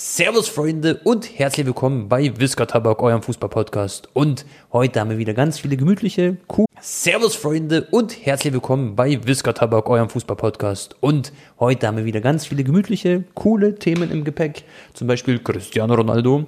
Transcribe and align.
Servus 0.00 0.46
Freunde 0.48 1.00
und 1.02 1.40
herzlich 1.40 1.66
willkommen 1.66 2.08
bei 2.08 2.32
Whisker 2.38 2.68
Tabak, 2.68 3.02
eurem 3.02 3.20
Fußball-Podcast. 3.20 4.08
Und 4.12 4.46
heute 4.72 5.00
haben 5.00 5.10
wir 5.10 5.18
wieder 5.18 5.34
ganz 5.34 5.58
viele 5.58 5.76
gemütliche, 5.76 6.36
cool. 6.56 6.66
Servus 6.80 7.34
Freunde 7.34 7.88
und 7.90 8.24
herzlich 8.24 8.52
willkommen 8.52 8.94
bei 8.94 9.18
Whisker 9.26 9.54
Tabak, 9.54 9.90
eurem 9.90 10.08
Fußball-Podcast. 10.08 10.94
Und 11.00 11.32
heute 11.58 11.88
haben 11.88 11.96
wir 11.96 12.04
wieder 12.04 12.20
ganz 12.20 12.46
viele 12.46 12.62
gemütliche, 12.62 13.24
coole 13.34 13.74
Themen 13.74 14.12
im 14.12 14.22
Gepäck. 14.22 14.62
Zum 14.94 15.08
Beispiel 15.08 15.40
Cristiano 15.40 15.94
Ronaldo 15.94 16.44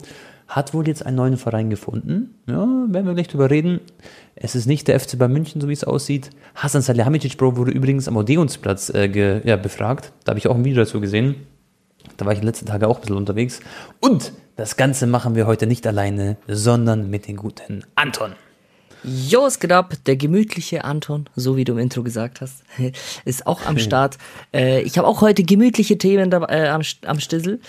hat 0.46 0.73
wohl 0.73 0.87
jetzt 0.87 1.05
einen 1.05 1.17
neuen 1.17 1.37
Verein 1.37 1.71
gefunden. 1.71 2.37
Ja, 2.46 2.69
werden 2.87 3.07
wir 3.07 3.14
gleich 3.14 3.27
drüber 3.27 3.51
reden. 3.51 3.80
Es 4.37 4.55
ist 4.55 4.67
nicht 4.67 4.87
der 4.87 5.01
FC 5.01 5.19
bei 5.19 5.27
München, 5.27 5.61
so 5.61 5.69
wie 5.69 5.73
es 5.73 5.82
aussieht. 5.82 6.30
Hasan 6.55 6.82
Salihamidzic, 6.82 7.37
Bro, 7.37 7.57
wurde 7.57 7.73
übrigens 7.73 8.07
am 8.07 8.17
Odeonsplatz 8.17 8.91
äh, 8.91 9.41
ja, 9.45 9.57
befragt. 9.57 10.12
Da 10.23 10.30
habe 10.30 10.39
ich 10.39 10.46
auch 10.46 10.55
ein 10.55 10.64
Video 10.64 10.85
dazu 10.85 11.01
gesehen. 11.01 11.35
Da 12.21 12.27
war 12.27 12.32
ich 12.32 12.39
in 12.39 12.43
den 12.43 12.48
letzten 12.48 12.66
Tagen 12.66 12.84
auch 12.84 12.96
ein 12.96 13.00
bisschen 13.00 13.16
unterwegs. 13.16 13.61
Und 13.98 14.32
das 14.57 14.77
Ganze 14.77 15.07
machen 15.07 15.34
wir 15.34 15.47
heute 15.47 15.66
nicht 15.66 15.87
alleine, 15.87 16.37
sondern 16.47 17.09
mit 17.09 17.27
dem 17.27 17.37
guten 17.37 17.84
Anton. 17.95 18.34
Jo, 19.02 19.47
es 19.47 19.59
geht 19.59 19.73
ab. 19.73 19.95
Der 20.05 20.16
gemütliche 20.16 20.84
Anton, 20.84 21.30
so 21.34 21.56
wie 21.56 21.64
du 21.64 21.73
im 21.73 21.78
Intro 21.78 22.02
gesagt 22.02 22.42
hast, 22.42 22.62
ist 23.25 23.47
auch 23.47 23.64
am 23.64 23.78
Start. 23.78 24.19
Äh, 24.52 24.83
ich 24.83 24.98
habe 24.98 25.09
auch 25.09 25.23
heute 25.23 25.42
gemütliche 25.45 25.97
Themen 25.97 26.30
da, 26.30 26.45
äh, 26.48 26.69
am, 26.69 26.83
am 27.06 27.20
Stissel. 27.20 27.61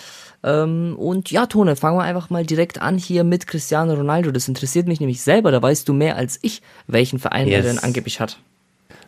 Ähm, 0.43 0.97
und 0.97 1.31
ja, 1.31 1.45
Tone, 1.45 1.77
fangen 1.77 1.97
wir 1.97 2.03
einfach 2.03 2.29
mal 2.29 2.45
direkt 2.45 2.81
an 2.81 2.97
hier 2.97 3.23
mit 3.23 3.47
Cristiano 3.47 3.93
Ronaldo. 3.93 4.31
Das 4.31 4.49
interessiert 4.49 4.87
mich 4.87 4.99
nämlich 4.99 5.21
selber. 5.21 5.51
Da 5.51 5.61
weißt 5.61 5.87
du 5.87 5.93
mehr 5.93 6.17
als 6.17 6.39
ich, 6.41 6.61
welchen 6.87 7.19
Verein 7.19 7.47
yes. 7.47 7.57
er 7.57 7.71
denn 7.71 7.79
angeblich 7.79 8.19
hat. 8.19 8.37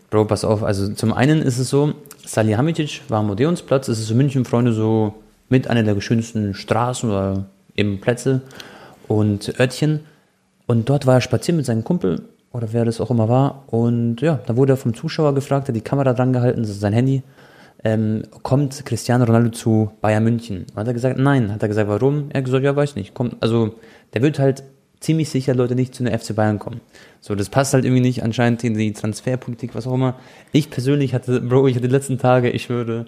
Bro, 0.10 0.26
pass 0.26 0.46
auf. 0.46 0.64
Also 0.64 0.94
zum 0.94 1.12
einen 1.12 1.42
ist 1.42 1.58
es 1.58 1.70
so, 1.70 1.96
Salihamidzic 2.26 3.02
war 3.10 3.20
am 3.20 3.32
Odeonsplatz. 3.32 3.88
Es 3.88 4.00
ist 4.00 4.12
in 4.12 4.18
München, 4.18 4.46
Freunde, 4.46 4.72
so 4.72 5.16
mit 5.50 5.68
einer 5.68 5.84
der 5.84 6.00
schönsten 6.02 6.54
Straßen 6.54 7.10
oder 7.10 7.46
eben 7.76 8.00
Plätze 8.02 8.42
und 9.08 9.60
Örtchen. 9.60 10.02
Und 10.66 10.90
dort 10.90 11.06
war 11.06 11.16
er 11.16 11.22
spazieren 11.22 11.58
mit 11.58 11.66
seinem 11.66 11.84
Kumpel 11.84 12.22
oder 12.52 12.72
wer 12.72 12.86
das 12.86 13.02
auch 13.02 13.12
immer 13.12 13.28
war. 13.28 13.64
Und 13.68 14.22
ja, 14.22 14.40
da 14.46 14.56
wurde 14.56 14.74
er 14.74 14.78
vom 14.78 14.94
Zuschauer 14.94 15.36
gefragt, 15.36 15.68
hat 15.68 15.76
die 15.76 15.82
Kamera 15.82 16.14
dran 16.14 16.34
gehalten, 16.34 16.62
das 16.62 16.70
ist 16.70 16.80
sein 16.80 16.94
Handy. 16.94 17.24
Ähm, 17.84 18.24
kommt 18.44 18.86
Cristiano 18.86 19.26
Ronaldo 19.26 19.50
zu 19.50 19.92
Bayern 20.00 20.24
München? 20.24 20.66
Hat 20.76 20.88
er 20.88 20.94
gesagt, 20.94 21.20
nein. 21.20 21.52
Hat 21.52 21.62
er 21.62 21.68
gesagt, 21.68 21.90
warum? 21.90 22.30
Er 22.30 22.38
hat 22.38 22.46
gesagt, 22.46 22.64
ja, 22.64 22.74
weiß 22.74 22.96
nicht. 22.96 23.14
Kommt, 23.14 23.36
also, 23.42 23.76
der 24.14 24.22
wird 24.22 24.40
halt 24.40 24.64
ziemlich 25.02 25.30
sicher 25.30 25.54
Leute 25.54 25.76
nicht 25.76 25.94
zu 25.94 26.06
einer 26.06 26.18
FC 26.18 26.34
Bayern 26.34 26.60
kommen. 26.60 26.80
So, 27.20 27.36
das 27.36 27.50
passt 27.50 27.74
halt 27.74 27.84
irgendwie 27.84 28.02
nicht 28.02 28.24
anscheinend 28.24 28.64
in 28.64 28.76
die 28.76 28.94
Transferpolitik, 28.94 29.76
was 29.76 29.86
auch 29.86 29.96
immer. 29.96 30.16
Ich 30.54 30.70
persönlich 30.70 31.14
hatte, 31.14 31.42
Bro, 31.42 31.68
ich 31.68 31.76
hatte 31.76 31.88
die 31.88 31.94
letzten 31.94 32.18
Tage, 32.18 32.50
ich 32.50 32.70
würde, 32.70 33.06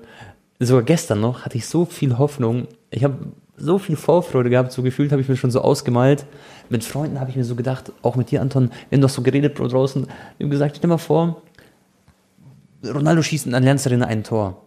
sogar 0.59 0.83
gestern 0.83 1.21
noch, 1.21 1.45
hatte 1.45 1.57
ich 1.57 1.65
so 1.65 1.85
viel 1.85 2.17
Hoffnung. 2.17 2.67
Ich 2.89 3.03
habe 3.03 3.15
so 3.57 3.77
viel 3.77 3.95
Vorfreude 3.95 4.49
gehabt, 4.49 4.71
so 4.71 4.81
gefühlt 4.81 5.11
habe 5.11 5.21
ich 5.21 5.29
mir 5.29 5.37
schon 5.37 5.51
so 5.51 5.61
ausgemalt. 5.61 6.25
Mit 6.69 6.83
Freunden 6.83 7.19
habe 7.19 7.29
ich 7.29 7.35
mir 7.35 7.45
so 7.45 7.55
gedacht, 7.55 7.91
auch 8.01 8.15
mit 8.15 8.31
dir, 8.31 8.41
Anton, 8.41 8.71
wir 8.89 8.97
haben 8.97 9.01
doch 9.01 9.09
so 9.09 9.21
geredet, 9.21 9.55
Bro, 9.55 9.67
draußen. 9.67 10.07
Wir 10.37 10.45
haben 10.45 10.51
gesagt, 10.51 10.77
stell 10.77 10.89
mal 10.89 10.97
vor, 10.97 11.41
Ronaldo 12.85 13.21
schießt 13.21 13.47
in 13.47 13.55
Allianz 13.55 13.85
Arena 13.87 14.05
ein 14.05 14.23
Tor 14.23 14.65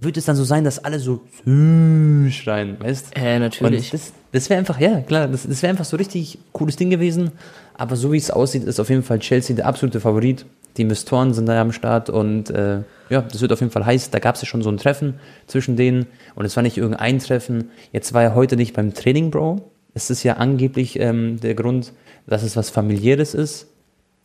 wird 0.00 0.16
es 0.16 0.24
dann 0.26 0.36
so 0.36 0.44
sein, 0.44 0.64
dass 0.64 0.84
alle 0.84 0.98
so 0.98 1.20
schreien, 1.44 2.76
weißt 2.78 3.16
du? 3.16 3.20
Äh, 3.20 3.38
natürlich. 3.38 3.92
Und 3.92 3.94
das, 3.94 4.12
das 4.32 4.50
wäre 4.50 4.58
einfach, 4.58 4.78
ja, 4.80 5.00
klar, 5.00 5.28
das, 5.28 5.46
das 5.46 5.62
wäre 5.62 5.70
einfach 5.70 5.84
so 5.84 5.96
richtig 5.96 6.38
cooles 6.52 6.76
Ding 6.76 6.90
gewesen. 6.90 7.32
Aber 7.74 7.96
so 7.96 8.12
wie 8.12 8.16
es 8.16 8.30
aussieht, 8.30 8.64
ist 8.64 8.80
auf 8.80 8.90
jeden 8.90 9.02
Fall 9.02 9.18
Chelsea 9.18 9.54
der 9.56 9.66
absolute 9.66 10.00
Favorit. 10.00 10.46
Die 10.78 10.82
Investoren 10.82 11.34
sind 11.34 11.46
da 11.46 11.60
am 11.60 11.72
Start 11.72 12.08
und 12.08 12.50
äh, 12.50 12.82
ja, 13.10 13.20
das 13.22 13.40
wird 13.40 13.52
auf 13.52 13.60
jeden 13.60 13.72
Fall 13.72 13.84
heiß. 13.84 14.10
Da 14.10 14.18
gab 14.18 14.36
es 14.36 14.42
ja 14.42 14.46
schon 14.46 14.62
so 14.62 14.70
ein 14.70 14.78
Treffen 14.78 15.14
zwischen 15.46 15.76
denen 15.76 16.06
und 16.34 16.44
es 16.44 16.56
war 16.56 16.62
nicht 16.62 16.78
irgendein 16.78 17.18
Treffen. 17.18 17.70
Jetzt 17.92 18.14
war 18.14 18.22
er 18.22 18.34
heute 18.34 18.56
nicht 18.56 18.74
beim 18.74 18.94
Training, 18.94 19.30
Bro. 19.30 19.70
Es 19.94 20.10
ist 20.10 20.22
ja 20.22 20.34
angeblich 20.34 20.98
ähm, 21.00 21.40
der 21.40 21.54
Grund, 21.54 21.92
dass 22.26 22.42
es 22.42 22.56
was 22.56 22.70
familiäres 22.70 23.34
ist. 23.34 23.66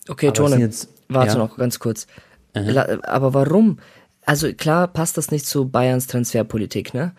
Okay, 0.07 0.31
Tone, 0.31 0.69
warte 1.09 1.33
ja. 1.33 1.37
noch 1.37 1.57
ganz 1.57 1.79
kurz. 1.79 2.07
Mhm. 2.53 2.77
Aber 3.03 3.33
warum? 3.33 3.79
also 4.25 4.53
klar 4.53 4.87
passt 4.87 5.17
das 5.17 5.31
nicht 5.31 5.45
zu 5.45 5.67
Bayerns 5.69 6.07
Transferpolitik, 6.07 6.93
ne? 6.93 7.13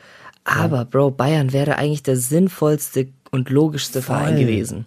Aber 0.44 0.78
ja. 0.78 0.84
Bro, 0.84 1.12
Bayern 1.12 1.52
wäre 1.52 1.76
eigentlich 1.76 2.02
der 2.02 2.16
sinnvollste 2.16 3.08
und 3.30 3.50
logischste 3.50 4.02
Voll. 4.02 4.16
Verein 4.16 4.36
gewesen. 4.36 4.86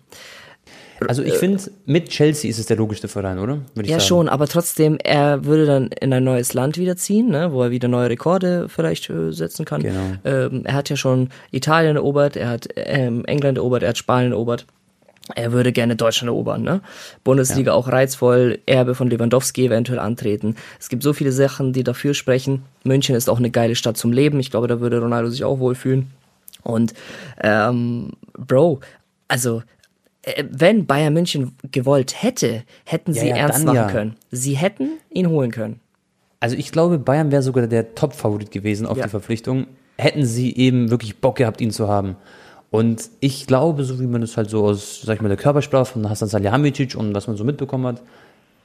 Also 1.08 1.24
ich 1.24 1.36
finde, 1.36 1.62
mit 1.86 2.10
Chelsea 2.10 2.50
ist 2.50 2.58
es 2.58 2.66
der 2.66 2.78
logischste 2.78 3.08
Verein, 3.08 3.40
oder? 3.40 3.60
ja, 3.76 3.86
sagen. 3.86 4.02
schon, 4.02 4.30
aber 4.30 4.48
trotzdem, 4.48 4.98
er 5.04 5.46
würde 5.46 5.66
dann 5.66 5.88
in 5.88 6.12
ein 6.14 6.24
neues 6.24 6.54
Land 6.54 6.78
wiederziehen, 6.78 7.30
ne, 7.30 7.52
wo 7.52 7.62
er 7.64 7.72
wieder 7.72 7.88
neue 7.88 8.10
Rekorde 8.10 8.68
vielleicht 8.70 9.10
äh, 9.10 9.32
setzen 9.32 9.66
kann. 9.66 9.84
Genau. 9.84 10.14
Ähm, 10.26 10.64
er 10.66 10.74
hat 10.74 10.90
ja 10.90 10.96
schon 10.96 11.30
Italien 11.52 11.96
erobert, 11.96 12.36
er 12.36 12.50
hat 12.50 12.68
ähm, 12.76 13.26
England 13.26 13.58
erobert, 13.58 13.84
er 13.84 13.90
hat 13.90 13.98
Spanien 13.98 14.32
erobert 14.32 14.66
er 15.36 15.52
würde 15.52 15.72
gerne 15.72 15.96
Deutschland 15.96 16.30
erobern, 16.30 16.62
ne? 16.62 16.82
Bundesliga 17.24 17.72
ja. 17.72 17.78
auch 17.78 17.88
reizvoll, 17.88 18.60
Erbe 18.66 18.96
von 18.96 19.10
Lewandowski 19.10 19.66
eventuell 19.66 20.00
antreten. 20.00 20.56
Es 20.80 20.90
gibt 20.90 21.04
so 21.04 21.14
viele 21.14 21.32
Sachen, 21.32 21.74
die 21.74 21.84
dafür 21.84 22.14
sprechen. 22.14 22.64
München 22.84 23.16
ist 23.16 23.30
auch 23.30 23.38
eine 23.38 23.52
geile 23.52 23.76
Stadt 23.76 23.98
zum 23.98 24.12
Leben. 24.12 24.40
Ich 24.40 24.52
glaube, 24.52 24.68
da 24.68 24.80
würde 24.80 25.00
Ronaldo 25.00 25.30
sich 25.30 25.44
auch 25.44 25.60
wohlfühlen. 25.60 26.12
Und 26.64 26.94
ähm, 27.42 28.12
Bro, 28.38 28.80
also 29.28 29.60
äh, 29.60 29.62
wenn 30.50 30.86
Bayern 30.86 31.14
München 31.14 31.54
gewollt 31.72 32.22
hätte, 32.22 32.64
hätten 32.86 33.14
sie 33.14 33.30
ja, 33.30 33.36
ja, 33.36 33.42
ernst 33.44 33.66
machen 33.66 33.76
ja. 33.76 33.90
können. 33.90 34.16
Sie 34.32 34.56
hätten 34.58 35.00
ihn 35.10 35.30
holen 35.30 35.52
können. 35.52 35.80
Also 36.40 36.56
ich 36.56 36.72
glaube, 36.72 37.00
Bayern 37.00 37.32
wäre 37.32 37.42
sogar 37.42 37.68
der 37.68 37.96
Top-Favorit 37.96 38.52
gewesen 38.52 38.86
auf 38.86 39.00
die 39.00 39.10
Verpflichtung. 39.10 39.68
Hätten 39.98 40.26
sie 40.26 40.56
eben 40.56 40.92
wirklich 40.92 41.18
Bock 41.18 41.38
gehabt, 41.38 41.62
ihn 41.62 41.72
zu 41.72 41.88
haben. 41.88 42.16
Und 42.70 43.10
ich 43.22 43.48
glaube, 43.48 43.84
so 43.84 44.00
wie 44.00 44.08
man 44.08 44.22
es 44.22 44.38
halt 44.38 44.50
so 44.50 44.66
aus, 44.66 45.02
sag 45.02 45.16
ich 45.16 45.22
mal, 45.22 45.30
der 45.30 45.38
Körpersprache 45.38 45.86
von 45.86 46.10
Hasan 46.10 46.28
Salihamidzic 46.28 46.96
und 46.96 47.16
was 47.16 47.28
man 47.28 47.38
so 47.38 47.44
mitbekommen 47.44 47.88
hat, 47.88 48.02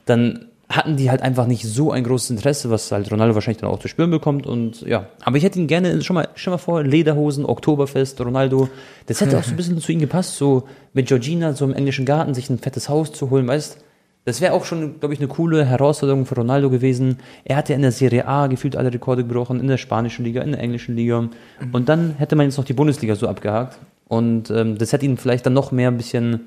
dann 0.04 0.46
hatten 0.68 0.96
die 0.96 1.10
halt 1.10 1.22
einfach 1.22 1.46
nicht 1.46 1.64
so 1.64 1.90
ein 1.90 2.04
großes 2.04 2.30
Interesse, 2.30 2.70
was 2.70 2.90
halt 2.90 3.10
Ronaldo 3.10 3.34
wahrscheinlich 3.34 3.60
dann 3.60 3.70
auch 3.70 3.78
zu 3.78 3.88
spüren 3.88 4.10
bekommt 4.10 4.46
und 4.46 4.82
ja. 4.82 5.06
Aber 5.22 5.36
ich 5.36 5.44
hätte 5.44 5.58
ihn 5.58 5.66
gerne, 5.66 6.00
schon 6.02 6.14
mal, 6.14 6.28
stell 6.34 6.52
mal 6.52 6.58
vor, 6.58 6.82
Lederhosen, 6.82 7.44
Oktoberfest, 7.44 8.20
Ronaldo, 8.20 8.68
das 9.06 9.20
hätte 9.20 9.38
auch 9.38 9.42
so 9.42 9.50
ein 9.50 9.56
bisschen 9.56 9.78
zu 9.80 9.92
ihm 9.92 9.98
gepasst, 9.98 10.36
so 10.36 10.64
mit 10.94 11.08
Georgina 11.08 11.52
so 11.52 11.64
im 11.64 11.74
englischen 11.74 12.06
Garten 12.06 12.34
sich 12.34 12.48
ein 12.48 12.58
fettes 12.58 12.88
Haus 12.88 13.12
zu 13.12 13.30
holen, 13.30 13.46
weißt 13.46 13.78
das 14.24 14.40
wäre 14.40 14.52
auch 14.52 14.64
schon, 14.64 15.00
glaube 15.00 15.14
ich, 15.14 15.20
eine 15.20 15.28
coole 15.28 15.64
Herausforderung 15.64 16.26
für 16.26 16.36
Ronaldo 16.36 16.70
gewesen. 16.70 17.18
Er 17.44 17.56
hat 17.56 17.68
ja 17.68 17.74
in 17.74 17.82
der 17.82 17.90
Serie 17.90 18.28
A 18.28 18.46
gefühlt 18.46 18.76
alle 18.76 18.92
Rekorde 18.92 19.24
gebrochen, 19.24 19.58
in 19.58 19.66
der 19.66 19.78
spanischen 19.78 20.24
Liga, 20.24 20.42
in 20.42 20.52
der 20.52 20.60
englischen 20.60 20.94
Liga. 20.94 21.22
Mhm. 21.22 21.30
Und 21.72 21.88
dann 21.88 22.14
hätte 22.18 22.36
man 22.36 22.46
jetzt 22.46 22.56
noch 22.56 22.64
die 22.64 22.72
Bundesliga 22.72 23.16
so 23.16 23.26
abgehakt. 23.26 23.78
Und 24.06 24.50
ähm, 24.50 24.78
das 24.78 24.92
hätte 24.92 25.06
ihn 25.06 25.16
vielleicht 25.16 25.44
dann 25.46 25.54
noch 25.54 25.72
mehr 25.72 25.88
ein 25.88 25.96
bisschen 25.96 26.40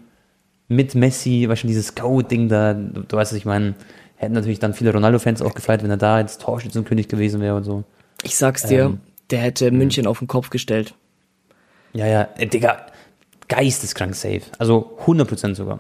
mit 0.67 0.95
Messi, 0.95 1.47
weißt 1.47 1.63
du, 1.63 1.67
dieses 1.67 1.95
Go-Ding 1.95 2.47
da, 2.47 2.73
du, 2.73 3.01
du, 3.01 3.17
weißt, 3.17 3.33
was 3.33 3.37
ich 3.37 3.45
meine, 3.45 3.75
hätten 4.15 4.33
natürlich 4.33 4.59
dann 4.59 4.73
viele 4.73 4.93
Ronaldo-Fans 4.93 5.41
auch 5.41 5.53
gefeiert, 5.53 5.83
wenn 5.83 5.89
er 5.89 5.97
da 5.97 6.19
jetzt 6.19 6.41
Torschützenkönig 6.41 7.07
gewesen 7.07 7.41
wäre 7.41 7.55
und 7.55 7.63
so. 7.63 7.83
Ich 8.23 8.35
sag's 8.37 8.63
dir, 8.63 8.85
ähm, 8.85 8.99
der 9.29 9.39
hätte 9.39 9.71
München 9.71 10.07
auf 10.07 10.19
den 10.19 10.27
Kopf 10.27 10.49
gestellt. 10.49 10.93
Ja, 11.93 12.07
ja, 12.07 12.27
äh, 12.37 12.47
Digga, 12.47 12.85
geisteskrank 13.47 14.15
safe. 14.15 14.41
Also 14.57 14.97
100% 15.05 15.55
sogar. 15.55 15.79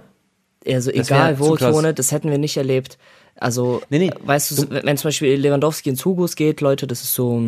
Also 0.67 0.91
egal 0.91 1.39
wo 1.39 1.55
ich 1.55 1.61
wohne, 1.61 1.93
das 1.93 2.11
hätten 2.11 2.31
wir 2.31 2.37
nicht 2.37 2.57
erlebt. 2.57 2.97
Also, 3.37 3.81
nee, 3.89 3.99
nee. 3.99 4.11
weißt 4.23 4.51
du, 4.51 4.69
wenn 4.69 4.97
zum 4.97 5.09
Beispiel 5.09 5.35
Lewandowski 5.35 5.89
ins 5.89 6.05
Hugos 6.05 6.35
geht, 6.35 6.61
Leute, 6.61 6.87
das 6.87 7.03
ist 7.03 7.13
so, 7.13 7.43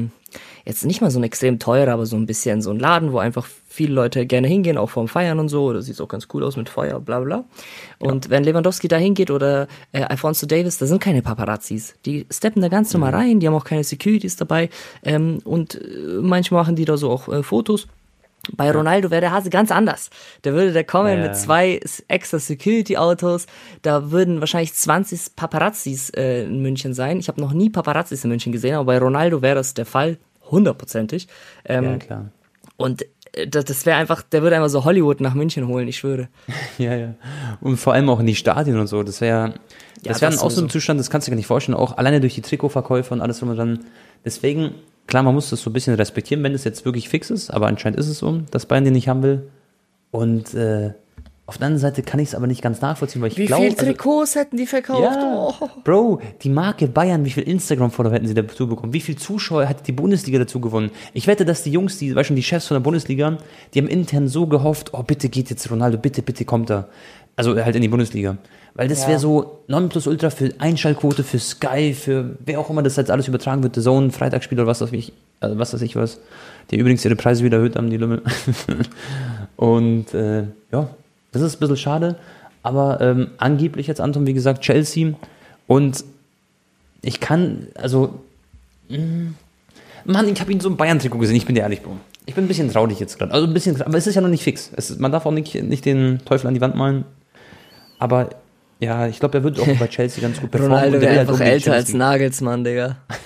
jetzt 0.66 0.86
nicht 0.86 1.02
mal 1.02 1.10
so 1.10 1.20
ein 1.20 1.24
extrem 1.24 1.60
teurer, 1.60 1.94
aber 1.94 2.06
so 2.06 2.18
ein 2.18 2.26
bisschen 2.26 2.62
so 2.62 2.72
ein 2.72 2.80
Laden, 2.80 3.14
wo 3.14 3.20
einfach 3.20 3.48
viele 3.78 3.94
Leute 3.94 4.26
gerne 4.26 4.48
hingehen, 4.48 4.78
auch 4.78 4.90
vorm 4.90 5.08
Feiern 5.08 5.40
und 5.40 5.50
so. 5.50 5.72
Das 5.72 5.86
sieht 5.86 6.02
auch 6.02 6.08
ganz 6.08 6.28
cool 6.34 6.44
aus 6.44 6.58
mit 6.58 6.68
Feuer, 6.68 7.00
bla 7.00 7.20
bla. 7.20 7.46
Und 8.00 8.26
ja. 8.26 8.32
wenn 8.32 8.44
Lewandowski 8.44 8.88
da 8.88 8.98
hingeht 8.98 9.30
oder 9.30 9.68
äh, 9.92 10.02
Alfonso 10.02 10.48
Davis, 10.48 10.80
da 10.80 10.88
sind 10.88 11.00
keine 11.00 11.22
Paparazzis. 11.22 11.94
Die 12.06 12.26
steppen 12.32 12.62
da 12.62 12.70
ganz 12.70 12.92
normal 12.92 13.12
mhm. 13.12 13.18
rein, 13.18 13.40
die 13.40 13.48
haben 13.48 13.54
auch 13.54 13.64
keine 13.64 13.84
Securities 13.84 14.36
dabei. 14.36 14.70
Ähm, 15.04 15.40
und 15.44 15.76
äh, 15.76 16.20
manchmal 16.22 16.64
machen 16.64 16.76
die 16.76 16.86
da 16.86 16.98
so 16.98 17.12
auch 17.12 17.30
äh, 17.30 17.44
Fotos. 17.44 17.88
Bei 18.56 18.72
Ronaldo 18.72 19.12
wäre 19.12 19.22
der 19.22 19.32
Hase 19.32 19.50
ganz 19.50 19.72
anders. 19.72 20.10
Der 20.44 20.54
würde 20.54 20.74
da 20.74 20.82
kommen 20.82 21.20
ja. 21.20 21.28
mit 21.28 21.36
zwei 21.36 21.80
extra 22.08 22.40
Security-Autos. 22.40 23.46
Da 23.84 24.10
würden 24.12 24.40
wahrscheinlich 24.40 24.74
20 24.74 25.36
Paparazzis 25.36 26.10
äh, 26.12 26.46
in 26.46 26.62
München 26.62 26.94
sein. 26.94 27.20
Ich 27.20 27.28
habe 27.28 27.42
noch 27.42 27.54
nie 27.54 27.70
Paparazzis 27.70 28.24
in 28.24 28.30
München 28.30 28.52
gesehen, 28.52 28.76
aber 28.76 28.86
bei 28.86 28.98
Ronaldo 28.98 29.42
wäre 29.42 29.56
das 29.56 29.74
der 29.74 29.86
Fall, 29.86 30.18
hundertprozentig. 30.50 31.28
Ähm, 31.66 31.84
ja, 31.84 31.98
klar. 31.98 32.32
Und 32.78 33.06
das, 33.50 33.66
das 33.66 33.86
wäre 33.86 33.98
einfach, 33.98 34.22
der 34.22 34.42
würde 34.42 34.56
einfach 34.56 34.70
so 34.70 34.86
Hollywood 34.86 35.22
nach 35.22 35.34
München 35.34 35.68
holen, 35.68 35.88
ich 35.88 35.98
schwöre. 35.98 36.30
Ja, 36.78 36.96
ja. 36.96 37.16
Und 37.62 37.78
vor 37.78 37.94
allem 37.94 38.10
auch 38.10 38.20
in 38.20 38.28
die 38.28 38.36
Stadien 38.36 38.80
und 38.80 38.88
so. 38.88 39.04
Das 39.04 39.22
wäre, 39.22 39.56
das 40.04 40.22
ja, 40.22 40.30
wäre 40.30 40.42
auch 40.42 40.52
so 40.52 40.62
ein 40.62 40.70
Zustand, 40.70 41.00
das 41.00 41.10
kannst 41.10 41.28
du 41.28 41.32
dir 41.32 41.36
gar 41.36 41.38
nicht 41.38 41.48
vorstellen. 41.48 41.78
Auch 41.78 41.98
alleine 41.98 42.22
durch 42.22 42.36
die 42.36 42.42
Trikotverkäufe 42.42 43.14
und 43.14 43.22
alles 43.22 43.40
drum 43.40 43.50
und 43.50 43.58
dran. 43.58 43.80
Deswegen 44.24 44.76
Klar, 45.08 45.24
man 45.24 45.34
muss 45.34 45.50
das 45.50 45.62
so 45.62 45.70
ein 45.70 45.74
bisschen 45.74 45.96
respektieren, 45.96 46.44
wenn 46.44 46.54
es 46.54 46.66
jetzt 46.66 46.84
wirklich 46.84 47.08
fix 47.08 47.30
ist, 47.30 47.50
aber 47.50 47.68
anscheinend 47.68 47.98
ist 47.98 48.10
es 48.10 48.20
so, 48.20 48.42
dass 48.52 48.66
Bayern 48.66 48.84
den 48.84 48.94
nicht 48.94 49.08
haben 49.08 49.24
will. 49.24 49.50
Und 50.12 50.54
äh, 50.54 50.94
Auf 51.48 51.58
der 51.58 51.68
anderen 51.68 51.80
Seite 51.80 52.04
kann 52.04 52.20
ich 52.20 52.28
es 52.28 52.36
aber 52.36 52.46
nicht 52.46 52.62
ganz 52.62 52.82
nachvollziehen, 52.82 53.22
weil 53.22 53.30
ich 53.30 53.36
glaube. 53.38 53.64
Wie 53.64 53.68
viele 53.70 53.80
also 53.80 53.86
Trikots 53.86 54.32
also, 54.32 54.40
hätten 54.42 54.58
die 54.58 54.68
verkauft? 54.68 55.02
Ja, 55.02 55.34
oh. 55.34 55.54
Bro, 55.86 56.20
die 56.42 56.50
Marke 56.50 56.88
Bayern, 56.88 57.24
wie 57.24 57.30
viel 57.30 57.44
Instagram-Follower 57.44 58.12
hätten 58.12 58.28
sie 58.28 58.34
dazu 58.34 58.68
bekommen? 58.68 58.92
Wie 58.92 59.00
viel 59.00 59.16
Zuschauer 59.16 59.70
hat 59.70 59.88
die 59.88 59.94
Bundesliga 59.94 60.40
dazu 60.40 60.60
gewonnen? 60.60 60.92
Ich 61.14 61.26
wette, 61.26 61.46
dass 61.46 61.64
die 61.64 61.72
Jungs, 61.72 62.00
die, 62.00 62.14
weißt 62.14 62.28
schon, 62.28 62.36
die 62.36 62.44
Chefs 62.44 62.68
von 62.68 62.76
der 62.76 62.82
Bundesliga, 62.82 63.38
die 63.74 63.80
haben 63.80 63.88
intern 63.88 64.28
so 64.28 64.46
gehofft, 64.46 64.94
oh, 64.94 65.04
bitte 65.04 65.30
geht 65.30 65.50
jetzt 65.50 65.72
Ronaldo, 65.72 65.98
bitte, 65.98 66.22
bitte 66.22 66.44
kommt 66.44 66.70
er. 66.70 66.90
Also 67.38 67.56
halt 67.56 67.78
in 67.78 67.82
die 67.82 67.88
Bundesliga. 67.88 68.38
Weil 68.74 68.90
das 68.90 69.04
ja. 69.04 69.08
wäre 69.08 69.20
so 69.20 69.64
Nonplusultra 69.68 70.30
für 70.30 70.52
Einschaltquote, 70.58 71.24
für 71.24 71.40
Sky, 71.40 71.94
für 71.94 72.36
wer 72.44 72.60
auch 72.60 72.70
immer 72.70 72.84
das 72.84 72.98
jetzt 72.98 73.10
alles 73.10 73.30
übertragen 73.30 73.64
wird, 73.64 73.74
The 73.76 73.82
Zone, 73.82 74.12
Freitagsspiel 74.12 74.60
oder 74.60 74.68
was 74.68 74.82
weiß 74.82 74.92
ich, 74.92 75.14
also 75.40 75.58
was 75.58 75.74
weiß 75.74 75.82
ich 75.82 75.96
was. 75.96 76.20
Die 76.72 76.76
übrigens 76.78 77.06
ihre 77.06 77.16
Preise 77.16 77.46
wieder 77.46 77.58
erhöht 77.58 77.78
haben, 77.78 77.90
die 77.90 77.96
Lümmel. 77.96 78.22
Und 79.56 80.14
äh, 80.14 80.44
ja, 80.74 80.90
das 81.32 81.42
ist 81.42 81.56
ein 81.56 81.60
bisschen 81.60 81.78
schade, 81.78 82.18
aber 82.64 83.00
ähm, 83.02 83.32
angeblich 83.38 83.88
jetzt 83.88 84.02
Anton, 84.02 84.28
wie 84.28 84.34
gesagt, 84.34 84.62
Chelsea 84.62 85.14
und 85.68 86.04
ich 87.02 87.20
kann, 87.20 87.68
also, 87.76 88.20
mh, 88.90 88.98
mm, 88.98 89.36
Mann, 90.06 90.30
ich 90.30 90.40
habe 90.40 90.52
ihn 90.52 90.60
so 90.60 90.70
im 90.70 90.78
Bayern-Trikot 90.78 91.18
gesehen, 91.18 91.36
ich 91.36 91.46
bin 91.46 91.56
dir 91.56 91.62
ehrlich, 91.62 91.82
Bro. 91.82 91.98
Ich 92.26 92.34
bin 92.34 92.46
ein 92.46 92.48
bisschen 92.48 92.72
traurig 92.72 93.00
jetzt 93.00 93.18
gerade. 93.18 93.34
Also 93.34 93.48
ein 93.48 93.54
bisschen, 93.54 93.82
aber 93.82 93.98
es 93.98 94.08
ist 94.08 94.16
ja 94.16 94.22
noch 94.22 94.30
nicht 94.30 94.44
fix. 94.44 94.72
Es, 94.76 94.98
man 95.00 95.12
darf 95.12 95.26
auch 95.26 95.32
nicht, 95.32 95.56
nicht 95.64 95.86
den 95.86 96.20
Teufel 96.26 96.48
an 96.48 96.54
die 96.54 96.62
Wand 96.62 96.76
malen. 96.76 97.06
Aber 98.00 98.30
ja, 98.80 99.08
ich 99.08 99.20
glaube, 99.20 99.38
er 99.40 99.44
wird 99.44 99.60
auch 99.60 99.68
bei 99.80 99.88
Chelsea 99.88 100.22
ganz 100.22 100.40
gut 100.40 100.52
performen. 100.52 100.76
Ronaldo 100.76 101.02
wäre 101.02 101.18
halt 101.18 101.30
einfach 101.30 101.40
älter 101.40 101.74
als 101.74 101.94
Nagelsmann, 101.94 102.64
Digga. 102.64 102.98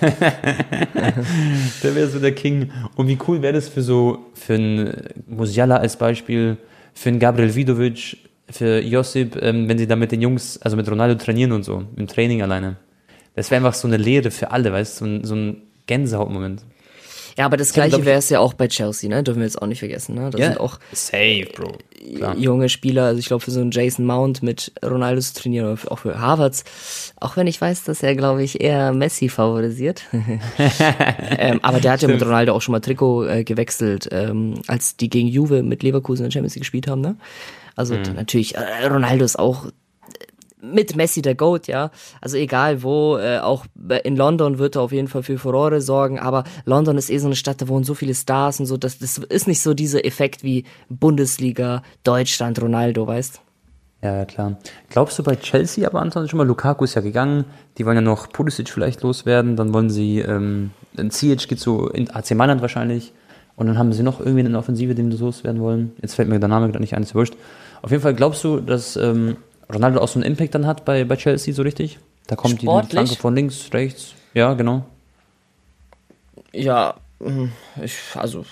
der 1.82 1.94
wäre 1.94 2.08
so 2.08 2.18
der 2.20 2.34
King. 2.34 2.70
Und 2.94 3.08
wie 3.08 3.18
cool 3.26 3.42
wäre 3.42 3.52
das 3.52 3.68
für 3.68 3.82
so, 3.82 4.26
für 4.34 4.54
einen 4.54 4.94
Musiala 5.26 5.76
als 5.76 5.96
Beispiel, 5.96 6.56
für 6.94 7.08
einen 7.08 7.18
Gabriel 7.18 7.54
Vidovic, 7.54 8.18
für 8.50 8.80
Josip, 8.80 9.36
ähm, 9.40 9.68
wenn 9.68 9.78
sie 9.78 9.86
da 9.86 9.96
mit 9.96 10.12
den 10.12 10.20
Jungs, 10.20 10.60
also 10.62 10.76
mit 10.76 10.90
Ronaldo 10.90 11.14
trainieren 11.22 11.52
und 11.52 11.64
so, 11.64 11.84
im 11.96 12.06
Training 12.06 12.42
alleine. 12.42 12.76
Das 13.34 13.50
wäre 13.50 13.64
einfach 13.64 13.74
so 13.78 13.88
eine 13.88 13.96
Lehre 13.96 14.30
für 14.30 14.50
alle, 14.50 14.72
weißt 14.72 15.00
du, 15.00 15.20
so 15.20 15.26
so 15.26 15.34
ein 15.34 15.62
Gänsehautmoment. 15.86 16.64
Ja, 17.36 17.46
aber 17.46 17.56
das 17.56 17.72
gleiche 17.72 18.04
wäre 18.04 18.18
es 18.18 18.28
ja 18.28 18.40
auch 18.40 18.54
bei 18.54 18.68
Chelsea, 18.68 19.08
ne? 19.08 19.22
Dürfen 19.22 19.40
wir 19.40 19.46
jetzt 19.46 19.60
auch 19.60 19.66
nicht 19.66 19.78
vergessen, 19.78 20.14
ne? 20.14 20.30
Das 20.30 20.40
yeah. 20.40 20.50
sind 20.50 20.60
auch 20.60 20.78
safe, 20.92 21.46
Bro. 21.54 21.78
Klar. 22.16 22.36
junge 22.36 22.68
Spieler, 22.68 23.04
also 23.04 23.20
ich 23.20 23.26
glaube 23.26 23.44
für 23.44 23.52
so 23.52 23.60
einen 23.60 23.70
Jason 23.70 24.04
Mount 24.04 24.42
mit 24.42 24.72
Ronaldo 24.84 25.20
zu 25.20 25.34
trainieren 25.34 25.72
oder 25.72 25.92
auch 25.92 26.00
für 26.00 26.18
Harvards, 26.18 26.64
auch 27.20 27.36
wenn 27.36 27.46
ich 27.46 27.60
weiß, 27.60 27.84
dass 27.84 28.02
er, 28.02 28.16
glaube 28.16 28.42
ich, 28.42 28.60
eher 28.60 28.92
Messi 28.92 29.28
favorisiert. 29.28 30.02
ähm, 31.38 31.60
aber 31.62 31.80
der 31.80 31.92
hat 31.92 32.02
ja 32.02 32.08
mit 32.08 32.20
Ronaldo 32.20 32.54
auch 32.54 32.60
schon 32.60 32.72
mal 32.72 32.80
Trikot 32.80 33.26
äh, 33.26 33.44
gewechselt, 33.44 34.08
ähm, 34.10 34.54
als 34.66 34.96
die 34.96 35.08
gegen 35.08 35.28
Juve 35.28 35.62
mit 35.62 35.82
Leverkusen 35.82 36.24
in 36.24 36.30
der 36.30 36.32
Champions 36.32 36.54
League 36.56 36.62
gespielt 36.62 36.88
haben, 36.88 37.00
ne? 37.00 37.16
Also 37.76 37.94
mhm. 37.94 38.14
natürlich, 38.16 38.56
äh, 38.56 38.86
Ronaldo 38.86 39.24
ist 39.24 39.38
auch 39.38 39.66
mit 40.62 40.96
Messi 40.96 41.20
der 41.22 41.34
Goat, 41.34 41.66
ja. 41.66 41.90
Also 42.20 42.36
egal 42.36 42.82
wo, 42.82 43.18
äh, 43.18 43.38
auch 43.38 43.66
in 44.04 44.16
London 44.16 44.58
wird 44.58 44.76
er 44.76 44.82
auf 44.82 44.92
jeden 44.92 45.08
Fall 45.08 45.22
für 45.22 45.36
Furore 45.36 45.80
sorgen, 45.80 46.18
aber 46.18 46.44
London 46.64 46.96
ist 46.96 47.10
eh 47.10 47.18
so 47.18 47.26
eine 47.26 47.36
Stadt, 47.36 47.60
da 47.60 47.68
wohnen 47.68 47.84
so 47.84 47.94
viele 47.94 48.14
Stars 48.14 48.60
und 48.60 48.66
so, 48.66 48.76
das, 48.76 48.98
das 48.98 49.18
ist 49.18 49.48
nicht 49.48 49.60
so 49.60 49.74
dieser 49.74 50.04
Effekt 50.04 50.44
wie 50.44 50.64
Bundesliga, 50.88 51.82
Deutschland, 52.04 52.62
Ronaldo, 52.62 53.06
weißt? 53.06 53.40
Ja, 54.02 54.24
klar. 54.24 54.58
Glaubst 54.90 55.18
du 55.18 55.22
bei 55.22 55.36
Chelsea, 55.36 55.86
aber 55.86 56.00
Anton, 56.00 56.28
schon 56.28 56.38
mal, 56.38 56.46
Lukaku 56.46 56.84
ist 56.84 56.94
ja 56.94 57.02
gegangen, 57.02 57.44
die 57.78 57.86
wollen 57.86 57.96
ja 57.96 58.00
noch 58.00 58.32
Pulisic 58.32 58.68
vielleicht 58.68 59.02
loswerden, 59.02 59.56
dann 59.56 59.72
wollen 59.74 59.90
sie, 59.90 60.20
ähm, 60.20 60.70
Ziyech 61.08 61.48
geht 61.48 61.64
in 61.94 62.10
AC 62.10 62.32
Mailand 62.32 62.62
wahrscheinlich 62.62 63.12
und 63.56 63.66
dann 63.66 63.78
haben 63.78 63.92
sie 63.92 64.02
noch 64.02 64.20
irgendwie 64.20 64.40
eine 64.40 64.58
Offensive, 64.58 64.94
den 64.94 65.10
sie 65.12 65.18
loswerden 65.18 65.60
wollen. 65.60 65.92
Jetzt 66.02 66.14
fällt 66.14 66.28
mir 66.28 66.40
der 66.40 66.48
Name 66.48 66.66
gerade 66.66 66.80
nicht 66.80 66.94
ein, 66.94 67.02
ist 67.02 67.14
wurscht. 67.14 67.34
Auf 67.80 67.90
jeden 67.90 68.02
Fall 68.02 68.14
glaubst 68.14 68.42
du, 68.42 68.60
dass 68.60 68.96
ähm, 68.96 69.36
Ronaldo 69.72 70.00
auch 70.00 70.08
so 70.08 70.18
einen 70.18 70.24
Impact 70.24 70.54
dann 70.54 70.66
hat 70.66 70.84
bei, 70.84 71.04
bei 71.04 71.16
Chelsea 71.16 71.54
so 71.54 71.62
richtig? 71.62 71.98
Da 72.26 72.36
kommt 72.36 72.60
Sportlich? 72.60 72.88
die 72.90 72.96
Flanke 72.96 73.16
von 73.16 73.34
links, 73.34 73.68
rechts. 73.72 74.14
Ja, 74.34 74.54
genau. 74.54 74.84
Ja, 76.52 76.94
hm, 77.20 77.52
ich, 77.82 77.96
also 78.14 78.44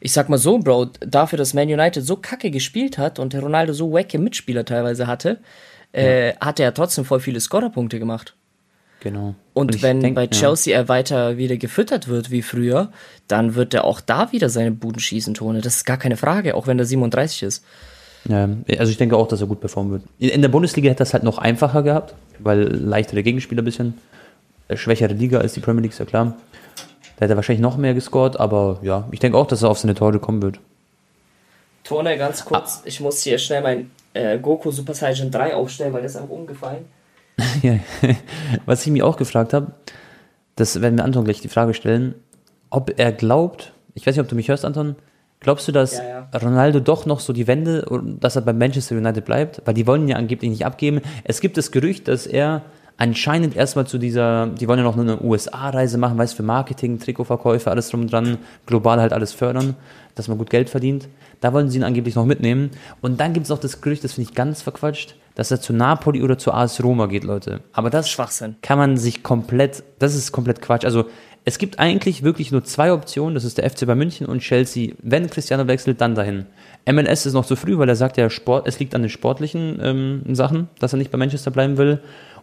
ich 0.00 0.12
sag 0.12 0.28
mal 0.28 0.38
so, 0.38 0.58
Bro, 0.58 0.86
dafür, 1.00 1.36
dass 1.36 1.54
Man 1.54 1.68
United 1.68 2.04
so 2.04 2.16
kacke 2.16 2.50
gespielt 2.50 2.98
hat 2.98 3.18
und 3.18 3.32
der 3.32 3.40
Ronaldo 3.40 3.72
so 3.72 3.92
wacke 3.92 4.18
Mitspieler 4.18 4.64
teilweise 4.64 5.06
hatte, 5.06 5.40
äh, 5.92 6.34
hat 6.40 6.60
er 6.60 6.74
trotzdem 6.74 7.04
voll 7.04 7.20
viele 7.20 7.40
Scorerpunkte 7.40 7.98
gemacht. 7.98 8.34
Genau. 9.00 9.34
Und, 9.54 9.74
und 9.74 9.82
wenn 9.82 10.00
denk, 10.00 10.16
bei 10.16 10.26
Chelsea 10.26 10.72
ja. 10.72 10.80
er 10.80 10.88
weiter 10.88 11.36
wieder 11.36 11.56
gefüttert 11.56 12.08
wird 12.08 12.30
wie 12.30 12.42
früher, 12.42 12.90
dann 13.28 13.54
wird 13.54 13.74
er 13.74 13.84
auch 13.84 14.00
da 14.00 14.32
wieder 14.32 14.48
seine 14.48 14.72
Buden 14.72 15.00
schießen, 15.00 15.34
Tone. 15.34 15.60
Das 15.60 15.76
ist 15.76 15.84
gar 15.84 15.98
keine 15.98 16.16
Frage, 16.16 16.54
auch 16.54 16.66
wenn 16.66 16.78
er 16.78 16.84
37 16.84 17.44
ist. 17.44 17.64
Ja, 18.26 18.48
also 18.78 18.90
ich 18.90 18.98
denke 18.98 19.16
auch, 19.16 19.28
dass 19.28 19.40
er 19.40 19.46
gut 19.46 19.60
performen 19.60 19.92
wird. 19.92 20.02
In 20.18 20.42
der 20.42 20.48
Bundesliga 20.48 20.90
hätte 20.90 21.02
er 21.02 21.06
es 21.06 21.14
halt 21.14 21.22
noch 21.22 21.38
einfacher 21.38 21.82
gehabt, 21.82 22.14
weil 22.38 22.62
leichtere 22.62 23.22
Gegenspieler 23.22 23.62
ein 23.62 23.64
bisschen. 23.64 23.94
Äh, 24.68 24.76
schwächere 24.76 25.14
Liga 25.14 25.38
als 25.38 25.54
die 25.54 25.60
Premier 25.60 25.82
League, 25.82 25.92
ist 25.92 25.98
ja 25.98 26.04
klar. 26.04 26.36
Da 27.16 27.24
hätte 27.24 27.34
er 27.34 27.36
wahrscheinlich 27.36 27.62
noch 27.62 27.76
mehr 27.76 27.94
gescored, 27.94 28.38
aber 28.38 28.78
ja, 28.82 29.08
ich 29.10 29.18
denke 29.20 29.38
auch, 29.38 29.46
dass 29.46 29.62
er 29.62 29.70
auf 29.70 29.78
seine 29.78 29.94
Tore 29.94 30.18
kommen 30.18 30.42
wird. 30.42 30.60
Tone, 31.84 32.16
ganz 32.18 32.44
kurz, 32.44 32.80
ah. 32.80 32.82
ich 32.84 33.00
muss 33.00 33.22
hier 33.22 33.38
schnell 33.38 33.62
mein 33.62 33.90
äh, 34.12 34.38
Goku 34.38 34.70
Super 34.70 34.94
Saiyan 34.94 35.30
3 35.30 35.54
aufstellen, 35.54 35.92
weil 35.92 36.02
das 36.02 36.12
ist 36.12 36.18
einfach 36.18 36.34
umgefallen. 36.34 36.84
ja, 37.62 37.78
was 38.66 38.84
ich 38.86 38.92
mir 38.92 39.06
auch 39.06 39.16
gefragt 39.16 39.54
habe, 39.54 39.72
das 40.56 40.80
werden 40.80 40.98
wir 40.98 41.04
Anton 41.04 41.24
gleich 41.24 41.40
die 41.40 41.48
Frage 41.48 41.72
stellen, 41.72 42.14
ob 42.68 42.98
er 42.98 43.12
glaubt, 43.12 43.72
ich 43.94 44.06
weiß 44.06 44.16
nicht, 44.16 44.22
ob 44.22 44.28
du 44.28 44.34
mich 44.34 44.48
hörst, 44.48 44.64
Anton, 44.64 44.96
Glaubst 45.40 45.68
du, 45.68 45.72
dass 45.72 45.98
ja, 45.98 46.26
ja. 46.32 46.38
Ronaldo 46.38 46.80
doch 46.80 47.06
noch 47.06 47.20
so 47.20 47.32
die 47.32 47.46
Wende, 47.46 47.86
dass 48.20 48.36
er 48.36 48.42
bei 48.42 48.52
Manchester 48.52 48.96
United 48.96 49.24
bleibt? 49.24 49.62
Weil 49.64 49.74
die 49.74 49.86
wollen 49.86 50.08
ja 50.08 50.16
angeblich 50.16 50.50
nicht 50.50 50.66
abgeben. 50.66 51.00
Es 51.24 51.40
gibt 51.40 51.56
das 51.56 51.70
Gerücht, 51.70 52.08
dass 52.08 52.26
er 52.26 52.62
anscheinend 52.98 53.56
erstmal 53.56 53.86
zu 53.86 53.96
dieser, 53.96 54.48
die 54.48 54.68
wollen 54.68 54.80
ja 54.80 54.84
noch 54.84 54.98
eine 54.98 55.22
USA-Reise 55.22 55.98
machen, 55.98 56.18
weißt 56.18 56.34
für 56.34 56.42
Marketing, 56.42 56.98
Trikotverkäufe, 56.98 57.70
alles 57.70 57.88
drum 57.88 58.02
und 58.02 58.12
dran, 58.12 58.38
global 58.66 59.00
halt 59.00 59.12
alles 59.12 59.32
fördern, 59.32 59.76
dass 60.16 60.26
man 60.28 60.36
gut 60.36 60.50
Geld 60.50 60.68
verdient. 60.68 61.08
Da 61.40 61.52
wollen 61.52 61.70
sie 61.70 61.78
ihn 61.78 61.84
angeblich 61.84 62.16
noch 62.16 62.26
mitnehmen. 62.26 62.70
Und 63.00 63.20
dann 63.20 63.32
gibt 63.32 63.46
es 63.46 63.52
auch 63.52 63.60
das 63.60 63.80
Gerücht, 63.80 64.02
das 64.02 64.14
finde 64.14 64.28
ich 64.28 64.34
ganz 64.34 64.62
verquatscht, 64.62 65.14
dass 65.36 65.52
er 65.52 65.60
zu 65.60 65.72
Napoli 65.72 66.22
oder 66.22 66.36
zu 66.36 66.52
AS 66.52 66.82
Roma 66.82 67.06
geht, 67.06 67.22
Leute. 67.22 67.60
Aber 67.72 67.90
das 67.90 68.10
Schwachsinn. 68.10 68.56
kann 68.60 68.78
man 68.78 68.96
sich 68.96 69.22
komplett, 69.22 69.84
das 70.00 70.16
ist 70.16 70.32
komplett 70.32 70.60
Quatsch. 70.60 70.84
Also 70.84 71.04
es 71.48 71.56
gibt 71.56 71.78
eigentlich 71.78 72.22
wirklich 72.22 72.52
nur 72.52 72.62
zwei 72.62 72.92
Optionen, 72.92 73.34
das 73.34 73.44
ist 73.44 73.56
der 73.56 73.68
FC 73.68 73.86
bei 73.86 73.94
München 73.94 74.26
und 74.26 74.40
Chelsea. 74.40 74.92
Wenn 75.02 75.30
Cristiano 75.30 75.66
wechselt, 75.66 75.98
dann 75.98 76.14
dahin. 76.14 76.44
MLS 76.84 77.24
ist 77.24 77.32
noch 77.32 77.46
zu 77.46 77.56
früh, 77.56 77.78
weil 77.78 77.88
er 77.88 77.96
sagt 77.96 78.18
ja, 78.18 78.28
Sport, 78.28 78.68
es 78.68 78.78
liegt 78.78 78.94
an 78.94 79.00
den 79.00 79.08
sportlichen 79.08 79.78
ähm, 79.82 80.34
Sachen, 80.34 80.68
dass 80.78 80.92
er 80.92 80.98
nicht 80.98 81.10
bei 81.10 81.16
Manchester 81.16 81.50
bleiben 81.50 81.78
will. 81.78 82.00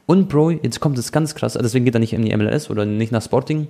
Und 0.08 0.28
Bro, 0.28 0.50
jetzt 0.50 0.80
kommt 0.80 0.98
es 0.98 1.12
ganz 1.12 1.36
krass, 1.36 1.54
deswegen 1.54 1.86
geht 1.86 1.94
er 1.94 2.00
nicht 2.00 2.14
in 2.14 2.26
die 2.26 2.36
MLS 2.36 2.72
oder 2.72 2.84
nicht 2.84 3.12
nach 3.12 3.22
Sporting. 3.22 3.68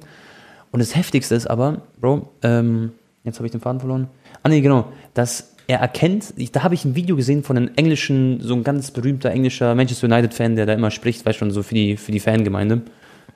Und 0.71 0.79
das 0.79 0.95
Heftigste 0.95 1.35
ist 1.35 1.47
aber, 1.47 1.81
Bro, 1.99 2.29
ähm, 2.41 2.93
jetzt 3.25 3.37
habe 3.39 3.47
ich 3.47 3.51
den 3.51 3.59
Faden 3.59 3.81
verloren. 3.81 4.07
Ah 4.41 4.47
nee, 4.47 4.61
genau, 4.61 4.87
dass 5.15 5.53
er 5.67 5.79
erkennt, 5.79 6.33
ich, 6.37 6.53
da 6.53 6.63
habe 6.63 6.75
ich 6.75 6.85
ein 6.85 6.95
Video 6.95 7.17
gesehen 7.17 7.43
von 7.43 7.57
einem 7.57 7.71
englischen, 7.75 8.39
so 8.39 8.53
ein 8.53 8.63
ganz 8.63 8.91
berühmter 8.91 9.31
englischer 9.31 9.75
Manchester 9.75 10.07
United-Fan, 10.07 10.55
der 10.55 10.65
da 10.65 10.71
immer 10.71 10.91
spricht, 10.91 11.25
weißt 11.25 11.39
schon, 11.39 11.51
so 11.51 11.61
für 11.61 11.75
die, 11.75 11.97
für 11.97 12.13
die 12.13 12.21
Fangemeinde. 12.21 12.83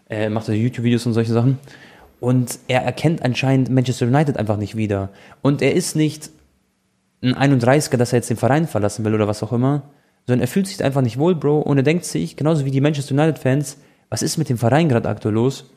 Er 0.08 0.32
macht 0.32 0.48
so 0.48 0.52
YouTube-Videos 0.52 1.06
und 1.06 1.14
solche 1.14 1.34
Sachen. 1.34 1.60
Und 2.20 2.60
er 2.68 2.82
erkennt 2.82 3.24
anscheinend 3.24 3.70
Manchester 3.70 4.08
United 4.08 4.38
einfach 4.38 4.58
nicht 4.58 4.76
wieder. 4.76 5.10
Und 5.42 5.62
er 5.62 5.74
ist 5.74 5.96
nicht 5.96 6.30
ein 7.22 7.36
31er, 7.36 7.98
dass 7.98 8.14
er 8.14 8.18
jetzt 8.18 8.30
den 8.30 8.38
Verein 8.38 8.68
verlassen 8.68 9.06
will 9.06 9.16
oder 9.16 9.28
was 9.28 9.44
auch 9.44 9.54
immer, 9.54 9.84
sondern 10.28 10.42
er 10.42 10.48
fühlt 10.48 10.68
sich 10.68 10.84
einfach 10.84 11.02
nicht 11.02 11.18
wohl, 11.18 11.36
Bro. 11.36 11.60
Und 11.62 11.78
er 11.78 11.84
denkt 11.84 12.06
sich, 12.06 12.36
genauso 12.36 12.66
wie 12.66 12.72
die 12.72 12.82
Manchester 12.82 13.14
United-Fans, 13.14 13.78
was 14.10 14.22
ist 14.22 14.38
mit 14.38 14.50
dem 14.50 14.58
Verein 14.58 14.90
gerade 14.90 15.08
aktuell 15.08 15.34
los? 15.34 15.70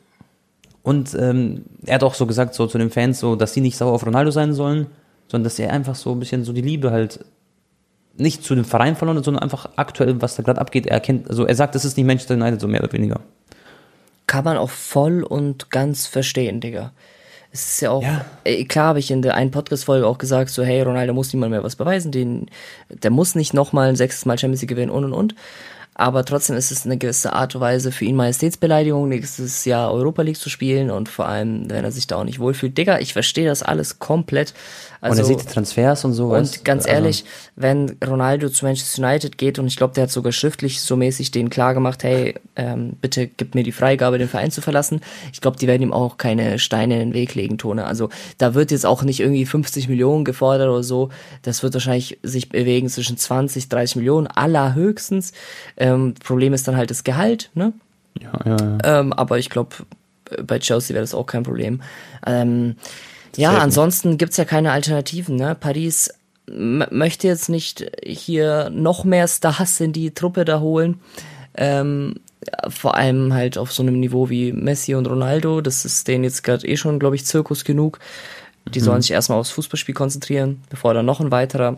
Und 0.81 1.15
ähm, 1.17 1.63
er 1.85 1.95
hat 1.95 2.03
auch 2.03 2.13
so 2.13 2.25
gesagt, 2.25 2.55
so 2.55 2.67
zu 2.67 2.77
den 2.77 2.89
Fans, 2.89 3.19
so, 3.19 3.35
dass 3.35 3.53
sie 3.53 3.61
nicht 3.61 3.77
sauer 3.77 3.93
auf 3.93 4.05
Ronaldo 4.05 4.31
sein 4.31 4.53
sollen, 4.53 4.87
sondern 5.27 5.45
dass 5.45 5.59
er 5.59 5.71
einfach 5.71 5.95
so 5.95 6.11
ein 6.11 6.19
bisschen 6.19 6.43
so 6.43 6.51
die 6.51 6.61
Liebe 6.61 6.91
halt 6.91 7.23
nicht 8.17 8.43
zu 8.43 8.53
dem 8.53 8.65
Verein 8.65 8.95
verloren 8.95 9.17
hat, 9.17 9.25
sondern 9.25 9.43
einfach 9.43 9.69
aktuell, 9.77 10.21
was 10.21 10.35
da 10.35 10.43
gerade 10.43 10.59
abgeht. 10.59 10.85
Er 10.85 10.95
erkennt, 10.95 11.29
also 11.29 11.45
er 11.45 11.55
sagt, 11.55 11.73
das 11.73 11.85
ist 11.85 11.95
nicht 11.95 12.05
Manchester 12.05 12.35
United, 12.35 12.59
so 12.59 12.67
mehr 12.67 12.83
oder 12.83 12.91
weniger 12.91 13.21
kann 14.27 14.43
man 14.43 14.57
auch 14.57 14.69
voll 14.69 15.23
und 15.23 15.69
ganz 15.69 16.07
verstehen, 16.07 16.59
Digga. 16.61 16.91
Es 17.51 17.73
ist 17.73 17.81
ja 17.81 17.91
auch, 17.91 18.01
ja. 18.01 18.25
Ey, 18.45 18.65
klar 18.65 18.87
habe 18.87 18.99
ich 18.99 19.11
in 19.11 19.21
der 19.21 19.35
einen 19.35 19.51
Podcast-Folge 19.51 20.07
auch 20.07 20.17
gesagt, 20.17 20.49
so, 20.49 20.63
hey, 20.63 20.81
Ronaldo 20.81 21.13
muss 21.13 21.31
niemand 21.33 21.51
mehr 21.51 21.63
was 21.63 21.75
beweisen, 21.75 22.11
den, 22.11 22.47
der 22.89 23.11
muss 23.11 23.35
nicht 23.35 23.53
nochmal 23.53 23.89
ein 23.89 23.95
sechstes 23.95 24.25
Mal 24.25 24.39
Champions 24.39 24.61
League 24.61 24.69
gewinnen 24.69 24.89
und 24.89 25.05
und 25.05 25.13
und. 25.13 25.35
aber 25.95 26.25
trotzdem 26.25 26.55
ist 26.55 26.71
es 26.71 26.85
eine 26.85 26.97
gewisse 26.97 27.33
Art 27.33 27.53
und 27.55 27.61
Weise 27.61 27.91
für 27.91 28.05
ihn 28.05 28.15
Majestätsbeleidigung, 28.15 29.07
nächstes 29.07 29.65
Jahr 29.65 29.91
Europa 29.93 30.23
League 30.23 30.37
zu 30.37 30.49
spielen 30.49 30.89
und 30.89 31.09
vor 31.09 31.27
allem, 31.27 31.69
wenn 31.69 31.83
er 31.83 31.91
sich 31.91 32.07
da 32.07 32.15
auch 32.15 32.23
nicht 32.23 32.39
wohlfühlt. 32.39 32.77
Digga, 32.77 32.99
ich 32.99 33.13
verstehe 33.13 33.45
das 33.47 33.61
alles 33.61 33.99
komplett. 33.99 34.53
Also, 35.03 35.11
und 35.11 35.19
er 35.19 35.25
sieht 35.25 35.49
die 35.49 35.53
Transfers 35.53 36.05
und 36.05 36.13
so. 36.13 36.33
Und 36.33 36.63
ganz 36.63 36.85
also 36.85 36.95
ehrlich, 36.95 37.25
wenn 37.57 37.97
Ronaldo 38.05 38.47
zu 38.47 38.63
Manchester 38.63 39.05
United 39.05 39.37
geht 39.37 39.59
und 39.59 39.67
ich 39.67 39.75
glaube, 39.75 39.93
der 39.93 40.03
hat 40.03 40.11
sogar 40.11 40.31
schriftlich 40.31 40.79
so 40.79 40.95
mäßig 40.95 41.29
denen 41.31 41.49
klar 41.49 41.73
gemacht, 41.73 42.03
hey, 42.03 42.35
ähm, 42.55 42.93
bitte 43.01 43.27
gib 43.27 43.53
mir 43.53 43.63
die 43.63 43.73
Freigabe, 43.73 44.17
den 44.17 44.29
Verein 44.29 44.49
zu 44.49 44.61
verlassen. 44.61 45.01
Ich 45.33 45.41
glaube, 45.41 45.57
die 45.57 45.67
werden 45.67 45.81
ihm 45.81 45.91
auch 45.91 46.15
keine 46.15 46.57
Steine 46.57 47.01
in 47.01 47.09
den 47.09 47.13
Weg 47.13 47.35
legen, 47.35 47.57
Tone. 47.57 47.83
Also 47.83 48.07
da 48.37 48.53
wird 48.53 48.71
jetzt 48.71 48.85
auch 48.85 49.03
nicht 49.03 49.19
irgendwie 49.19 49.45
50 49.45 49.89
Millionen 49.89 50.23
gefordert 50.23 50.69
oder 50.69 50.83
so. 50.83 51.09
Das 51.41 51.63
wird 51.63 51.73
wahrscheinlich 51.73 52.19
sich 52.23 52.47
bewegen 52.47 52.87
zwischen 52.87 53.17
20, 53.17 53.67
30 53.67 53.97
Millionen, 53.97 54.27
allerhöchstens. 54.27 55.33
Ähm, 55.75 56.13
Problem 56.23 56.53
ist 56.53 56.65
dann 56.65 56.77
halt 56.77 56.91
das 56.91 57.03
Gehalt, 57.03 57.49
ne? 57.55 57.73
Ja, 58.21 58.31
ja, 58.45 58.55
ja. 58.57 58.99
Ähm, 59.01 59.11
aber 59.11 59.37
ich 59.37 59.49
glaube, 59.49 59.75
bei 60.47 60.59
Chelsea 60.59 60.93
wäre 60.93 61.03
das 61.03 61.13
auch 61.13 61.25
kein 61.25 61.43
Problem. 61.43 61.81
Ähm, 62.25 62.77
ja, 63.35 63.49
Selten. 63.49 63.63
ansonsten 63.63 64.17
gibt's 64.17 64.37
ja 64.37 64.45
keine 64.45 64.71
Alternativen. 64.71 65.35
Ne? 65.35 65.55
Paris 65.59 66.13
möchte 66.47 67.27
jetzt 67.27 67.49
nicht 67.49 67.85
hier 68.03 68.69
noch 68.69 69.03
mehr 69.03 69.27
Stars 69.27 69.79
in 69.79 69.93
die 69.93 70.11
Truppe 70.13 70.45
da 70.45 70.59
holen. 70.59 70.99
Ähm, 71.55 72.15
vor 72.67 72.95
allem 72.95 73.33
halt 73.33 73.57
auf 73.57 73.71
so 73.71 73.83
einem 73.83 73.99
Niveau 73.99 74.29
wie 74.29 74.51
Messi 74.51 74.95
und 74.95 75.07
Ronaldo. 75.07 75.61
Das 75.61 75.85
ist 75.85 76.07
denen 76.07 76.23
jetzt 76.23 76.43
gerade 76.43 76.67
eh 76.67 76.77
schon, 76.77 76.99
glaube 76.99 77.15
ich, 77.15 77.25
Zirkus 77.25 77.63
genug. 77.63 77.99
Die 78.69 78.79
mhm. 78.79 78.83
sollen 78.83 79.01
sich 79.01 79.11
erstmal 79.11 79.39
aufs 79.39 79.51
Fußballspiel 79.51 79.95
konzentrieren, 79.95 80.61
bevor 80.69 80.93
dann 80.93 81.05
noch 81.05 81.19
ein 81.19 81.31
weiterer. 81.31 81.77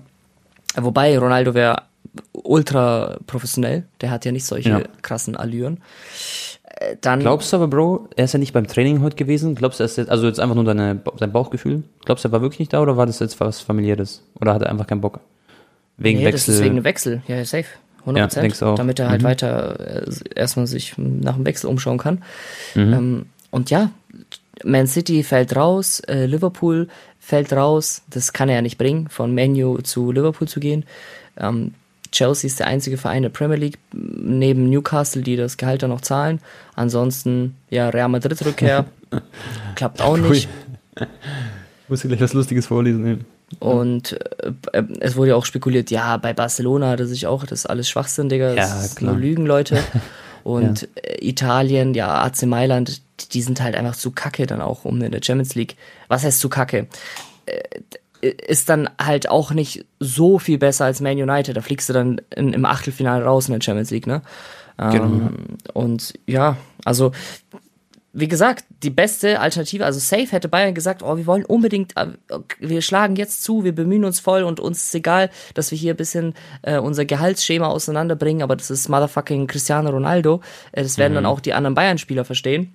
Wobei 0.76 1.18
Ronaldo 1.18 1.54
wäre 1.54 1.84
ultra 2.34 3.18
professionell. 3.28 3.84
Der 4.02 4.12
hat 4.12 4.26
ja 4.26 4.32
nicht 4.32 4.46
solche 4.46 4.70
ja. 4.70 4.82
krassen 5.02 5.36
Allüren. 5.36 5.82
Äh, 6.64 6.98
dann 7.02 7.20
Glaubst 7.20 7.52
du 7.52 7.58
aber, 7.58 7.68
Bro, 7.68 8.10
er 8.16 8.26
ist 8.26 8.34
ja 8.34 8.40
nicht 8.40 8.54
beim 8.54 8.68
Training 8.68 9.02
heute 9.02 9.16
gewesen? 9.16 9.56
Glaubst 9.56 9.80
du, 9.80 9.84
er 9.84 9.86
ist 9.86 9.98
jetzt, 9.98 10.10
also 10.10 10.28
jetzt 10.28 10.40
einfach 10.40 10.56
nur 10.56 10.66
deine, 10.66 11.02
dein 11.18 11.32
Bauchgefühl? 11.32 11.84
Glaubst 12.04 12.24
du, 12.24 12.30
er 12.30 12.32
war 12.32 12.42
wirklich 12.42 12.60
nicht 12.60 12.74
da 12.74 12.82
oder 12.82 12.98
war 12.98 13.06
das 13.06 13.20
jetzt 13.20 13.40
was 13.40 13.62
familiäres? 13.62 14.24
Oder 14.40 14.54
hat 14.54 14.62
er 14.62 14.70
einfach 14.70 14.88
keinen 14.88 15.02
Bock? 15.02 15.20
Wegen 15.98 16.20
nee, 16.20 16.26
Wechsel? 16.26 16.54
das 16.54 16.60
ist 16.60 16.64
wegen 16.64 16.84
Wechsel. 16.84 17.22
Ja, 17.28 17.44
safe. 17.46 17.68
100%. 18.06 18.62
Ja, 18.62 18.68
auch. 18.68 18.76
Damit 18.76 19.00
er 19.00 19.10
halt 19.10 19.22
mhm. 19.22 19.26
weiter 19.26 19.80
äh, 19.80 20.12
erstmal 20.36 20.68
sich 20.68 20.94
nach 20.98 21.36
dem 21.36 21.46
Wechsel 21.46 21.68
umschauen 21.68 21.98
kann. 21.98 22.24
Mhm. 22.76 22.94
Ähm, 22.94 23.26
und 23.52 23.70
ja, 23.70 23.90
Man 24.64 24.88
City 24.88 25.24
fällt 25.24 25.56
raus, 25.56 26.02
äh, 26.02 26.26
Liverpool 26.26 26.88
fällt 27.20 27.54
raus. 27.54 28.04
Das 28.10 28.34
kann 28.34 28.50
er 28.50 28.56
ja 28.56 28.62
nicht 28.62 28.78
bringen, 28.78 29.10
von 29.10 29.34
Menu 29.34 29.80
zu 29.80 30.12
Liverpool 30.12 30.48
zu 30.48 30.60
gehen. 30.60 30.86
Ähm, 31.38 31.74
Chelsea 32.16 32.48
ist 32.48 32.60
der 32.60 32.68
einzige 32.68 32.98
Verein 32.98 33.24
der 33.24 33.30
Premier 33.30 33.58
League, 33.58 33.78
neben 33.94 34.70
Newcastle, 34.70 35.22
die 35.22 35.36
das 35.36 35.58
Gehalt 35.58 35.84
dann 35.84 35.90
noch 35.90 36.00
zahlen. 36.00 36.40
Ansonsten, 36.74 37.58
ja, 37.70 37.90
Real 37.90 38.08
Madrid 38.08 38.44
Rückkehr. 38.46 38.86
klappt 39.76 40.02
auch 40.02 40.18
nicht. 40.18 40.50
Ich 40.98 41.90
muss 41.90 42.02
gleich 42.02 42.22
was 42.22 42.34
Lustiges 42.34 42.66
vorlesen. 42.66 43.26
Und 43.60 44.20
äh, 44.72 44.82
es 45.02 45.16
wurde 45.16 45.32
ja 45.32 45.36
auch 45.36 45.46
spekuliert, 45.46 45.92
ja, 45.92 46.18
bei 46.18 46.34
Barcelona 46.34 46.90
hat 46.90 47.00
er 47.00 47.06
sich 47.06 47.28
auch, 47.28 47.44
das 47.44 47.60
ist 47.60 47.66
alles 47.68 47.88
Schwachsinn, 47.88 48.28
Digga, 48.28 48.56
das 48.56 48.70
ja, 48.70 48.82
ist 48.82 49.02
nur 49.04 49.16
Lügen, 49.16 49.46
Leute. 49.46 49.84
Und 50.44 50.82
ja. 50.82 50.88
Äh, 51.04 51.28
Italien, 51.28 51.94
ja, 51.94 52.24
AC 52.24 52.44
Mailand, 52.44 53.04
die 53.34 53.42
sind 53.44 53.62
halt 53.62 53.76
einfach 53.76 53.96
zu 53.96 54.10
kacke 54.10 54.48
dann 54.48 54.62
auch 54.62 54.84
um 54.84 55.00
in 55.00 55.12
der 55.12 55.22
Champions 55.22 55.54
League. 55.54 55.76
Was 56.08 56.24
heißt 56.24 56.40
zu 56.40 56.50
kacke? 56.50 56.88
Ist 58.26 58.70
dann 58.70 58.90
halt 59.02 59.30
auch 59.30 59.52
nicht 59.52 59.86
so 60.00 60.40
viel 60.40 60.58
besser 60.58 60.86
als 60.86 61.02
Man 61.02 61.18
United. 61.18 61.56
Da 61.58 61.62
fliegst 61.62 61.90
du 61.90 61.94
dann 61.94 62.22
in, 62.36 62.54
im 62.54 62.66
Achtelfinale 62.66 63.24
raus 63.24 63.48
in 63.48 63.54
der 63.54 63.62
Champions 63.62 63.92
League, 63.92 64.08
ne? 64.08 64.22
Genau. 64.78 65.04
Ähm, 65.04 65.58
und 65.74 66.14
ja, 66.28 66.58
also 66.84 67.12
wie 68.18 68.30
gesagt, 68.30 68.64
die 68.82 68.90
beste 68.90 69.42
Alternative, 69.42 69.86
also 69.86 70.00
safe 70.00 70.32
hätte 70.32 70.48
Bayern 70.48 70.74
gesagt, 70.74 71.04
oh, 71.04 71.18
wir 71.18 71.26
wollen 71.26 71.44
unbedingt, 71.44 71.98
äh, 71.98 72.08
wir 72.60 72.82
schlagen 72.82 73.18
jetzt 73.18 73.44
zu, 73.44 73.66
wir 73.66 73.76
bemühen 73.76 74.06
uns 74.06 74.22
voll 74.22 74.44
und 74.44 74.62
uns 74.62 74.84
ist 74.84 74.96
egal, 74.96 75.30
dass 75.54 75.72
wir 75.72 75.78
hier 75.78 75.94
ein 75.94 75.98
bisschen 75.98 76.34
äh, 76.62 76.80
unser 76.80 77.04
Gehaltsschema 77.04 77.68
auseinanderbringen, 77.68 78.42
aber 78.42 78.56
das 78.56 78.72
ist 78.72 78.88
motherfucking 78.88 79.48
Cristiano 79.48 79.90
Ronaldo. 79.90 80.40
Äh, 80.72 80.84
das 80.84 80.98
werden 80.98 81.12
mhm. 81.12 81.16
dann 81.16 81.26
auch 81.26 81.42
die 81.42 81.54
anderen 81.54 81.76
Bayern-Spieler 81.76 82.24
verstehen. 82.24 82.74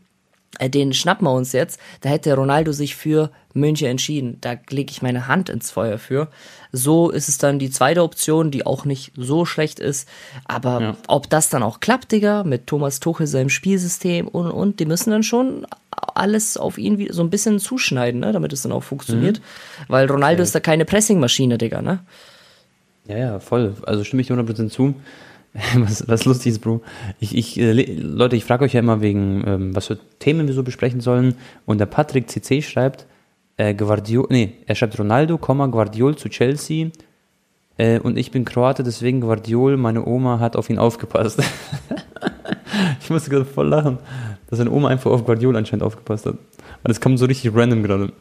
Äh, 0.58 0.68
den 0.68 0.92
schnappen 0.92 1.26
wir 1.26 1.32
uns 1.32 1.52
jetzt. 1.52 1.80
Da 2.00 2.08
hätte 2.08 2.34
Ronaldo 2.34 2.72
sich 2.72 2.96
für 2.96 3.30
München 3.54 3.88
entschieden. 3.88 4.38
Da 4.40 4.56
lege 4.68 4.90
ich 4.90 5.02
meine 5.02 5.28
Hand 5.28 5.48
ins 5.48 5.70
Feuer 5.70 5.98
für. 5.98 6.28
So 6.72 7.10
ist 7.10 7.28
es 7.28 7.38
dann 7.38 7.58
die 7.58 7.70
zweite 7.70 8.02
Option, 8.02 8.50
die 8.50 8.66
auch 8.66 8.84
nicht 8.84 9.12
so 9.16 9.44
schlecht 9.44 9.80
ist. 9.80 10.08
Aber 10.44 10.80
ja. 10.80 10.96
ob 11.06 11.30
das 11.30 11.50
dann 11.50 11.62
auch 11.62 11.80
klappt, 11.80 12.12
Digga, 12.12 12.44
mit 12.44 12.66
Thomas 12.66 13.00
Tuchel, 13.00 13.26
seinem 13.26 13.48
Spielsystem 13.48 14.28
und, 14.28 14.50
und, 14.50 14.80
die 14.80 14.86
müssen 14.86 15.10
dann 15.10 15.22
schon 15.22 15.66
alles 15.90 16.56
auf 16.56 16.78
ihn 16.78 17.08
so 17.12 17.22
ein 17.22 17.30
bisschen 17.30 17.58
zuschneiden, 17.58 18.20
ne, 18.20 18.32
damit 18.32 18.52
es 18.52 18.62
dann 18.62 18.72
auch 18.72 18.82
funktioniert. 18.82 19.38
Mhm. 19.38 19.84
Weil 19.88 20.06
Ronaldo 20.06 20.40
ja. 20.40 20.44
ist 20.44 20.54
da 20.54 20.60
keine 20.60 20.84
Pressingmaschine, 20.84 21.58
Digga, 21.58 21.82
ne? 21.82 22.00
Ja, 23.06 23.18
ja, 23.18 23.40
voll. 23.40 23.74
Also 23.86 24.04
stimme 24.04 24.22
ich 24.22 24.30
100% 24.30 24.68
zu. 24.70 24.94
was, 25.74 26.06
was 26.08 26.24
lustig 26.24 26.52
ist, 26.52 26.60
Bro. 26.60 26.80
Ich, 27.18 27.36
ich, 27.36 27.58
äh, 27.58 27.72
Leute, 27.72 28.36
ich 28.36 28.44
frage 28.44 28.64
euch 28.64 28.72
ja 28.72 28.80
immer 28.80 29.00
wegen, 29.00 29.42
ähm, 29.46 29.76
was 29.76 29.88
für 29.88 29.98
Themen 30.18 30.46
wir 30.46 30.54
so 30.54 30.62
besprechen 30.62 31.00
sollen. 31.00 31.34
Und 31.66 31.78
der 31.78 31.86
Patrick 31.86 32.30
CC 32.30 32.62
schreibt, 32.62 33.06
äh, 33.56 33.74
Guardiol, 33.74 34.26
nee, 34.30 34.54
er 34.66 34.74
schreibt 34.74 34.98
Ronaldo, 34.98 35.38
Guardiol 35.38 36.16
zu 36.16 36.28
Chelsea. 36.28 36.90
Äh, 37.78 37.98
und 37.98 38.16
ich 38.16 38.30
bin 38.30 38.44
Kroate, 38.44 38.84
deswegen 38.84 39.20
Guardiol, 39.20 39.76
meine 39.76 40.06
Oma 40.06 40.38
hat 40.38 40.54
auf 40.54 40.70
ihn 40.70 40.78
aufgepasst. 40.78 41.42
ich 43.00 43.10
musste 43.10 43.30
gerade 43.30 43.44
voll 43.44 43.68
lachen, 43.68 43.98
dass 44.48 44.58
seine 44.58 44.70
Oma 44.70 44.88
einfach 44.88 45.10
auf 45.10 45.24
Guardiol 45.24 45.56
anscheinend 45.56 45.82
aufgepasst 45.82 46.26
hat. 46.26 46.34
Weil 46.34 46.88
das 46.88 47.00
kommt 47.00 47.18
so 47.18 47.26
richtig 47.26 47.52
random 47.54 47.82
gerade. 47.82 48.12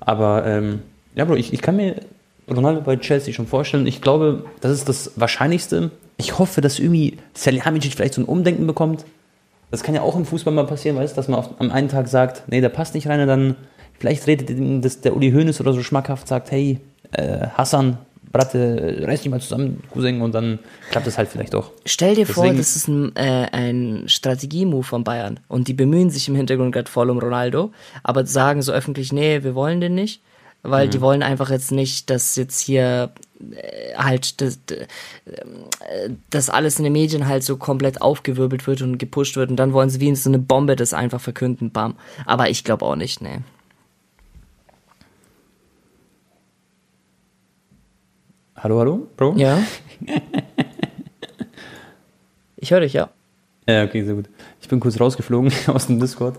Aber, 0.00 0.46
ähm, 0.46 0.80
ja, 1.14 1.24
Bro, 1.26 1.36
ich, 1.36 1.52
ich 1.52 1.60
kann 1.60 1.76
mir 1.76 2.00
Ronaldo 2.48 2.80
bei 2.80 2.96
Chelsea 2.96 3.34
schon 3.34 3.46
vorstellen. 3.46 3.86
Ich 3.86 4.00
glaube, 4.00 4.44
das 4.60 4.72
ist 4.72 4.88
das 4.88 5.12
Wahrscheinlichste, 5.16 5.90
ich 6.16 6.38
hoffe, 6.38 6.60
dass 6.60 6.78
irgendwie 6.78 7.18
Salihamidzic 7.34 7.94
vielleicht 7.94 8.14
so 8.14 8.22
ein 8.22 8.26
Umdenken 8.26 8.66
bekommt. 8.66 9.04
Das 9.70 9.82
kann 9.82 9.94
ja 9.94 10.02
auch 10.02 10.16
im 10.16 10.24
Fußball 10.24 10.54
mal 10.54 10.66
passieren, 10.66 10.96
weißt 10.96 11.16
dass 11.16 11.28
man 11.28 11.38
auf, 11.38 11.50
am 11.58 11.70
einen 11.70 11.88
Tag 11.88 12.08
sagt, 12.08 12.44
nee, 12.46 12.60
der 12.60 12.68
passt 12.68 12.94
nicht 12.94 13.08
rein 13.08 13.20
und 13.20 13.26
dann 13.26 13.56
vielleicht 13.98 14.26
redet 14.26 14.84
das 14.84 15.00
der 15.00 15.16
Uli 15.16 15.32
Hoeneß 15.32 15.60
oder 15.60 15.72
so 15.72 15.82
schmackhaft, 15.82 16.28
sagt, 16.28 16.50
hey, 16.52 16.78
äh, 17.12 17.48
Hassan, 17.54 17.98
Bratte, 18.30 19.02
reiß 19.04 19.22
dich 19.22 19.30
mal 19.30 19.40
zusammen, 19.40 19.82
Cousin, 19.92 20.20
und 20.20 20.34
dann 20.34 20.58
klappt 20.90 21.06
es 21.06 21.18
halt 21.18 21.28
vielleicht 21.28 21.54
auch. 21.54 21.70
Stell 21.86 22.14
dir 22.14 22.26
Deswegen, 22.26 22.48
vor, 22.48 22.54
das 22.54 22.76
ist 22.76 22.88
ein, 22.88 23.14
äh, 23.16 23.46
ein 23.52 24.04
Strategiemove 24.06 24.86
von 24.86 25.04
Bayern 25.04 25.40
und 25.48 25.68
die 25.68 25.74
bemühen 25.74 26.10
sich 26.10 26.28
im 26.28 26.34
Hintergrund 26.34 26.72
gerade 26.72 26.90
voll 26.90 27.10
um 27.10 27.18
Ronaldo, 27.18 27.72
aber 28.02 28.26
sagen 28.26 28.62
so 28.62 28.72
öffentlich, 28.72 29.12
nee, 29.12 29.42
wir 29.42 29.54
wollen 29.54 29.80
den 29.80 29.94
nicht 29.94 30.20
weil 30.64 30.86
mhm. 30.86 30.90
die 30.90 31.00
wollen 31.00 31.22
einfach 31.22 31.50
jetzt 31.50 31.70
nicht, 31.70 32.10
dass 32.10 32.34
jetzt 32.34 32.58
hier 32.58 33.10
halt 33.96 34.40
das, 34.40 34.58
äh, 34.70 36.10
das 36.30 36.50
alles 36.50 36.78
in 36.78 36.84
den 36.84 36.92
Medien 36.92 37.26
halt 37.26 37.42
so 37.42 37.56
komplett 37.56 38.02
aufgewirbelt 38.02 38.66
wird 38.66 38.82
und 38.82 38.98
gepusht 38.98 39.36
wird 39.36 39.50
und 39.50 39.56
dann 39.56 39.72
wollen 39.72 39.90
sie 39.90 40.00
wie 40.00 40.14
so 40.14 40.30
eine 40.30 40.38
Bombe 40.38 40.76
das 40.76 40.94
einfach 40.94 41.20
verkünden, 41.20 41.70
bam. 41.70 41.96
Aber 42.26 42.48
ich 42.50 42.64
glaube 42.64 42.84
auch 42.84 42.96
nicht, 42.96 43.20
ne. 43.20 43.42
Hallo, 48.56 48.78
hallo, 48.78 49.08
Bro? 49.16 49.34
Ja. 49.36 49.62
ich 52.56 52.70
höre 52.70 52.80
dich, 52.80 52.94
ja. 52.94 53.10
Ja, 53.68 53.84
okay, 53.84 54.04
sehr 54.04 54.14
gut. 54.14 54.30
Ich 54.60 54.68
bin 54.68 54.80
kurz 54.80 54.98
rausgeflogen 54.98 55.52
aus 55.66 55.86
dem 55.86 56.00
Discord. 56.00 56.38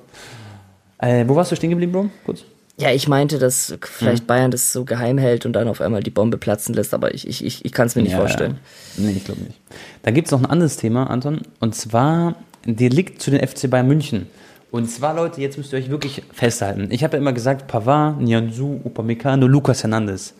Äh, 0.98 1.28
wo 1.28 1.36
warst 1.36 1.52
du 1.52 1.56
stehen 1.56 1.70
geblieben, 1.70 1.92
Bro? 1.92 2.10
Kurz. 2.26 2.44
Ja, 2.78 2.92
ich 2.92 3.08
meinte, 3.08 3.40
dass 3.40 3.78
vielleicht 3.82 4.24
mhm. 4.24 4.28
Bayern 4.28 4.52
das 4.52 4.74
so 4.74 4.84
geheim 4.84 5.18
hält 5.18 5.46
und 5.46 5.54
dann 5.54 5.68
auf 5.68 5.80
einmal 5.80 6.04
die 6.04 6.10
Bombe 6.10 6.38
platzen 6.38 6.76
lässt, 6.76 6.94
aber 6.94 7.14
ich, 7.14 7.28
ich, 7.28 7.44
ich, 7.46 7.64
ich 7.64 7.72
kann 7.72 7.88
es 7.88 7.96
mir 7.96 8.02
nicht 8.02 8.12
ja, 8.12 8.18
vorstellen. 8.18 8.58
Nee, 8.98 9.14
ich 9.16 9.24
glaube 9.24 9.42
nicht. 9.42 9.60
Da 10.04 10.12
gibt 10.12 10.28
es 10.28 10.32
noch 10.32 10.40
ein 10.40 10.46
anderes 10.46 10.76
Thema, 10.76 11.10
Anton, 11.10 11.42
und 11.62 11.74
zwar 11.74 12.36
Delikt 12.66 13.22
zu 13.22 13.32
den 13.32 13.46
FC 13.46 13.70
Bayern 13.70 13.88
München. 13.88 14.28
Und 14.72 14.92
zwar, 14.92 15.16
Leute, 15.16 15.40
jetzt 15.40 15.58
müsst 15.58 15.72
ihr 15.72 15.80
euch 15.80 15.90
wirklich 15.90 16.24
festhalten. 16.34 16.90
Ich 16.92 17.04
habe 17.06 17.16
ja 17.16 17.22
immer 17.22 17.32
gesagt, 17.32 17.68
Pavard, 17.68 18.20
Nianzou, 18.20 18.82
Upamecano, 18.84 19.48
Lucas 19.48 19.84
Hernandez 19.84 20.34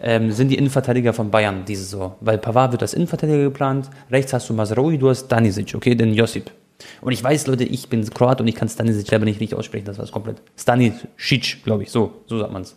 ähm, 0.00 0.30
sind 0.30 0.50
die 0.50 0.56
Innenverteidiger 0.56 1.12
von 1.12 1.30
Bayern 1.32 1.64
diese 1.66 1.82
Saison. 1.82 2.14
Weil 2.20 2.38
Pavard 2.38 2.70
wird 2.70 2.82
als 2.82 2.94
Innenverteidiger 2.94 3.42
geplant, 3.42 3.90
rechts 4.12 4.32
hast 4.32 4.48
du 4.48 4.54
Masraoui, 4.54 4.96
du 4.96 5.08
hast 5.08 5.26
Danisic, 5.26 5.74
okay, 5.74 5.96
den 5.96 6.14
Josip. 6.14 6.52
Und 7.00 7.12
ich 7.12 7.22
weiß, 7.22 7.46
Leute, 7.46 7.64
ich 7.64 7.88
bin 7.88 8.08
Kroat 8.10 8.40
und 8.40 8.48
ich 8.48 8.54
kann 8.54 8.68
Stanisic 8.68 9.06
selber 9.06 9.24
nicht 9.24 9.40
richtig 9.40 9.58
aussprechen, 9.58 9.84
das 9.84 9.98
war 9.98 10.04
es 10.04 10.12
komplett. 10.12 10.42
Stanisic, 10.56 11.64
glaube 11.64 11.84
ich, 11.84 11.90
so, 11.90 12.22
so 12.26 12.38
sagt 12.38 12.52
man 12.52 12.62
es. 12.62 12.76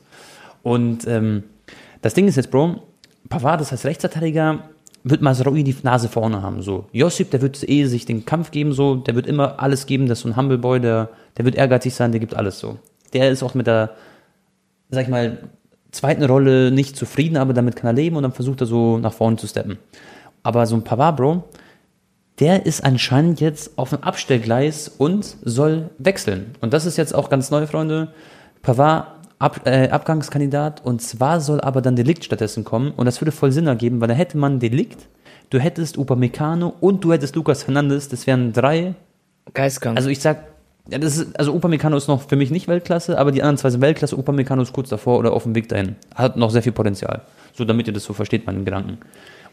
Und 0.63 1.07
ähm, 1.07 1.43
das 2.01 2.13
Ding 2.13 2.27
ist 2.27 2.35
jetzt, 2.35 2.51
Bro, 2.51 2.83
Pavard, 3.29 3.61
das 3.61 3.71
heißt 3.71 3.85
Rechtsverteidiger, 3.85 4.69
wird 5.03 5.21
Masraoui 5.21 5.63
die 5.63 5.75
Nase 5.83 6.09
vorne 6.09 6.41
haben. 6.41 6.61
So. 6.61 6.85
Josip, 6.91 7.31
der 7.31 7.41
wird 7.41 7.67
eh 7.67 7.85
sich 7.85 8.05
den 8.05 8.25
Kampf 8.25 8.51
geben, 8.51 8.73
so, 8.73 8.95
der 8.95 9.15
wird 9.15 9.27
immer 9.27 9.59
alles 9.61 9.85
geben, 9.85 10.07
das 10.07 10.19
ist 10.19 10.23
so 10.23 10.29
ein 10.29 10.35
Humble 10.35 10.57
Boy, 10.57 10.79
der, 10.79 11.09
der 11.37 11.45
wird 11.45 11.55
ehrgeizig 11.55 11.93
sein, 11.93 12.11
der 12.11 12.19
gibt 12.19 12.35
alles 12.35 12.59
so. 12.59 12.77
Der 13.13 13.31
ist 13.31 13.43
auch 13.43 13.53
mit 13.53 13.67
der, 13.67 13.91
sag 14.89 15.03
ich 15.03 15.09
mal, 15.09 15.49
zweiten 15.91 16.23
Rolle 16.23 16.71
nicht 16.71 16.95
zufrieden, 16.95 17.37
aber 17.37 17.53
damit 17.53 17.75
kann 17.75 17.87
er 17.87 17.93
leben 17.93 18.15
und 18.17 18.23
dann 18.23 18.33
versucht 18.33 18.61
er 18.61 18.67
so 18.67 18.97
nach 18.97 19.13
vorne 19.13 19.37
zu 19.37 19.47
steppen. 19.47 19.77
Aber 20.43 20.65
so 20.65 20.75
ein 20.75 20.83
Pavard, 20.83 21.17
Bro, 21.17 21.43
der 22.39 22.65
ist 22.65 22.83
anscheinend 22.83 23.39
jetzt 23.41 23.77
auf 23.77 23.89
dem 23.89 24.03
Abstellgleis 24.03 24.89
und 24.89 25.37
soll 25.43 25.89
wechseln. 25.97 26.55
Und 26.61 26.73
das 26.73 26.85
ist 26.85 26.97
jetzt 26.97 27.15
auch 27.15 27.29
ganz 27.29 27.49
neu, 27.51 27.65
Freunde. 27.67 28.09
Pavard 28.61 29.07
Ab, 29.39 29.61
äh, 29.65 29.89
Abgangskandidat 29.89 30.83
und 30.83 30.99
zwar 30.99 31.41
soll 31.41 31.61
aber 31.61 31.83
dann 31.83 31.95
Delikt 31.95 32.25
stattdessen 32.25 32.63
kommen 32.63 32.89
und 32.89 33.05
das 33.05 33.21
würde 33.21 33.31
voll 33.31 33.51
Sinn 33.51 33.67
ergeben, 33.67 34.01
weil 34.01 34.07
da 34.07 34.15
hätte 34.15 34.35
man 34.35 34.59
Delikt, 34.59 35.07
du 35.51 35.59
hättest 35.59 35.99
Upamecano 35.99 36.73
und 36.79 37.03
du 37.03 37.13
hättest 37.13 37.35
Lucas 37.35 37.61
Fernandes, 37.61 38.09
das 38.09 38.25
wären 38.25 38.51
drei. 38.51 38.95
Geistkrank. 39.53 39.95
Also 39.95 40.09
ich 40.09 40.21
sag, 40.21 40.39
ja, 40.89 40.97
das 40.97 41.17
ist, 41.17 41.39
also 41.39 41.53
Upamecano 41.53 41.97
ist 41.97 42.07
noch 42.07 42.27
für 42.27 42.35
mich 42.35 42.49
nicht 42.49 42.67
Weltklasse, 42.67 43.19
aber 43.19 43.31
die 43.31 43.43
anderen 43.43 43.57
zwei 43.57 43.69
sind 43.69 43.81
Weltklasse. 43.81 44.17
Upamecano 44.17 44.63
ist 44.63 44.73
kurz 44.73 44.89
davor 44.89 45.19
oder 45.19 45.33
auf 45.33 45.43
dem 45.43 45.53
Weg 45.53 45.69
dahin. 45.69 45.97
Hat 46.15 46.35
noch 46.35 46.49
sehr 46.49 46.63
viel 46.63 46.71
Potenzial. 46.71 47.21
So, 47.53 47.63
damit 47.63 47.85
ihr 47.87 47.93
das 47.93 48.05
so 48.05 48.13
versteht, 48.13 48.47
meinen 48.47 48.65
Gedanken. 48.65 48.97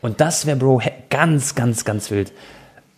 Und 0.00 0.20
das 0.20 0.46
wäre, 0.46 0.56
Bro, 0.56 0.80
ganz, 1.10 1.54
ganz, 1.54 1.84
ganz 1.84 2.10
wild. 2.10 2.32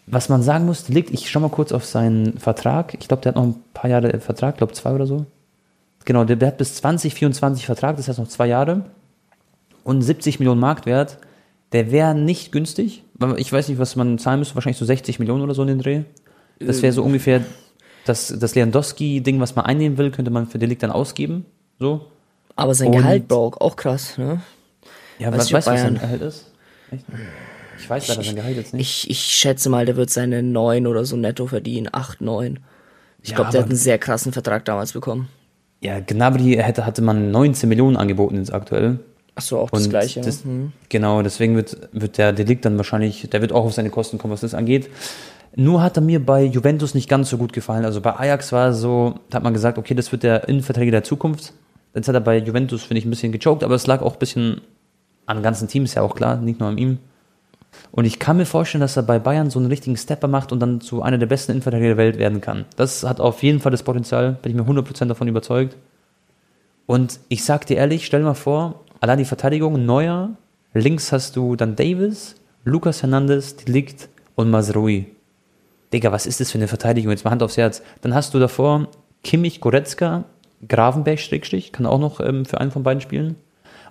Was 0.06 0.28
man 0.28 0.42
sagen 0.42 0.66
muss, 0.66 0.88
liegt, 0.88 1.10
ich 1.10 1.28
schau 1.28 1.40
mal 1.40 1.50
kurz 1.50 1.72
auf 1.72 1.84
seinen 1.84 2.38
Vertrag. 2.38 2.94
Ich 3.00 3.08
glaube, 3.08 3.22
der 3.22 3.30
hat 3.30 3.36
noch 3.36 3.44
ein 3.44 3.56
paar 3.75 3.90
Jahre 3.90 4.20
Vertrag, 4.20 4.56
glaube 4.56 4.72
zwei 4.72 4.92
oder 4.92 5.06
so. 5.06 5.26
Genau, 6.04 6.25
der, 6.25 6.36
der 6.36 6.48
hat 6.48 6.58
bis 6.58 6.76
2024 6.76 7.66
Vertrag, 7.66 7.96
das 7.96 8.06
heißt 8.06 8.20
noch 8.20 8.28
zwei 8.28 8.46
Jahre. 8.46 8.84
Und 9.82 10.02
70 10.02 10.38
Millionen 10.38 10.60
Marktwert. 10.60 11.18
Der 11.72 11.90
wäre 11.90 12.14
nicht 12.14 12.52
günstig. 12.52 13.02
Ich 13.36 13.52
weiß 13.52 13.68
nicht, 13.68 13.78
was 13.78 13.96
man 13.96 14.18
zahlen 14.18 14.38
müsste, 14.38 14.54
wahrscheinlich 14.54 14.78
so 14.78 14.84
60 14.84 15.18
Millionen 15.18 15.42
oder 15.42 15.54
so 15.54 15.62
in 15.62 15.68
den 15.68 15.78
Dreh. 15.80 16.02
Das 16.60 16.82
wäre 16.82 16.92
so 16.92 17.02
ähm. 17.02 17.08
ungefähr 17.08 17.42
das, 18.04 18.28
das 18.38 18.54
Lewandowski-Ding, 18.54 19.40
was 19.40 19.56
man 19.56 19.66
einnehmen 19.66 19.98
will, 19.98 20.12
könnte 20.12 20.30
man 20.30 20.46
für 20.46 20.58
Delikt 20.58 20.82
dann 20.84 20.92
ausgeben. 20.92 21.44
So. 21.80 22.06
Aber 22.54 22.75
sein 22.75 22.88
Und, 22.88 22.98
Gehalt, 22.98 23.28
Bro, 23.28 23.54
auch 23.58 23.76
krass, 23.76 24.16
ne? 24.16 24.40
Ja, 25.18 25.32
weiß 25.32 25.38
was, 25.38 25.52
weißt 25.52 25.66
du, 25.66 25.72
was 25.72 25.80
sein 25.80 25.94
Gehalt 25.94 26.22
ist? 26.22 26.52
Echt? 26.90 27.04
Ich 27.78 27.88
weiß 27.88 28.09
leider 28.09 28.23
sein 28.23 28.37
Gehalt 28.37 28.56
jetzt 28.56 28.75
nicht. 28.75 29.04
Ich, 29.04 29.11
ich 29.11 29.18
schätze 29.18 29.68
mal, 29.71 29.87
der 29.87 29.97
wird 29.97 30.11
seine 30.11 30.42
9 30.42 30.87
oder 30.87 31.04
so 31.04 31.16
netto 31.16 31.47
verdienen. 31.47 31.88
8, 31.92 32.21
9. 32.21 32.59
Ich 33.23 33.30
ja, 33.30 33.37
glaube, 33.37 33.50
der 33.50 33.62
hat 33.62 33.68
einen 33.68 33.76
sehr 33.76 33.99
krassen 33.99 34.33
Vertrag 34.33 34.64
damals 34.64 34.92
bekommen. 34.92 35.28
Ja, 35.83 36.00
Gnabry 36.00 36.56
hätte, 36.61 36.87
hatte 36.87 37.02
man 37.02 37.30
19 37.30 37.68
Millionen 37.68 37.97
angeboten 37.97 38.37
jetzt 38.37 38.52
aktuell. 38.52 38.99
Ach 39.35 39.42
so, 39.42 39.59
auch 39.59 39.71
das 39.71 39.85
Und 39.85 39.90
gleiche. 39.90 40.21
Das, 40.23 40.45
mhm. 40.45 40.73
Genau, 40.88 41.23
deswegen 41.23 41.56
wird, 41.56 41.76
wird 41.92 42.18
der 42.18 42.33
Delikt 42.33 42.64
dann 42.64 42.76
wahrscheinlich, 42.78 43.28
der 43.28 43.42
wird 43.42 43.52
auch 43.52 43.64
auf 43.64 43.75
seine 43.75 43.90
Kosten 43.90 44.16
kommen, 44.18 44.33
was 44.33 44.40
das 44.40 44.54
angeht. 44.54 44.88
Nur 45.54 45.83
hat 45.83 45.97
er 45.97 46.02
mir 46.02 46.25
bei 46.25 46.45
Juventus 46.45 46.95
nicht 46.95 47.09
ganz 47.09 47.30
so 47.30 47.38
gut 47.38 47.52
gefallen. 47.52 47.85
Also 47.85 48.00
bei 48.00 48.14
Ajax 48.16 48.52
war 48.52 48.71
es 48.71 48.78
so, 48.78 49.21
da 49.30 49.37
hat 49.37 49.42
man 49.42 49.52
gesagt, 49.52 49.78
okay, 49.78 49.95
das 49.95 50.12
wird 50.12 50.23
der 50.23 50.49
Innenverträger 50.49 50.90
der 50.90 51.04
Zukunft. 51.04 51.52
Jetzt 51.95 52.09
hat 52.09 52.14
er 52.14 52.21
bei 52.21 52.38
Juventus, 52.38 52.83
finde 52.83 52.99
ich, 52.99 53.06
ein 53.06 53.11
bisschen 53.11 53.33
gechoked, 53.33 53.64
aber 53.64 53.75
es 53.75 53.87
lag 53.87 54.02
auch 54.02 54.14
ein 54.14 54.18
bisschen 54.18 54.61
am 55.25 55.42
ganzen 55.42 55.66
Team, 55.68 55.85
ist 55.85 55.95
ja 55.95 56.02
auch 56.02 56.14
klar, 56.14 56.37
nicht 56.37 56.61
nur 56.61 56.68
an 56.68 56.78
ihm. 56.78 56.99
Und 57.92 58.04
ich 58.04 58.18
kann 58.18 58.37
mir 58.37 58.47
vorstellen, 58.47 58.80
dass 58.80 58.97
er 58.97 59.02
bei 59.02 59.18
Bayern 59.18 59.50
so 59.50 59.59
einen 59.59 59.68
richtigen 59.68 59.97
Stepper 59.97 60.28
macht 60.28 60.52
und 60.52 60.61
dann 60.61 60.80
zu 60.80 61.02
einer 61.02 61.18
der 61.18 61.26
besten 61.26 61.52
Innenverteidiger 61.52 61.90
der 61.90 61.97
Welt 61.97 62.18
werden 62.18 62.40
kann. 62.40 62.64
Das 62.76 63.04
hat 63.04 63.21
auf 63.21 63.42
jeden 63.42 63.61
Fall 63.61 63.73
das 63.73 63.83
Potenzial, 63.83 64.38
bin 64.42 64.52
ich 64.52 64.56
mir 64.56 64.68
100% 64.71 65.06
davon 65.06 65.28
überzeugt. 65.28 65.76
Und 66.87 67.21
ich 67.28 67.45
sag 67.45 67.66
dir 67.66 67.76
ehrlich, 67.76 68.06
stell 68.06 68.21
dir 68.21 68.26
mal 68.26 68.35
vor, 68.35 68.85
allein 69.00 69.18
die 69.18 69.25
Verteidigung, 69.25 69.85
Neuer, 69.85 70.30
links 70.73 71.11
hast 71.12 71.37
du 71.37 71.56
dann 71.56 71.76
Davis, 71.76 72.37
Lucas 72.64 73.02
Hernandez, 73.02 73.56
Delikt 73.56 74.09
und 74.35 74.50
Masrui. 74.50 75.06
Digga, 75.92 76.12
was 76.12 76.26
ist 76.26 76.40
das 76.40 76.50
für 76.50 76.59
eine 76.59 76.68
Verteidigung? 76.68 77.11
Jetzt 77.11 77.25
mal 77.25 77.30
Hand 77.30 77.42
aufs 77.42 77.56
Herz. 77.56 77.83
Dann 78.02 78.14
hast 78.14 78.35
du 78.35 78.38
davor 78.38 78.88
Kimmich, 79.23 79.61
Goretzka, 79.61 80.25
Gravenberg, 80.66 81.18
Schrägstrich, 81.18 81.73
kann 81.73 81.87
auch 81.87 81.99
noch 81.99 82.21
ähm, 82.21 82.45
für 82.45 82.61
einen 82.61 82.71
von 82.71 82.83
beiden 82.83 83.00
spielen. 83.00 83.37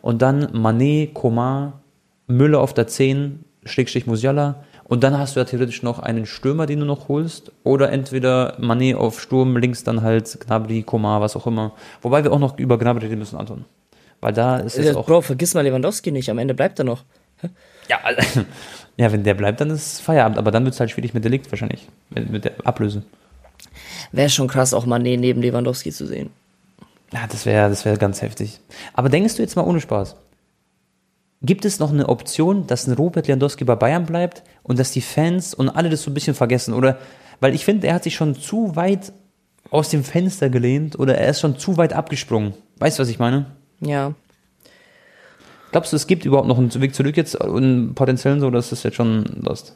Und 0.01 0.21
dann 0.21 0.49
Manet, 0.53 1.13
Komar, 1.13 1.81
Müller 2.27 2.59
auf 2.59 2.73
der 2.73 2.87
10, 2.87 3.43
Schrägstrich 3.65 4.07
Musiala. 4.07 4.63
Und 4.83 5.03
dann 5.03 5.17
hast 5.17 5.35
du 5.35 5.39
ja 5.39 5.45
theoretisch 5.45 5.81
noch 5.81 5.99
einen 5.99 6.25
Stürmer, 6.25 6.67
den 6.67 6.79
du 6.79 6.85
noch 6.85 7.07
holst. 7.07 7.51
Oder 7.63 7.91
entweder 7.91 8.55
Manet 8.59 8.95
auf 8.95 9.19
Sturm, 9.19 9.57
links 9.57 9.83
dann 9.83 10.03
halt 10.03 10.39
Gnabry, 10.45 10.83
Komar, 10.83 11.21
was 11.21 11.35
auch 11.35 11.47
immer. 11.47 11.73
Wobei 12.01 12.23
wir 12.23 12.31
auch 12.31 12.39
noch 12.39 12.57
über 12.59 12.77
Gnabry 12.77 13.07
reden 13.07 13.19
müssen, 13.19 13.37
Anton. 13.37 13.65
Weil 14.21 14.33
da 14.33 14.57
ist 14.57 14.77
es 14.77 14.87
äh, 14.87 14.93
auch... 14.93 15.05
Bro, 15.05 15.21
vergiss 15.21 15.55
mal 15.55 15.61
Lewandowski 15.61 16.11
nicht. 16.11 16.29
Am 16.29 16.37
Ende 16.37 16.53
bleibt 16.53 16.79
er 16.79 16.85
noch. 16.85 17.03
Ja, 17.89 17.99
ja, 18.97 19.11
wenn 19.11 19.23
der 19.23 19.33
bleibt, 19.33 19.61
dann 19.61 19.69
ist 19.69 20.01
Feierabend. 20.01 20.37
Aber 20.37 20.51
dann 20.51 20.63
wird 20.65 20.73
es 20.73 20.79
halt 20.79 20.91
schwierig 20.91 21.13
mit 21.13 21.25
Delikt 21.25 21.51
wahrscheinlich. 21.51 21.87
Mit, 22.09 22.29
mit 22.29 22.45
der 22.45 22.53
Ablöse. 22.63 23.03
Wäre 24.11 24.29
schon 24.29 24.47
krass, 24.47 24.73
auch 24.73 24.85
Manet 24.85 25.19
neben 25.19 25.41
Lewandowski 25.41 25.91
zu 25.91 26.05
sehen. 26.05 26.29
Ja, 27.13 27.27
das 27.29 27.45
wäre 27.45 27.69
das 27.69 27.85
wär 27.85 27.97
ganz 27.97 28.21
heftig. 28.21 28.59
Aber 28.93 29.09
denkst 29.09 29.35
du 29.35 29.41
jetzt 29.41 29.55
mal 29.55 29.63
ohne 29.63 29.79
Spaß? 29.79 30.15
Gibt 31.45 31.63
es 31.63 31.79
noch 31.79 31.91
eine 31.91 32.09
Option, 32.09 32.65
dass 32.65 32.87
ein 32.87 32.93
Robert 32.93 33.27
Lewandowski 33.27 33.65
bei 33.65 33.75
Bayern 33.75 34.05
bleibt 34.05 34.41
und 34.63 34.79
dass 34.79 34.91
die 34.91 35.01
Fans 35.01 35.53
und 35.53 35.69
alle 35.69 35.89
das 35.89 36.01
so 36.01 36.09
ein 36.09 36.15
bisschen 36.15 36.33
vergessen? 36.33 36.73
Oder, 36.73 36.97
weil 37.39 37.53
ich 37.53 37.63
finde, 37.63 37.87
er 37.87 37.93
hat 37.93 38.03
sich 38.03 38.15
schon 38.15 38.35
zu 38.35 38.75
weit 38.75 39.13
aus 39.69 39.89
dem 39.89 40.03
Fenster 40.03 40.49
gelehnt 40.49 40.97
oder 40.97 41.17
er 41.17 41.29
ist 41.29 41.41
schon 41.41 41.59
zu 41.59 41.77
weit 41.77 41.93
abgesprungen. 41.93 42.53
Weißt 42.77 42.97
du, 42.97 43.03
was 43.03 43.09
ich 43.09 43.19
meine? 43.19 43.45
Ja. 43.79 44.13
Glaubst 45.71 45.91
du, 45.91 45.97
es 45.97 46.07
gibt 46.07 46.25
überhaupt 46.25 46.47
noch 46.47 46.57
einen 46.57 46.73
Weg 46.81 46.95
zurück 46.95 47.15
jetzt 47.17 47.35
und 47.35 47.93
potenziellen 47.93 48.39
so, 48.39 48.49
dass 48.49 48.71
es 48.71 48.81
jetzt 48.83 48.95
schon 48.95 49.25
lost? 49.43 49.75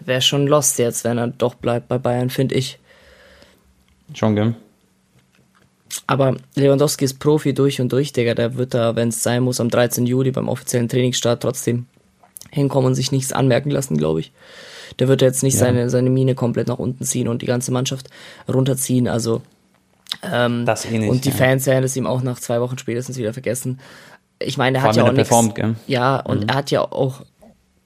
Wäre 0.00 0.20
schon 0.20 0.46
lost 0.46 0.78
jetzt, 0.78 1.02
wenn 1.02 1.18
er 1.18 1.28
doch 1.28 1.54
bleibt 1.54 1.88
bei 1.88 1.98
Bayern, 1.98 2.30
finde 2.30 2.54
ich. 2.54 2.78
Schon, 4.12 4.36
gell? 4.36 4.54
Aber 6.06 6.36
Lewandowski 6.54 7.04
ist 7.04 7.18
Profi 7.18 7.54
durch 7.54 7.80
und 7.80 7.92
durch, 7.92 8.12
Digga. 8.12 8.34
Der 8.34 8.56
wird 8.56 8.74
da, 8.74 8.96
wenn 8.96 9.08
es 9.08 9.22
sein 9.22 9.42
muss, 9.42 9.60
am 9.60 9.70
13. 9.70 10.06
Juli 10.06 10.30
beim 10.30 10.48
offiziellen 10.48 10.88
Trainingsstart 10.88 11.42
trotzdem 11.42 11.86
hinkommen 12.50 12.88
und 12.88 12.94
sich 12.94 13.12
nichts 13.12 13.32
anmerken 13.32 13.70
lassen, 13.70 13.96
glaube 13.96 14.20
ich. 14.20 14.32
Der 14.98 15.08
wird 15.08 15.22
jetzt 15.22 15.42
nicht 15.42 15.54
ja. 15.54 15.60
seine, 15.60 15.90
seine 15.90 16.10
Mine 16.10 16.34
komplett 16.34 16.68
nach 16.68 16.78
unten 16.78 17.04
ziehen 17.04 17.28
und 17.28 17.42
die 17.42 17.46
ganze 17.46 17.72
Mannschaft 17.72 18.10
runterziehen. 18.52 19.08
Also 19.08 19.42
ähm, 20.22 20.64
das 20.66 20.84
eh 20.84 20.98
nicht, 20.98 21.10
und 21.10 21.24
die 21.24 21.30
ja. 21.30 21.34
Fans 21.34 21.66
werden 21.66 21.84
es 21.84 21.96
ihm 21.96 22.06
auch 22.06 22.22
nach 22.22 22.38
zwei 22.38 22.60
Wochen 22.60 22.78
spätestens 22.78 23.16
wieder 23.16 23.32
vergessen. 23.32 23.80
Ich 24.38 24.58
meine, 24.58 24.78
er 24.78 24.82
hat 24.82 24.96
ja 24.96 25.04
auch 25.04 25.12
nichts. 25.12 25.32
Ja, 25.86 26.20
und 26.20 26.42
mhm. 26.42 26.48
er 26.48 26.54
hat 26.54 26.70
ja 26.70 26.82
auch 26.82 27.22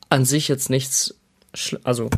an 0.09 0.25
sich 0.25 0.49
jetzt 0.49 0.71
nichts. 0.71 1.15
Also, 1.85 2.11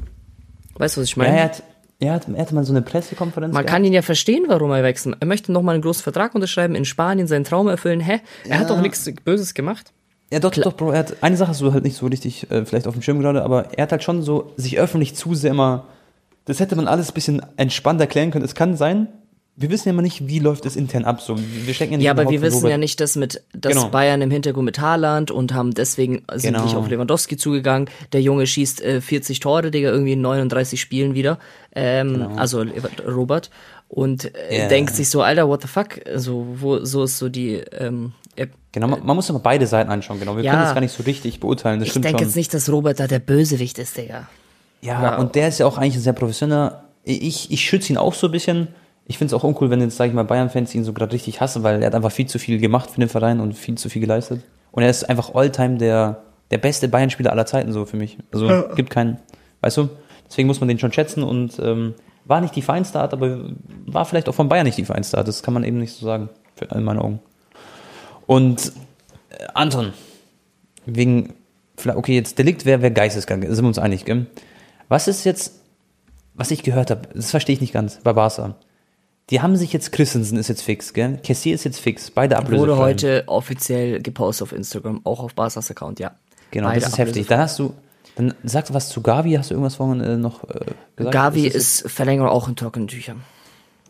weißt 0.75 0.97
du, 0.97 1.01
was 1.01 1.09
ich 1.09 1.17
meine? 1.17 1.31
Ja, 1.31 1.37
er 1.37 1.45
hat, 1.45 1.63
er 2.01 2.15
hat, 2.15 2.27
er 2.29 2.41
hatte 2.41 2.55
mal 2.55 2.65
so 2.65 2.73
eine 2.73 2.83
Pressekonferenz. 2.83 3.53
Man 3.53 3.63
gehabt. 3.63 3.75
kann 3.75 3.85
ihn 3.85 3.93
ja 3.93 4.03
verstehen, 4.03 4.45
warum 4.49 4.71
er 4.71 4.83
wechselt. 4.83 5.17
Er 5.21 5.27
möchte 5.27 5.53
nochmal 5.53 5.75
einen 5.75 5.83
großen 5.83 6.03
Vertrag 6.03 6.35
unterschreiben, 6.35 6.75
in 6.75 6.87
Spanien 6.87 7.27
seinen 7.27 7.45
Traum 7.45 7.69
erfüllen. 7.69 8.01
Hä? 8.01 8.21
Er 8.45 8.51
ja. 8.51 8.57
hat 8.59 8.71
doch 8.71 8.81
nichts 8.81 9.09
Böses 9.25 9.53
gemacht. 9.53 9.93
Ja, 10.33 10.41
doch, 10.41 10.53
Klar. 10.53 10.65
doch, 10.65 10.77
Bro. 10.77 10.93
Er 10.93 11.01
hat, 11.01 11.23
eine 11.23 11.37
Sache 11.37 11.51
hast 11.51 11.61
du 11.61 11.73
halt 11.73 11.85
nicht 11.85 11.97
so 11.97 12.07
richtig 12.07 12.51
äh, 12.51 12.65
vielleicht 12.65 12.87
auf 12.87 12.95
dem 12.95 13.03
Schirm 13.03 13.21
gerade, 13.21 13.43
aber 13.43 13.77
er 13.77 13.83
hat 13.83 13.93
halt 13.93 14.03
schon 14.03 14.23
so 14.23 14.53
sich 14.57 14.79
öffentlich 14.79 15.15
zu 15.15 15.35
sehr 15.35 15.51
immer. 15.51 15.85
Das 16.47 16.59
hätte 16.59 16.75
man 16.75 16.89
alles 16.89 17.11
ein 17.11 17.15
bisschen 17.15 17.43
entspannt 17.57 18.01
erklären 18.01 18.31
können. 18.31 18.45
Es 18.45 18.55
kann 18.55 18.77
sein, 18.77 19.09
wir 19.61 19.69
wissen 19.69 19.89
ja 19.89 19.93
immer 19.93 20.03
nicht, 20.03 20.27
wie 20.27 20.39
läuft 20.39 20.65
es 20.65 20.75
intern 20.75 21.05
ab. 21.05 21.21
So, 21.21 21.37
wir 21.39 21.75
stecken 21.75 21.93
ja, 21.93 21.99
nicht 21.99 22.07
ja 22.07 22.13
aber 22.13 22.31
wir 22.31 22.41
wissen 22.41 22.57
Robert. 22.57 22.71
ja 22.71 22.79
nicht, 22.79 22.99
dass 22.99 23.15
mit 23.15 23.43
dass 23.53 23.75
genau. 23.75 23.89
Bayern 23.91 24.23
im 24.23 24.31
Hintergrund 24.31 24.65
mit 24.65 24.81
Haaland 24.81 25.31
und 25.31 25.53
haben 25.53 25.75
deswegen 25.75 26.23
sind 26.33 26.55
genau. 26.55 26.65
nicht 26.65 26.75
auf 26.75 26.89
Lewandowski 26.89 27.37
zugegangen. 27.37 27.91
Der 28.13 28.23
Junge 28.23 28.47
schießt 28.47 28.83
äh, 28.83 29.01
40 29.03 29.41
Tore, 29.41 29.71
Digga, 29.71 29.91
irgendwie 29.91 30.15
in 30.15 30.23
39 30.23 30.81
Spielen 30.81 31.15
wieder. 31.15 31.39
Ähm, 31.75 32.15
genau. 32.15 32.37
Also 32.37 32.65
Robert. 33.07 33.51
Und 33.89 34.35
äh, 34.35 34.61
yeah. 34.61 34.69
denkt 34.69 34.95
sich 34.95 35.11
so, 35.11 35.21
Alter, 35.21 35.49
what 35.49 35.63
the 35.63 35.69
fuck? 35.69 36.01
Also, 36.07 36.47
wo, 36.55 36.83
so 36.85 37.05
ist 37.05 37.19
so 37.19 37.29
die. 37.29 37.57
Ähm, 37.77 38.13
genau, 38.73 38.87
man, 38.87 39.05
man 39.05 39.17
muss 39.17 39.29
immer 39.29 39.41
beide 39.41 39.67
Seiten 39.67 39.91
anschauen, 39.91 40.21
genau. 40.21 40.37
Wir 40.37 40.45
ja, 40.45 40.53
können 40.53 40.63
das 40.63 40.75
gar 40.75 40.81
nicht 40.81 40.97
so 40.97 41.03
richtig 41.03 41.41
beurteilen. 41.41 41.81
Das 41.81 41.89
ich 41.89 42.01
denke 42.01 42.23
jetzt 42.23 42.37
nicht, 42.37 42.55
dass 42.55 42.71
Robert 42.71 43.01
da 43.01 43.09
der 43.09 43.19
Bösewicht 43.19 43.79
ist, 43.79 43.97
Digga. 43.97 44.29
Ja, 44.81 45.03
ja, 45.03 45.17
und 45.19 45.35
der 45.35 45.49
ist 45.49 45.59
ja 45.59 45.67
auch 45.67 45.77
eigentlich 45.77 45.97
ein 45.97 46.03
sehr 46.03 46.13
professioneller. 46.15 46.85
Ich, 47.05 47.51
ich 47.51 47.61
schütze 47.63 47.93
ihn 47.93 47.99
auch 47.99 48.15
so 48.15 48.29
ein 48.29 48.31
bisschen 48.31 48.69
ich 49.11 49.19
finde 49.19 49.35
es 49.35 49.41
auch 49.41 49.43
uncool, 49.43 49.71
wenn 49.71 49.81
jetzt, 49.81 49.97
sage 49.97 50.11
ich 50.11 50.15
mal, 50.15 50.23
Bayern-Fans 50.23 50.73
ihn 50.73 50.85
so 50.85 50.93
gerade 50.93 51.13
richtig 51.13 51.41
hassen, 51.41 51.65
weil 51.65 51.83
er 51.83 51.87
hat 51.89 51.97
einfach 51.97 52.13
viel 52.13 52.27
zu 52.27 52.39
viel 52.39 52.61
gemacht 52.61 52.93
für 52.93 53.01
den 53.01 53.09
Verein 53.09 53.41
und 53.41 53.55
viel 53.55 53.75
zu 53.75 53.89
viel 53.89 54.01
geleistet. 54.01 54.45
Und 54.71 54.85
er 54.85 54.89
ist 54.89 55.03
einfach 55.11 55.35
Alltime 55.35 55.79
der, 55.79 56.23
der 56.53 56.59
beste 56.59 56.87
Bayern-Spieler 56.87 57.33
aller 57.33 57.45
Zeiten 57.45 57.73
so 57.73 57.87
für 57.87 57.97
mich. 57.97 58.19
Also 58.31 58.49
ja. 58.49 58.73
gibt 58.77 58.89
keinen, 58.91 59.19
weißt 59.63 59.79
du? 59.79 59.89
Deswegen 60.29 60.47
muss 60.47 60.61
man 60.61 60.69
den 60.69 60.79
schon 60.79 60.93
schätzen 60.93 61.25
und 61.25 61.59
ähm, 61.59 61.95
war 62.25 62.41
nicht 62.41 62.55
die 62.55 62.63
feinste 62.63 63.01
Art, 63.01 63.13
aber 63.13 63.51
war 63.85 64.05
vielleicht 64.05 64.29
auch 64.29 64.35
von 64.35 64.49
Bayern 64.49 64.65
nicht 64.65 64.79
die 64.79 64.85
feinste 64.85 65.19
Art. 65.19 65.27
Das 65.27 65.43
kann 65.43 65.55
man 65.55 65.65
eben 65.65 65.79
nicht 65.79 65.93
so 65.93 66.07
sagen, 66.07 66.29
in 66.73 66.85
meinen 66.85 67.01
Augen. 67.01 67.19
Und 68.29 68.73
äh, 69.31 69.45
Anton, 69.55 69.93
wegen, 70.87 71.35
okay, 71.85 72.15
jetzt 72.15 72.39
Delikt 72.39 72.65
wäre 72.65 72.81
wär 72.81 72.93
geisteskrank, 72.93 73.45
sind 73.45 73.65
wir 73.65 73.67
uns 73.67 73.81
einig, 73.81 74.05
gell? 74.05 74.27
Was 74.89 75.09
ist 75.09 75.25
jetzt, 75.25 75.63
was 76.35 76.53
ich 76.53 76.63
gehört 76.63 76.93
habe, 76.93 77.09
das 77.13 77.33
verstehe 77.33 77.55
ich 77.55 77.61
nicht 77.61 77.73
ganz, 77.73 77.99
bei 78.05 78.13
Barca. 78.13 78.55
Die 79.31 79.41
haben 79.41 79.57
sich 79.57 79.73
jetzt, 79.73 79.93
Christensen 79.93 80.37
ist 80.39 80.49
jetzt 80.49 80.63
fix, 80.63 80.93
gell? 80.93 81.19
Cassier 81.23 81.55
ist 81.55 81.65
jetzt 81.65 81.81
fix, 81.81 82.11
beide 82.11 82.37
Ablöse. 82.37 82.63
Wurde 82.63 82.77
heute 82.79 83.25
offiziell 83.27 84.03
gepostet 84.03 84.43
auf 84.43 84.53
Instagram, 84.53 85.01
auch 85.05 85.21
auf 85.21 85.35
Barsas 85.35 85.71
Account, 85.71 86.01
ja. 86.01 86.13
Genau, 86.51 86.69
beide 86.69 86.81
das 86.81 86.91
ist 86.91 86.99
heftig. 86.99 87.27
Dann 87.29 87.39
hast 87.39 87.59
du, 87.59 87.73
dann 88.17 88.35
sagst 88.43 88.71
du 88.71 88.75
was 88.75 88.89
zu 88.89 89.03
Gavi, 89.03 89.35
hast 89.35 89.51
du 89.51 89.55
irgendwas 89.55 89.77
vorhin 89.77 90.01
äh, 90.01 90.17
noch 90.17 90.43
äh, 90.45 90.65
gesagt? 90.97 91.15
Gavi 91.15 91.47
ist, 91.47 91.85
ist 91.85 91.91
Verlängerung 91.93 92.31
auch 92.31 92.49
in 92.49 92.57
trockenen 92.57 92.89
Tüchern. 92.89 93.23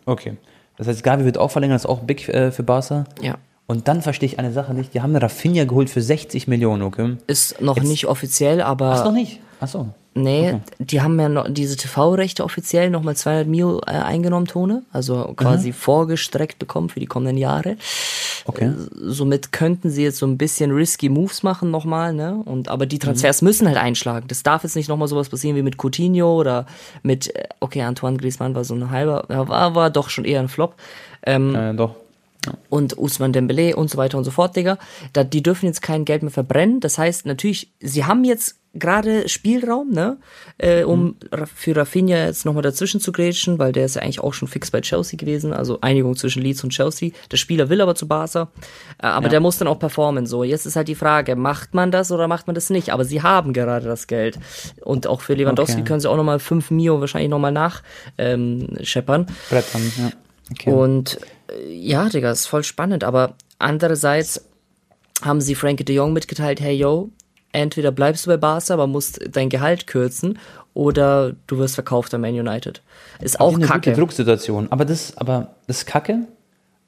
Okay. 0.04 0.36
Das 0.76 0.86
heißt, 0.86 1.02
Gavi 1.02 1.24
wird 1.24 1.38
auch 1.38 1.50
verlängert, 1.50 1.76
das 1.76 1.84
ist 1.84 1.90
auch 1.90 2.00
big 2.00 2.28
äh, 2.28 2.52
für 2.52 2.62
Barca. 2.62 3.04
Ja. 3.22 3.38
Und 3.66 3.88
dann 3.88 4.02
verstehe 4.02 4.26
ich 4.26 4.38
eine 4.38 4.52
Sache 4.52 4.74
nicht. 4.74 4.94
Die 4.94 5.00
haben 5.00 5.14
Rafinha 5.14 5.64
geholt 5.64 5.90
für 5.90 6.02
60 6.02 6.48
Millionen, 6.48 6.82
okay? 6.82 7.16
Ist 7.28 7.60
noch 7.60 7.76
jetzt, 7.76 7.86
nicht 7.86 8.06
offiziell, 8.06 8.60
aber. 8.60 8.94
Ach, 8.94 9.04
noch 9.04 9.12
nicht? 9.12 9.40
Ach 9.60 9.68
so. 9.68 9.88
Nee, 10.12 10.54
okay. 10.54 10.60
die 10.80 11.00
haben 11.00 11.20
ja 11.20 11.28
noch 11.28 11.46
diese 11.48 11.76
TV-Rechte 11.76 12.42
offiziell 12.42 12.90
nochmal 12.90 13.14
200 13.14 13.46
Mio 13.46 13.78
äh, 13.86 13.90
eingenommen, 13.92 14.46
Tone. 14.46 14.82
Also 14.92 15.32
quasi 15.36 15.68
mhm. 15.68 15.74
vorgestreckt 15.74 16.58
bekommen 16.58 16.88
für 16.88 16.98
die 16.98 17.06
kommenden 17.06 17.38
Jahre. 17.38 17.76
Okay. 18.44 18.66
Äh, 18.66 18.72
somit 18.92 19.52
könnten 19.52 19.88
sie 19.88 20.02
jetzt 20.02 20.18
so 20.18 20.26
ein 20.26 20.36
bisschen 20.36 20.72
risky 20.72 21.08
Moves 21.08 21.44
machen 21.44 21.70
nochmal, 21.70 22.12
ne? 22.12 22.42
Und, 22.44 22.68
aber 22.68 22.86
die 22.86 22.98
Transfers 22.98 23.40
mhm. 23.40 23.46
müssen 23.46 23.68
halt 23.68 23.76
einschlagen. 23.76 24.26
Das 24.26 24.42
darf 24.42 24.64
jetzt 24.64 24.74
nicht 24.74 24.88
nochmal 24.88 25.06
sowas 25.06 25.28
passieren 25.28 25.56
wie 25.56 25.62
mit 25.62 25.76
Coutinho 25.80 26.34
oder 26.34 26.66
mit, 27.04 27.34
äh, 27.36 27.48
okay, 27.60 27.82
Antoine 27.82 28.16
Griezmann 28.16 28.56
war 28.56 28.64
so 28.64 28.74
ein 28.74 28.90
halber, 28.90 29.24
war, 29.28 29.76
war 29.76 29.90
doch 29.90 30.10
schon 30.10 30.24
eher 30.24 30.40
ein 30.40 30.48
Flop. 30.48 30.74
Ähm, 31.24 31.54
äh, 31.54 31.74
doch 31.74 31.94
und 32.68 32.96
Usman 32.96 33.32
Dembele 33.32 33.76
und 33.76 33.90
so 33.90 33.98
weiter 33.98 34.16
und 34.16 34.24
so 34.24 34.30
fort, 34.30 34.56
Digga. 34.56 34.78
Da, 35.12 35.24
die 35.24 35.42
dürfen 35.42 35.66
jetzt 35.66 35.82
kein 35.82 36.04
Geld 36.04 36.22
mehr 36.22 36.30
verbrennen. 36.30 36.80
Das 36.80 36.98
heißt 36.98 37.26
natürlich, 37.26 37.70
sie 37.80 38.04
haben 38.04 38.24
jetzt 38.24 38.56
gerade 38.72 39.28
Spielraum, 39.28 39.90
ne, 39.90 40.18
äh, 40.58 40.84
um 40.84 41.04
mhm. 41.04 41.16
für 41.54 41.76
Rafinha 41.76 42.26
jetzt 42.26 42.44
nochmal 42.44 42.62
dazwischen 42.62 43.00
zu 43.00 43.10
grätschen, 43.10 43.58
weil 43.58 43.72
der 43.72 43.84
ist 43.84 43.96
ja 43.96 44.02
eigentlich 44.02 44.20
auch 44.20 44.32
schon 44.32 44.46
fix 44.46 44.70
bei 44.70 44.80
Chelsea 44.80 45.16
gewesen, 45.16 45.52
also 45.52 45.80
Einigung 45.80 46.16
zwischen 46.16 46.42
Leeds 46.42 46.62
und 46.62 46.70
Chelsea. 46.70 47.10
Der 47.32 47.36
Spieler 47.36 47.68
will 47.68 47.80
aber 47.80 47.94
zu 47.94 48.06
Barca, 48.06 48.52
äh, 49.02 49.06
aber 49.06 49.26
ja. 49.26 49.30
der 49.30 49.40
muss 49.40 49.58
dann 49.58 49.66
auch 49.66 49.78
performen. 49.78 50.26
So, 50.26 50.44
jetzt 50.44 50.66
ist 50.66 50.76
halt 50.76 50.88
die 50.88 50.94
Frage, 50.94 51.34
macht 51.34 51.74
man 51.74 51.90
das 51.90 52.12
oder 52.12 52.28
macht 52.28 52.46
man 52.46 52.54
das 52.54 52.70
nicht? 52.70 52.90
Aber 52.90 53.04
sie 53.04 53.22
haben 53.22 53.52
gerade 53.52 53.86
das 53.86 54.06
Geld 54.06 54.38
und 54.82 55.06
auch 55.06 55.20
für 55.20 55.34
Lewandowski 55.34 55.80
okay. 55.80 55.84
können 55.84 56.00
sie 56.00 56.08
auch 56.08 56.16
nochmal 56.16 56.38
5 56.38 56.70
Mio 56.70 57.00
wahrscheinlich 57.00 57.30
nochmal 57.30 57.52
nach 57.52 57.82
ähm, 58.18 58.68
scheppern. 58.82 59.26
Brettern, 59.48 59.92
ja. 59.98 60.10
Okay. 60.52 60.70
Und 60.70 61.18
äh, 61.48 61.72
ja, 61.72 62.08
Digga, 62.08 62.30
ist 62.30 62.46
voll 62.46 62.62
spannend, 62.62 63.02
aber 63.02 63.34
andererseits 63.58 64.48
haben 65.22 65.40
sie 65.40 65.54
Frankie 65.54 65.84
de 65.84 65.96
Jong 65.96 66.12
mitgeteilt, 66.12 66.60
hey 66.60 66.74
yo, 66.74 67.10
entweder 67.52 67.90
bleibst 67.92 68.26
du 68.26 68.30
bei 68.30 68.36
Barca, 68.36 68.74
aber 68.74 68.86
musst 68.86 69.20
dein 69.32 69.48
Gehalt 69.48 69.86
kürzen, 69.86 70.38
oder 70.74 71.34
du 71.46 71.58
wirst 71.58 71.74
verkauft 71.74 72.14
an 72.14 72.20
Man 72.20 72.34
United. 72.34 72.82
Ist 73.20 73.40
auch 73.40 73.54
eine 73.54 73.66
kacke. 73.66 73.92
Drucksituation. 73.92 74.68
Aber 74.70 74.84
das, 74.84 75.16
aber 75.16 75.48
das 75.66 75.78
ist 75.78 75.86
kacke. 75.86 76.26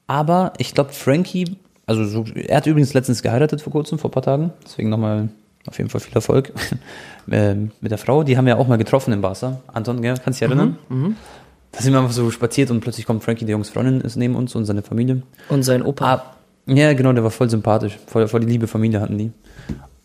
Aber 0.07 0.53
ich 0.57 0.73
glaube, 0.73 0.93
Frankie, 0.93 1.57
also 1.85 2.05
so, 2.05 2.25
er 2.33 2.57
hat 2.57 2.65
übrigens 2.67 2.93
letztens 2.93 3.21
geheiratet 3.21 3.61
vor 3.61 3.71
kurzem, 3.73 3.99
vor 3.99 4.09
ein 4.09 4.13
paar 4.13 4.23
Tagen. 4.23 4.53
Deswegen 4.65 4.89
nochmal 4.89 5.29
auf 5.67 5.77
jeden 5.77 5.89
Fall 5.89 6.01
viel 6.01 6.13
Erfolg 6.13 6.53
äh, 7.29 7.55
mit 7.55 7.91
der 7.91 7.97
Frau. 7.97 8.23
Die 8.23 8.37
haben 8.37 8.45
wir 8.45 8.57
auch 8.57 8.67
mal 8.67 8.77
getroffen 8.77 9.13
in 9.13 9.21
Barca. 9.21 9.61
Anton, 9.67 10.01
gell? 10.01 10.15
kannst 10.23 10.41
du 10.41 10.45
dich 10.45 10.55
erinnern? 10.55 10.77
Mhm, 10.89 11.03
mh. 11.03 11.15
Da 11.71 11.81
sind 11.81 11.91
wir 11.91 11.99
einfach 11.99 12.13
so 12.13 12.29
spaziert 12.29 12.69
und 12.69 12.81
plötzlich 12.81 13.05
kommt 13.05 13.23
Frankie, 13.23 13.45
der 13.45 13.53
Jungs 13.53 13.69
Freundin, 13.69 14.01
ist 14.01 14.15
neben 14.15 14.35
uns 14.35 14.53
und 14.55 14.65
seine 14.65 14.83
Familie. 14.83 15.23
Und 15.49 15.63
sein 15.63 15.81
Opa. 15.81 16.13
Ah, 16.13 16.35
ja, 16.67 16.93
genau, 16.93 17.11
der 17.13 17.23
war 17.23 17.31
voll 17.31 17.49
sympathisch. 17.49 17.97
Voll, 18.05 18.27
voll 18.27 18.41
die 18.41 18.47
liebe 18.47 18.67
Familie 18.67 19.01
hatten 19.01 19.17
die. 19.17 19.31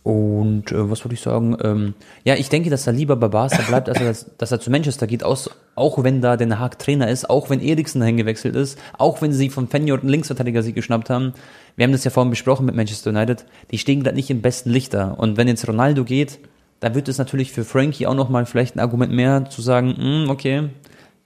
Und 0.08 0.72
äh, 0.72 0.90
was 0.90 1.04
wollte 1.04 1.16
ich 1.16 1.20
sagen? 1.20 1.54
Ähm, 1.62 1.92
ja, 2.24 2.34
ich 2.34 2.48
denke, 2.48 2.70
dass 2.70 2.86
er 2.86 2.94
lieber 2.94 3.14
bei 3.14 3.28
Barca 3.28 3.60
bleibt, 3.68 3.90
als 3.90 4.00
er, 4.00 4.06
das, 4.06 4.30
dass 4.38 4.50
er 4.50 4.58
zu 4.58 4.70
Manchester 4.70 5.06
geht, 5.06 5.22
aus, 5.22 5.50
auch 5.74 6.02
wenn 6.02 6.22
da 6.22 6.38
Den 6.38 6.58
Haag 6.58 6.78
Trainer 6.78 7.08
ist, 7.10 7.28
auch 7.28 7.50
wenn 7.50 7.60
Eriksen 7.60 8.00
dahin 8.00 8.16
gewechselt 8.16 8.56
ist, 8.56 8.78
auch 8.96 9.20
wenn 9.20 9.34
sie 9.34 9.50
von 9.50 9.68
Fenjord 9.68 10.00
einen 10.00 10.08
Linksverteidiger 10.08 10.62
sich 10.62 10.74
geschnappt 10.74 11.10
haben. 11.10 11.34
Wir 11.76 11.84
haben 11.84 11.92
das 11.92 12.04
ja 12.04 12.10
vorhin 12.10 12.30
besprochen 12.30 12.64
mit 12.64 12.74
Manchester 12.74 13.10
United. 13.10 13.44
Die 13.70 13.76
stehen 13.76 14.02
gerade 14.02 14.16
nicht 14.16 14.30
im 14.30 14.40
besten 14.40 14.70
Licht 14.70 14.94
da. 14.94 15.10
Und 15.10 15.36
wenn 15.36 15.46
jetzt 15.46 15.68
Ronaldo 15.68 16.04
geht, 16.04 16.38
dann 16.80 16.94
wird 16.94 17.08
es 17.08 17.18
natürlich 17.18 17.52
für 17.52 17.64
Frankie 17.64 18.06
auch 18.06 18.14
nochmal 18.14 18.46
vielleicht 18.46 18.76
ein 18.76 18.80
Argument 18.80 19.12
mehr 19.12 19.50
zu 19.50 19.60
sagen, 19.60 19.88
mh, 19.88 20.22
hm, 20.22 20.30
okay, 20.30 20.70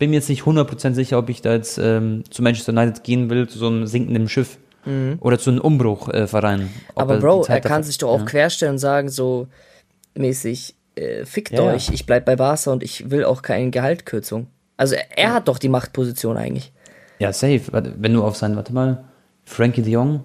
bin 0.00 0.10
mir 0.10 0.16
jetzt 0.16 0.28
nicht 0.28 0.42
100% 0.42 0.94
sicher, 0.94 1.18
ob 1.18 1.28
ich 1.28 1.40
da 1.40 1.52
jetzt 1.52 1.78
ähm, 1.78 2.24
zu 2.30 2.42
Manchester 2.42 2.72
United 2.72 3.04
gehen 3.04 3.30
will, 3.30 3.48
zu 3.48 3.60
so 3.60 3.68
einem 3.68 3.86
sinkenden 3.86 4.28
Schiff. 4.28 4.58
Mhm. 4.84 5.18
Oder 5.20 5.38
zu 5.38 5.50
einem 5.50 5.60
Umbruchverein. 5.60 6.62
Äh, 6.62 6.66
Aber 6.94 7.18
Bro, 7.18 7.44
er 7.46 7.60
kann 7.60 7.82
sich 7.82 7.98
doch 7.98 8.10
auch 8.10 8.20
ja. 8.20 8.24
querstellen 8.24 8.74
und 8.74 8.78
sagen, 8.78 9.08
so 9.08 9.46
mäßig, 10.14 10.74
äh, 10.94 11.24
fickt 11.24 11.52
ja, 11.52 11.62
euch, 11.62 11.88
ja. 11.88 11.94
ich 11.94 12.06
bleib 12.06 12.24
bei 12.24 12.36
Barca 12.36 12.72
und 12.72 12.82
ich 12.82 13.10
will 13.10 13.24
auch 13.24 13.42
keine 13.42 13.70
Gehaltkürzung. 13.70 14.48
Also 14.76 14.94
er, 14.94 15.16
er 15.16 15.34
hat 15.34 15.48
doch 15.48 15.58
die 15.58 15.68
Machtposition 15.68 16.36
eigentlich. 16.36 16.72
Ja, 17.18 17.32
safe. 17.32 17.62
Wenn 17.70 18.14
du 18.14 18.24
auf 18.24 18.36
seinen, 18.36 18.56
warte 18.56 18.72
mal, 18.72 19.04
Frankie 19.44 19.82
de 19.82 19.92
Jong, 19.92 20.24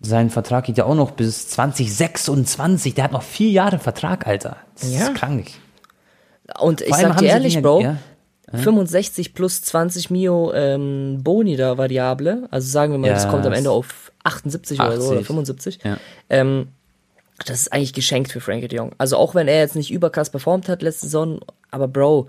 sein 0.00 0.30
Vertrag 0.30 0.64
geht 0.64 0.78
ja 0.78 0.84
auch 0.84 0.94
noch 0.94 1.12
bis 1.12 1.48
2026. 1.48 2.94
Der 2.94 3.04
hat 3.04 3.12
noch 3.12 3.22
vier 3.22 3.50
Jahre 3.50 3.78
Vertrag, 3.78 4.26
Alter. 4.26 4.56
Das 4.74 4.88
ist 4.88 5.14
krank. 5.14 5.50
Und 6.60 6.80
ich 6.80 6.94
sag 6.94 7.18
dir 7.18 7.28
ehrlich, 7.28 7.60
Bro, 7.60 7.80
ja, 7.80 7.96
65 8.52 9.34
plus 9.34 9.62
20 9.62 10.10
Mio 10.10 10.52
ähm, 10.54 11.18
Boni 11.22 11.56
da 11.56 11.78
Variable. 11.78 12.46
Also 12.50 12.68
sagen 12.70 12.92
wir 12.92 12.98
mal, 12.98 13.08
ja, 13.08 13.14
das 13.14 13.28
kommt 13.28 13.44
am 13.44 13.52
Ende 13.52 13.70
auf 13.70 14.12
78 14.22 14.80
80. 14.80 14.96
oder 14.96 15.00
so 15.00 15.12
oder 15.12 15.24
75. 15.24 15.78
Ja. 15.82 15.98
Ähm, 16.30 16.68
das 17.44 17.62
ist 17.62 17.72
eigentlich 17.72 17.92
geschenkt 17.92 18.32
für 18.32 18.40
Frankie 18.40 18.68
de 18.68 18.78
Jong. 18.78 18.92
Also 18.98 19.16
auch 19.16 19.34
wenn 19.34 19.48
er 19.48 19.58
jetzt 19.58 19.76
nicht 19.76 19.90
überkrass 19.90 20.30
performt 20.30 20.68
hat 20.68 20.82
letzte 20.82 21.06
Saison, 21.06 21.40
aber 21.70 21.88
Bro, 21.88 22.28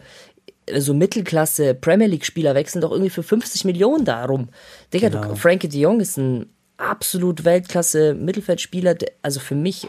so 0.75 0.93
Mittelklasse 0.93 1.73
Premier 1.75 2.07
League 2.07 2.25
Spieler 2.25 2.55
wechseln 2.55 2.81
doch 2.81 2.91
irgendwie 2.91 3.09
für 3.09 3.23
50 3.23 3.63
Millionen 3.65 4.03
darum. 4.03 4.49
Digga, 4.93 5.09
genau. 5.09 5.29
du, 5.29 5.35
Frankie 5.35 5.69
de 5.69 5.79
Jong 5.79 6.01
ist 6.01 6.17
ein 6.17 6.47
absolut 6.77 7.45
Weltklasse 7.45 8.13
Mittelfeldspieler. 8.13 8.95
Also 9.21 9.39
für 9.39 9.55
mich 9.55 9.87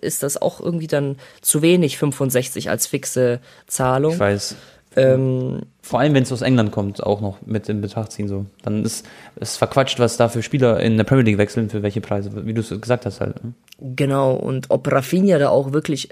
ist 0.00 0.22
das 0.22 0.40
auch 0.40 0.60
irgendwie 0.60 0.86
dann 0.86 1.16
zu 1.40 1.62
wenig 1.62 1.98
65 1.98 2.70
als 2.70 2.86
fixe 2.86 3.40
Zahlung. 3.66 4.12
Ich 4.12 4.18
weiß. 4.18 4.56
Ähm, 4.98 5.62
Vor 5.82 6.00
allem, 6.00 6.14
wenn 6.14 6.22
es 6.22 6.32
aus 6.32 6.42
England 6.42 6.72
kommt, 6.72 7.02
auch 7.02 7.20
noch 7.20 7.38
mit 7.46 7.68
in 7.68 7.80
Betracht 7.80 8.12
ziehen. 8.12 8.28
So. 8.28 8.46
Dann 8.62 8.84
ist 8.84 9.06
es 9.36 9.56
verquatscht, 9.56 9.98
was 9.98 10.16
da 10.16 10.28
für 10.28 10.42
Spieler 10.42 10.80
in 10.80 10.96
der 10.96 11.04
Premier 11.04 11.24
League 11.24 11.38
wechseln, 11.38 11.70
für 11.70 11.82
welche 11.82 12.00
Preise, 12.00 12.46
wie 12.46 12.54
du 12.54 12.60
es 12.60 12.68
gesagt 12.68 13.06
hast 13.06 13.20
halt. 13.20 13.42
Ne? 13.42 13.52
Genau, 13.80 14.34
und 14.34 14.70
ob 14.70 14.90
Rafinha 14.90 15.38
da 15.38 15.48
auch 15.50 15.72
wirklich. 15.72 16.08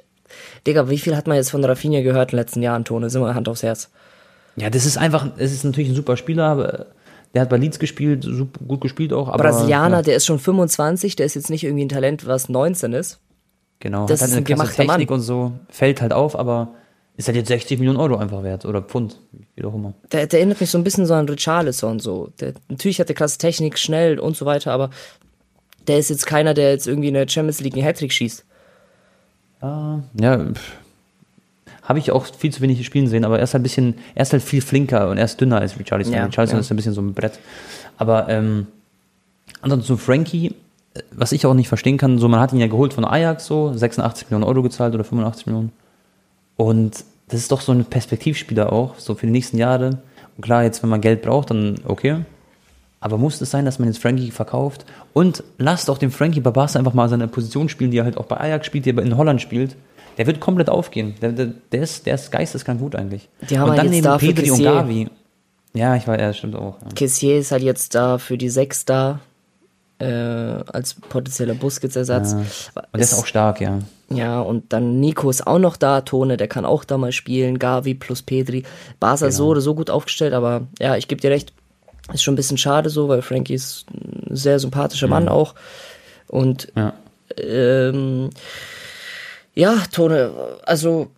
Digga, 0.67 0.91
wie 0.91 0.99
viel 0.99 1.17
hat 1.17 1.29
man 1.29 1.37
jetzt 1.37 1.51
von 1.51 1.65
Rafinha 1.65 2.03
gehört 2.03 2.33
in 2.33 2.37
den 2.37 2.43
letzten 2.43 2.63
Jahren, 2.63 2.85
Tone? 2.85 3.11
Sind 3.11 3.23
wir 3.23 3.35
Hand 3.35 3.49
aufs 3.49 3.63
Herz. 3.63 3.91
Ja, 4.57 4.71
das 4.71 4.87
ist 4.87 4.97
einfach, 4.97 5.29
es 5.37 5.53
ist 5.53 5.65
natürlich 5.65 5.91
ein 5.91 5.95
super 5.95 6.17
Spieler, 6.17 6.45
aber 6.45 6.87
der 7.35 7.43
hat 7.43 7.51
bei 7.51 7.59
Leeds 7.59 7.79
gespielt, 7.79 8.25
super 8.25 8.65
gut 8.67 8.81
gespielt 8.81 9.13
auch. 9.13 9.29
Aber, 9.29 9.45
Brasilianer, 9.45 9.97
ja. 9.97 10.03
der 10.03 10.17
ist 10.17 10.27
schon 10.27 10.39
25, 10.39 11.17
der 11.17 11.27
ist 11.27 11.35
jetzt 11.35 11.51
nicht 11.51 11.65
irgendwie 11.65 11.85
ein 11.85 11.91
Talent, 11.91 12.27
was 12.27 12.49
19 12.49 12.95
ist. 12.95 13.21
Genau, 13.81 14.07
das 14.07 14.23
hat 14.23 14.31
ist 14.31 14.37
ein 14.37 14.45
gemachter 14.45 14.87
Technik 14.87 15.11
Mann. 15.11 15.19
und 15.19 15.23
so, 15.23 15.53
fällt 15.69 16.01
halt 16.01 16.15
auf, 16.15 16.39
aber 16.39 16.71
ist 17.17 17.29
halt 17.29 17.37
jetzt 17.37 17.49
60 17.49 17.79
Millionen 17.79 17.99
Euro 17.99 18.17
einfach 18.17 18.43
wert 18.43 18.65
oder 18.67 18.83
Pfund, 18.83 19.19
wie 19.55 19.65
auch 19.65 19.75
immer. 19.75 19.95
Der, 20.13 20.27
der 20.27 20.41
erinnert 20.41 20.61
mich 20.61 20.71
so 20.71 20.79
ein 20.79 20.85
bisschen 20.85 21.07
so 21.07 21.15
an 21.15 21.29
Richarlison 21.29 21.99
so. 21.99 22.31
Der, 22.41 22.53
natürlich 22.69 23.01
hat 23.01 23.09
der 23.09 23.17
krasse 23.17 23.39
Technik, 23.39 23.79
schnell 23.79 24.19
und 24.19 24.37
so 24.37 24.45
weiter, 24.45 24.73
aber 24.73 24.91
der 25.87 25.99
ist 25.99 26.11
jetzt 26.11 26.27
keiner, 26.27 26.53
der 26.53 26.73
jetzt 26.73 26.87
irgendwie 26.87 27.09
in 27.09 27.15
der 27.15 27.29
Champions 27.29 27.61
League 27.61 27.75
einen 27.75 27.85
Hattrick 27.85 28.13
schießt. 28.13 28.45
Ah, 29.61 30.01
ja, 30.21 30.47
habe 31.83 31.99
ich 32.01 32.11
auch 32.11 32.27
viel 32.27 32.53
zu 32.53 32.61
wenig 32.61 32.85
spielen 32.85 33.07
sehen, 33.07 33.25
aber 33.25 33.39
er 33.39 33.45
ist 33.45 33.55
halt 33.55 33.61
ein 33.61 33.63
bisschen, 33.63 33.95
er 34.15 34.23
ist 34.23 34.33
halt 34.33 34.43
viel 34.43 34.61
flinker 34.61 35.09
und 35.09 35.19
er 35.19 35.25
ist 35.25 35.41
dünner 35.41 35.61
als 35.61 35.79
Richarlison. 35.79 36.13
Ja, 36.13 36.25
Richarlison 36.25 36.57
ja. 36.57 36.61
ist 36.61 36.71
ein 36.71 36.77
bisschen 36.77 36.93
so 36.93 37.01
ein 37.01 37.15
Brett. 37.15 37.39
Aber 37.97 38.29
ähm, 38.29 38.67
ansonsten 39.63 39.97
Frankie, 39.97 40.55
was 41.13 41.33
ich 41.33 41.47
auch 41.47 41.55
nicht 41.55 41.69
verstehen 41.69 41.97
kann, 41.97 42.19
so 42.19 42.29
man 42.29 42.41
hat 42.41 42.53
ihn 42.53 42.59
ja 42.59 42.67
geholt 42.67 42.93
von 42.93 43.05
Ajax 43.05 43.47
so, 43.47 43.73
86 43.73 44.29
Millionen 44.31 44.45
Euro 44.45 44.63
gezahlt 44.63 44.95
oder 44.95 45.05
85 45.05 45.47
Millionen. 45.47 45.73
Und 46.57 47.05
das 47.29 47.41
ist 47.41 47.53
doch 47.53 47.61
so 47.61 47.73
ein 47.73 47.85
Perspektivspieler 47.85 48.73
auch, 48.73 48.99
so 48.99 49.15
für 49.15 49.27
die 49.27 49.33
nächsten 49.33 49.59
Jahre. 49.59 50.03
Und 50.37 50.43
klar, 50.43 50.65
jetzt, 50.65 50.83
wenn 50.83 50.91
man 50.91 51.01
Geld 51.01 51.23
braucht, 51.23 51.51
dann 51.51 51.77
okay. 51.87 52.25
Aber 53.01 53.19
muss 53.19 53.41
es 53.41 53.51
sein, 53.51 53.65
dass 53.65 53.79
man 53.79 53.89
jetzt 53.89 54.01
Frankie 54.01 54.31
verkauft? 54.31 54.85
Und 55.13 55.45
lasst 55.59 55.91
auch 55.91 55.99
den 55.99 56.11
Frankie 56.11 56.41
Babasa 56.41 56.79
einfach 56.79 56.95
mal 56.95 57.09
seine 57.09 57.29
Position 57.29 57.69
spielen, 57.69 57.91
die 57.91 57.99
er 57.99 58.05
halt 58.05 58.17
auch 58.17 58.27
bei 58.27 58.39
Ajax 58.39 58.67
spielt, 58.67 58.87
die 58.87 58.91
er 58.91 58.99
in 58.99 59.17
Holland 59.17 59.41
spielt. 59.41 59.77
Der 60.19 60.27
wird 60.27 60.41
komplett 60.41 60.71
aufgehen. 60.71 61.15
Der, 61.21 61.33
der, 61.33 61.47
der 61.73 61.83
ist, 61.83 62.07
der 62.07 62.15
ist 62.15 62.33
geisteskrank 62.33 62.81
gut 62.81 62.97
eigentlich. 62.97 63.29
Die 63.51 63.59
haben 63.59 63.71
und 63.71 63.77
dann 63.77 63.91
neben 63.91 64.17
Pedri 64.19 64.51
und 64.51 64.63
Gavi. 64.63 65.09
Ja, 65.75 65.95
ich 65.95 66.09
weiß, 66.09 66.21
ja, 66.21 66.33
stimmt 66.33 66.57
auch. 66.57 66.81
Ja. 66.81 66.89
Kessier 66.95 67.39
ist 67.39 67.53
halt 67.53 67.63
jetzt 67.63 67.95
da 67.95 68.17
für 68.17 68.39
die 68.39 68.49
Sechs 68.49 68.87
da 68.87 69.21
äh, 69.99 70.07
als 70.07 70.95
potenzieller 70.95 71.55
Busquets-Ersatz. 71.55 72.33
Ja. 72.33 72.39
Und 72.39 72.47
der 72.95 73.01
ist 73.01 73.15
auch 73.15 73.27
stark, 73.27 73.61
ja. 73.61 73.79
Ja, 74.09 74.41
und 74.41 74.73
dann 74.73 75.01
Nico 75.01 75.29
ist 75.31 75.47
auch 75.47 75.59
noch 75.59 75.77
da, 75.77 76.01
Tone, 76.03 76.37
der 76.37 76.47
kann 76.47 76.65
auch 76.65 76.85
da 76.85 76.97
mal 76.97 77.13
spielen, 77.13 77.59
Gavi 77.59 77.95
plus 77.95 78.23
Pedri. 78.23 78.63
Barca 79.01 79.27
genau. 79.27 79.37
so 79.37 79.47
oder 79.49 79.61
so 79.61 79.75
gut 79.75 79.91
aufgestellt, 79.91 80.33
aber 80.33 80.69
ja, 80.79 80.97
ich 80.97 81.09
gebe 81.09 81.21
dir 81.21 81.31
recht, 81.31 81.53
ist 82.13 82.23
schon 82.23 82.35
ein 82.35 82.37
bisschen 82.37 82.59
schade 82.59 82.89
so, 82.89 83.09
weil 83.09 83.23
Frankie 83.23 83.55
ist 83.55 83.87
ein 83.91 84.37
sehr 84.37 84.61
sympathischer 84.61 85.09
mhm. 85.09 85.11
Mann 85.11 85.29
auch. 85.29 85.55
Und 86.29 86.73
ja. 86.77 86.93
Ähm, 87.37 88.31
ja, 89.55 89.75
Tone, 89.91 90.31
also 90.65 91.11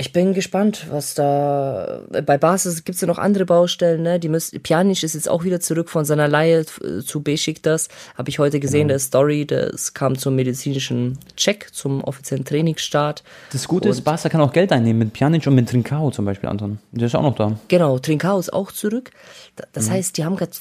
ich 0.00 0.12
bin 0.12 0.32
gespannt, 0.32 0.86
was 0.90 1.14
da. 1.14 2.02
Bei 2.24 2.38
Basis 2.38 2.84
gibt 2.84 2.94
es 2.94 3.00
ja 3.00 3.08
noch 3.08 3.18
andere 3.18 3.44
Baustellen, 3.44 4.02
ne? 4.02 4.20
Die 4.20 4.28
müssen, 4.28 4.62
Pjanic 4.62 5.02
ist 5.02 5.14
jetzt 5.14 5.28
auch 5.28 5.42
wieder 5.42 5.58
zurück 5.58 5.90
von 5.90 6.04
seiner 6.04 6.28
Leihe 6.28 6.64
zu 7.04 7.20
Besiktas. 7.20 7.88
Habe 8.16 8.30
ich 8.30 8.38
heute 8.38 8.60
gesehen, 8.60 8.82
genau. 8.82 8.92
der 8.92 8.98
Story. 9.00 9.44
Das 9.44 9.94
kam 9.94 10.16
zum 10.16 10.36
medizinischen 10.36 11.18
Check, 11.36 11.70
zum 11.72 12.04
offiziellen 12.04 12.44
Trainingsstart. 12.44 13.24
Das 13.50 13.66
Gute 13.66 13.88
und 13.88 13.92
ist, 13.92 14.02
Barca 14.02 14.28
kann 14.28 14.40
auch 14.40 14.52
Geld 14.52 14.70
einnehmen 14.70 15.00
mit 15.00 15.12
Pjanic 15.12 15.44
und 15.48 15.56
mit 15.56 15.68
Trincao 15.68 16.12
zum 16.12 16.24
Beispiel, 16.24 16.48
Anton. 16.48 16.78
Der 16.92 17.06
ist 17.08 17.16
auch 17.16 17.22
noch 17.22 17.34
da. 17.34 17.58
Genau, 17.66 17.98
Trincao 17.98 18.38
ist 18.38 18.52
auch 18.52 18.70
zurück. 18.70 19.10
Das 19.72 19.88
mhm. 19.88 19.94
heißt, 19.94 20.16
die 20.16 20.24
haben 20.24 20.36
gerade 20.36 20.52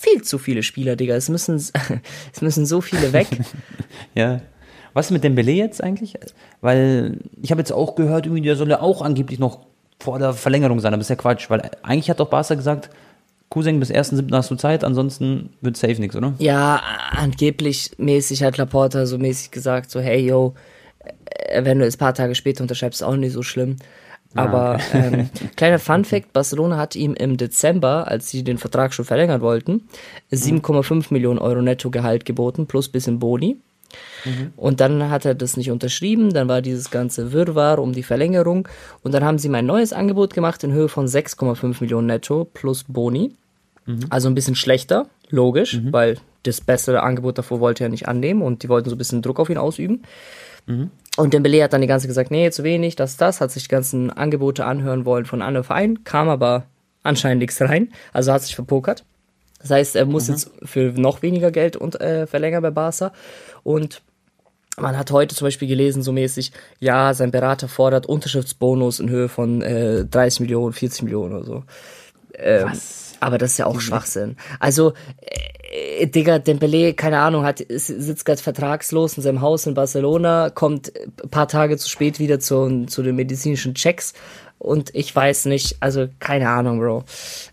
viel 0.00 0.22
zu 0.22 0.38
viele 0.38 0.62
Spieler, 0.62 0.96
Digga. 0.96 1.14
Es 1.16 1.28
müssen, 1.28 1.56
es 2.32 2.40
müssen 2.40 2.64
so 2.64 2.80
viele 2.80 3.12
weg. 3.12 3.26
ja. 4.14 4.40
Was 4.92 5.06
ist 5.06 5.12
mit 5.12 5.24
Dembele 5.24 5.52
jetzt 5.52 5.82
eigentlich? 5.82 6.18
Weil 6.60 7.18
ich 7.42 7.50
habe 7.50 7.60
jetzt 7.60 7.72
auch 7.72 7.94
gehört, 7.94 8.26
irgendwie 8.26 8.42
der 8.42 8.56
soll 8.56 8.70
ja 8.70 8.80
auch 8.80 9.02
angeblich 9.02 9.38
noch 9.38 9.60
vor 9.98 10.18
der 10.18 10.32
Verlängerung 10.32 10.80
sein, 10.80 10.92
aber 10.92 11.00
ist 11.00 11.10
ja 11.10 11.16
Quatsch, 11.16 11.50
weil 11.50 11.62
eigentlich 11.82 12.10
hat 12.10 12.20
doch 12.20 12.30
Barca 12.30 12.54
gesagt, 12.54 12.90
Cousin, 13.50 13.80
bis 13.80 13.90
1.7. 13.90 14.32
hast 14.34 14.50
du 14.50 14.54
Zeit, 14.54 14.84
ansonsten 14.84 15.50
wird 15.60 15.76
safe 15.76 16.00
nichts, 16.00 16.16
oder? 16.16 16.34
Ja, 16.38 16.80
angeblich 17.10 17.90
mäßig 17.98 18.44
hat 18.44 18.56
Laporta 18.56 19.06
so 19.06 19.18
mäßig 19.18 19.50
gesagt, 19.50 19.90
so 19.90 20.00
hey, 20.00 20.24
yo, 20.24 20.54
äh, 21.00 21.64
wenn 21.64 21.80
du 21.80 21.84
es 21.84 21.96
paar 21.96 22.14
Tage 22.14 22.36
später 22.36 22.62
unterschreibst, 22.62 23.00
ist 23.00 23.06
auch 23.06 23.16
nicht 23.16 23.32
so 23.32 23.42
schlimm. 23.42 23.76
Ah, 24.34 24.44
Aber 24.44 24.74
okay. 24.76 25.10
ähm, 25.12 25.30
kleiner 25.56 25.80
Fun 25.80 26.04
Fact, 26.04 26.32
Barcelona 26.32 26.76
hat 26.76 26.94
ihm 26.94 27.14
im 27.14 27.36
Dezember, 27.36 28.06
als 28.06 28.30
sie 28.30 28.44
den 28.44 28.58
Vertrag 28.58 28.94
schon 28.94 29.04
verlängern 29.04 29.40
wollten, 29.40 29.88
7,5 30.32 30.94
mhm. 30.94 31.04
Millionen 31.10 31.38
Euro 31.40 31.60
Nettogehalt 31.60 32.24
geboten, 32.24 32.66
plus 32.66 32.88
bisschen 32.88 33.18
Boni. 33.18 33.56
Mhm. 34.24 34.52
Und 34.56 34.80
dann 34.80 35.10
hat 35.10 35.24
er 35.24 35.34
das 35.34 35.56
nicht 35.56 35.70
unterschrieben, 35.70 36.32
dann 36.32 36.48
war 36.48 36.62
dieses 36.62 36.90
ganze 36.90 37.32
Wirrwarr 37.32 37.78
um 37.78 37.92
die 37.92 38.02
Verlängerung 38.02 38.68
und 39.02 39.12
dann 39.12 39.24
haben 39.24 39.38
sie 39.38 39.48
ihm 39.48 39.54
ein 39.54 39.66
neues 39.66 39.92
Angebot 39.92 40.34
gemacht 40.34 40.62
in 40.64 40.72
Höhe 40.72 40.88
von 40.88 41.06
6,5 41.06 41.76
Millionen 41.80 42.06
netto 42.06 42.44
plus 42.44 42.84
Boni. 42.88 43.34
Mhm. 43.86 44.00
Also 44.10 44.28
ein 44.28 44.34
bisschen 44.34 44.54
schlechter, 44.54 45.06
logisch, 45.30 45.74
mhm. 45.74 45.92
weil 45.92 46.18
das 46.42 46.60
bessere 46.60 47.02
Angebot 47.02 47.38
davor 47.38 47.60
wollte 47.60 47.84
er 47.84 47.90
nicht 47.90 48.08
annehmen 48.08 48.42
und 48.42 48.62
die 48.62 48.68
wollten 48.68 48.88
so 48.88 48.94
ein 48.94 48.98
bisschen 48.98 49.22
Druck 49.22 49.40
auf 49.40 49.50
ihn 49.50 49.58
ausüben. 49.58 50.02
Mhm. 50.66 50.90
Und 51.16 51.34
Dembele 51.34 51.62
hat 51.62 51.72
dann 51.72 51.80
die 51.80 51.86
ganze 51.86 52.06
gesagt, 52.06 52.30
nee, 52.30 52.50
zu 52.50 52.64
wenig, 52.64 52.96
das, 52.96 53.16
das, 53.16 53.40
hat 53.40 53.50
sich 53.50 53.64
die 53.64 53.68
ganzen 53.68 54.10
Angebote 54.10 54.64
anhören 54.64 55.04
wollen 55.04 55.26
von 55.26 55.42
anderen 55.42 55.64
Vereinen, 55.64 56.04
kam 56.04 56.28
aber 56.28 56.64
anscheinend 57.02 57.40
nichts 57.40 57.60
rein, 57.60 57.92
also 58.12 58.32
hat 58.32 58.42
sich 58.42 58.54
verpokert. 58.54 59.04
Das 59.60 59.70
heißt, 59.70 59.96
er 59.96 60.06
muss 60.06 60.28
mhm. 60.28 60.34
jetzt 60.34 60.50
für 60.64 60.92
noch 60.96 61.22
weniger 61.22 61.50
Geld 61.50 61.76
und, 61.76 62.00
äh, 62.00 62.26
verlängern 62.26 62.62
bei 62.62 62.70
Barca. 62.70 63.12
Und 63.62 64.02
man 64.78 64.96
hat 64.96 65.10
heute 65.10 65.34
zum 65.34 65.46
Beispiel 65.46 65.68
gelesen, 65.68 66.02
so 66.02 66.12
mäßig, 66.12 66.52
ja, 66.78 67.12
sein 67.14 67.30
Berater 67.30 67.68
fordert 67.68 68.06
Unterschriftsbonus 68.06 69.00
in 69.00 69.10
Höhe 69.10 69.28
von 69.28 69.62
äh, 69.62 70.04
30 70.04 70.40
Millionen, 70.40 70.72
40 70.72 71.02
Millionen 71.02 71.34
oder 71.34 71.44
so. 71.44 71.64
Ähm, 72.34 72.68
Was? 72.70 73.10
Aber 73.20 73.36
das 73.36 73.52
ist 73.52 73.58
ja 73.58 73.66
auch 73.66 73.74
mhm. 73.74 73.80
Schwachsinn. 73.80 74.36
Also, 74.58 74.94
äh, 75.20 76.06
Digga, 76.06 76.38
Dembele, 76.38 76.94
keine 76.94 77.18
Ahnung, 77.20 77.44
hat, 77.44 77.62
sitzt 77.68 78.24
gerade 78.24 78.42
vertragslos 78.42 79.18
in 79.18 79.22
seinem 79.22 79.42
Haus 79.42 79.66
in 79.66 79.74
Barcelona, 79.74 80.48
kommt 80.48 80.90
ein 81.22 81.28
paar 81.30 81.48
Tage 81.48 81.76
zu 81.76 81.88
spät 81.88 82.18
wieder 82.18 82.40
zu, 82.40 82.86
zu 82.86 83.02
den 83.02 83.16
medizinischen 83.16 83.74
Checks 83.74 84.14
und 84.60 84.94
ich 84.94 85.16
weiß 85.16 85.46
nicht, 85.46 85.78
also 85.80 86.06
keine 86.18 86.50
Ahnung, 86.50 86.80
Bro. 86.80 87.04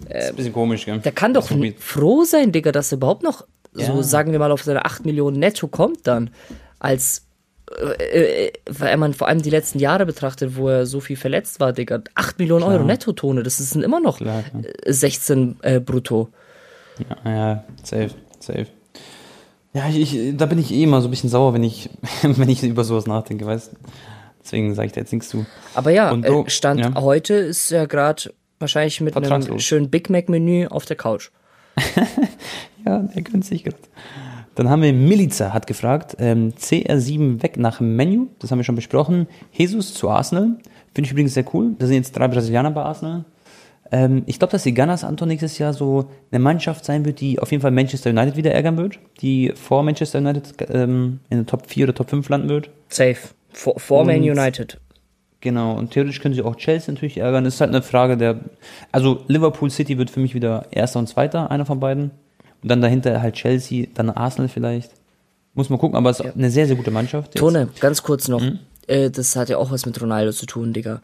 Äh, 0.10 0.20
ist 0.20 0.30
ein 0.30 0.36
bisschen 0.36 0.54
komisch, 0.54 0.86
gell? 0.86 1.00
Der 1.00 1.14
kann 1.14 1.34
doch 1.34 1.50
froh 1.80 2.26
sein, 2.26 2.52
Digga, 2.52 2.74
dass 2.74 2.92
er 2.92 2.98
überhaupt 2.98 3.24
noch, 3.24 3.48
ja. 3.74 3.86
so 3.86 4.02
sagen 4.02 4.34
wir 4.34 4.40
mal, 4.40 4.52
auf 4.52 4.64
seine 4.64 4.84
8 4.84 5.06
Millionen 5.06 5.40
netto 5.40 5.70
kommt 5.70 6.06
dann. 6.06 6.32
Als, 6.80 7.26
äh, 7.80 8.48
äh, 8.48 8.52
weil 8.70 8.98
man 8.98 9.14
vor 9.14 9.30
allem 9.30 9.42
die 9.42 9.50
letzten 9.50 9.80
Jahre 9.80 10.06
betrachtet, 10.06 10.58
wo 10.58 10.68
er 10.68 10.86
so 10.86 11.00
viel 11.00 11.16
verletzt 11.16 11.62
war, 11.62 11.72
Digga. 11.72 12.02
8 12.16 12.40
Millionen 12.40 12.64
Klar. 12.64 12.76
Euro 12.76 12.84
Nettotone, 12.84 13.42
das 13.42 13.58
sind 13.58 13.84
immer 13.84 14.02
noch 14.02 14.18
Klar, 14.18 14.44
16 14.86 15.60
äh, 15.62 15.80
brutto. 15.80 16.28
Ja, 17.24 17.32
ja, 17.32 17.64
safe, 17.84 18.10
safe. 18.42 18.68
Ja, 19.72 19.88
ich, 19.88 20.14
ich, 20.14 20.36
da 20.36 20.46
bin 20.46 20.60
ich 20.60 20.74
eh 20.74 20.84
immer 20.84 21.00
so 21.02 21.08
ein 21.08 21.12
bisschen 21.12 21.30
sauer, 21.30 21.54
wenn 21.54 21.64
ich, 21.64 21.90
wenn 22.22 22.50
ich 22.50 22.62
über 22.64 22.84
sowas 22.84 23.08
nachdenke, 23.08 23.46
weißt 23.46 23.72
du? 23.72 23.78
Deswegen 24.48 24.74
sage 24.76 24.86
ich 24.86 24.94
da 24.94 25.02
jetzt 25.02 25.12
nichts 25.12 25.28
zu. 25.28 25.46
Aber 25.76 25.92
ja, 25.92 26.10
Und, 26.10 26.30
oh, 26.30 26.46
Stand 26.48 26.80
ja. 26.80 26.96
heute 26.96 27.34
ist 27.34 27.70
er 27.70 27.86
gerade 27.86 28.34
wahrscheinlich 28.60 29.02
mit 29.02 29.18
einem 29.18 29.60
schönen 29.60 29.90
Big 29.90 30.10
Mac-Menü 30.10 30.68
auf 30.68 30.86
der 30.86 30.96
Couch. 30.96 31.32
ja, 32.86 33.00
der 33.00 33.22
gönnt 33.24 33.44
sich 33.44 33.66
gerade. 33.66 33.78
Dann 34.56 34.70
haben 34.70 34.82
wir 34.84 34.94
Milica 34.94 35.54
hat 35.54 35.68
gefragt, 35.68 36.16
ähm, 36.18 36.54
CR7 36.54 37.44
weg 37.44 37.58
nach 37.58 37.82
Menu, 37.82 38.30
das 38.40 38.50
haben 38.50 38.60
wir 38.60 38.64
schon 38.64 38.76
besprochen. 38.76 39.28
Jesus 39.52 39.94
zu 39.94 40.10
Arsenal, 40.10 40.56
finde 40.94 41.08
ich 41.08 41.12
übrigens 41.12 41.34
sehr 41.34 41.46
cool. 41.54 41.76
Da 41.78 41.86
sind 41.86 41.98
jetzt 41.98 42.18
drei 42.18 42.30
Brasilianer 42.30 42.72
bei 42.72 42.84
Arsenal. 42.84 43.26
Ähm, 43.92 44.24
ich 44.28 44.40
glaube, 44.40 44.54
dass 44.54 44.64
die 44.64 44.74
Gunners 44.74 45.04
Anton 45.04 45.28
nächstes 45.28 45.58
Jahr 45.58 45.74
so 45.74 46.10
eine 46.32 46.40
Mannschaft 46.40 46.86
sein 46.86 47.06
wird, 47.06 47.20
die 47.20 47.40
auf 47.40 47.52
jeden 47.52 47.62
Fall 47.62 47.72
Manchester 47.72 48.10
United 48.10 48.38
wieder 48.38 48.52
ärgern 48.52 48.78
wird, 48.78 48.98
die 49.22 49.52
vor 49.56 49.84
Manchester 49.84 50.20
United 50.20 50.56
ähm, 50.70 51.20
in 51.30 51.38
der 51.38 51.46
Top 51.46 51.68
4 51.68 51.84
oder 51.84 51.94
Top 51.94 52.10
5 52.10 52.28
landen 52.30 52.50
wird. 52.50 52.70
Safe. 52.90 53.20
Vor, 53.58 53.80
vor 53.80 54.06
Man 54.06 54.22
United. 54.22 54.80
Genau, 55.42 55.74
und 55.74 55.92
theoretisch 55.92 56.22
können 56.22 56.36
sie 56.36 56.44
auch 56.44 56.56
Chelsea 56.56 56.94
natürlich 56.94 57.18
ärgern. 57.18 57.44
Das 57.44 57.56
ist 57.56 57.62
halt 57.62 57.72
eine 57.72 57.82
Frage 57.82 58.16
der. 58.16 58.40
Also 58.92 59.24
Liverpool 59.28 59.72
City 59.72 59.98
wird 59.98 60.12
für 60.12 60.20
mich 60.20 60.36
wieder 60.36 60.68
Erster 60.72 61.00
und 61.00 61.08
Zweiter, 61.08 61.50
einer 61.50 61.66
von 61.66 61.80
beiden. 61.80 62.12
Und 62.62 62.70
dann 62.70 62.82
dahinter 62.82 63.20
halt 63.22 63.36
Chelsea, 63.36 63.88
dann 63.96 64.12
Arsenal 64.12 64.48
vielleicht. 64.48 64.92
Muss 65.56 65.70
man 65.70 65.80
gucken, 65.80 65.98
aber 65.98 66.12
es 66.12 66.20
ist 66.20 66.26
ja. 66.26 66.34
eine 66.34 66.52
sehr, 66.52 66.68
sehr 66.68 66.76
gute 66.76 66.92
Mannschaft. 66.92 67.34
Jetzt. 67.34 67.40
Tone, 67.40 67.70
ganz 67.80 68.04
kurz 68.04 68.28
noch. 68.28 68.42
Mhm. 68.42 68.60
Äh, 68.86 69.10
das 69.10 69.36
hat 69.36 69.50
ja 69.50 69.58
auch 69.58 69.72
was 69.72 69.88
mit 69.88 70.00
Ronaldo 70.00 70.32
zu 70.32 70.46
tun, 70.46 70.74
Digga. 70.74 71.02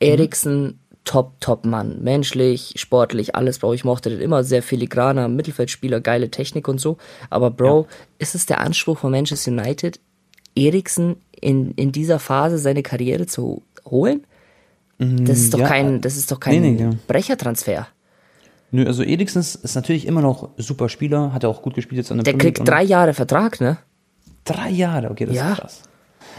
Eriksen, 0.00 0.62
mhm. 0.62 0.78
top, 1.04 1.40
top 1.40 1.64
Mann. 1.64 2.02
Menschlich, 2.02 2.74
sportlich, 2.76 3.36
alles, 3.36 3.60
Bro. 3.60 3.74
Ich 3.74 3.84
mochte 3.84 4.10
den 4.10 4.20
immer 4.20 4.42
sehr 4.42 4.64
filigraner 4.64 5.28
Mittelfeldspieler, 5.28 6.00
geile 6.00 6.30
Technik 6.32 6.66
und 6.66 6.80
so. 6.80 6.98
Aber 7.30 7.52
Bro, 7.52 7.82
ja. 7.82 7.96
ist 8.18 8.34
es 8.34 8.46
der 8.46 8.60
Anspruch 8.60 8.98
von 8.98 9.12
Manchester 9.12 9.52
United, 9.52 10.00
Eriksen 10.56 11.16
in, 11.42 11.72
in 11.72 11.92
dieser 11.92 12.18
Phase 12.18 12.56
seine 12.56 12.82
Karriere 12.82 13.26
zu 13.26 13.62
holen? 13.84 14.24
Das 14.98 15.38
ist 15.38 15.52
doch 15.52 15.58
ja, 15.58 15.66
kein, 15.66 16.00
das 16.00 16.16
ist 16.16 16.30
doch 16.30 16.38
kein 16.38 16.60
nee, 16.60 16.70
nee, 16.70 16.82
ja. 16.82 16.90
Brechertransfer. 17.08 17.88
Nö, 18.70 18.86
also 18.86 19.02
Eriksen 19.02 19.40
ist 19.40 19.74
natürlich 19.74 20.06
immer 20.06 20.22
noch 20.22 20.50
super 20.56 20.88
Spieler, 20.88 21.32
hat 21.32 21.42
er 21.42 21.50
auch 21.50 21.60
gut 21.60 21.74
gespielt 21.74 21.98
jetzt 21.98 22.10
an 22.10 22.18
der 22.18 22.24
Der 22.24 22.32
Premier 22.32 22.52
kriegt 22.52 22.68
drei 22.68 22.82
Jahre 22.84 23.12
Vertrag, 23.12 23.60
ne? 23.60 23.78
Drei 24.44 24.70
Jahre, 24.70 25.10
okay, 25.10 25.26
das 25.26 25.36
ja. 25.36 25.52
ist 25.52 25.58
krass. 25.58 25.82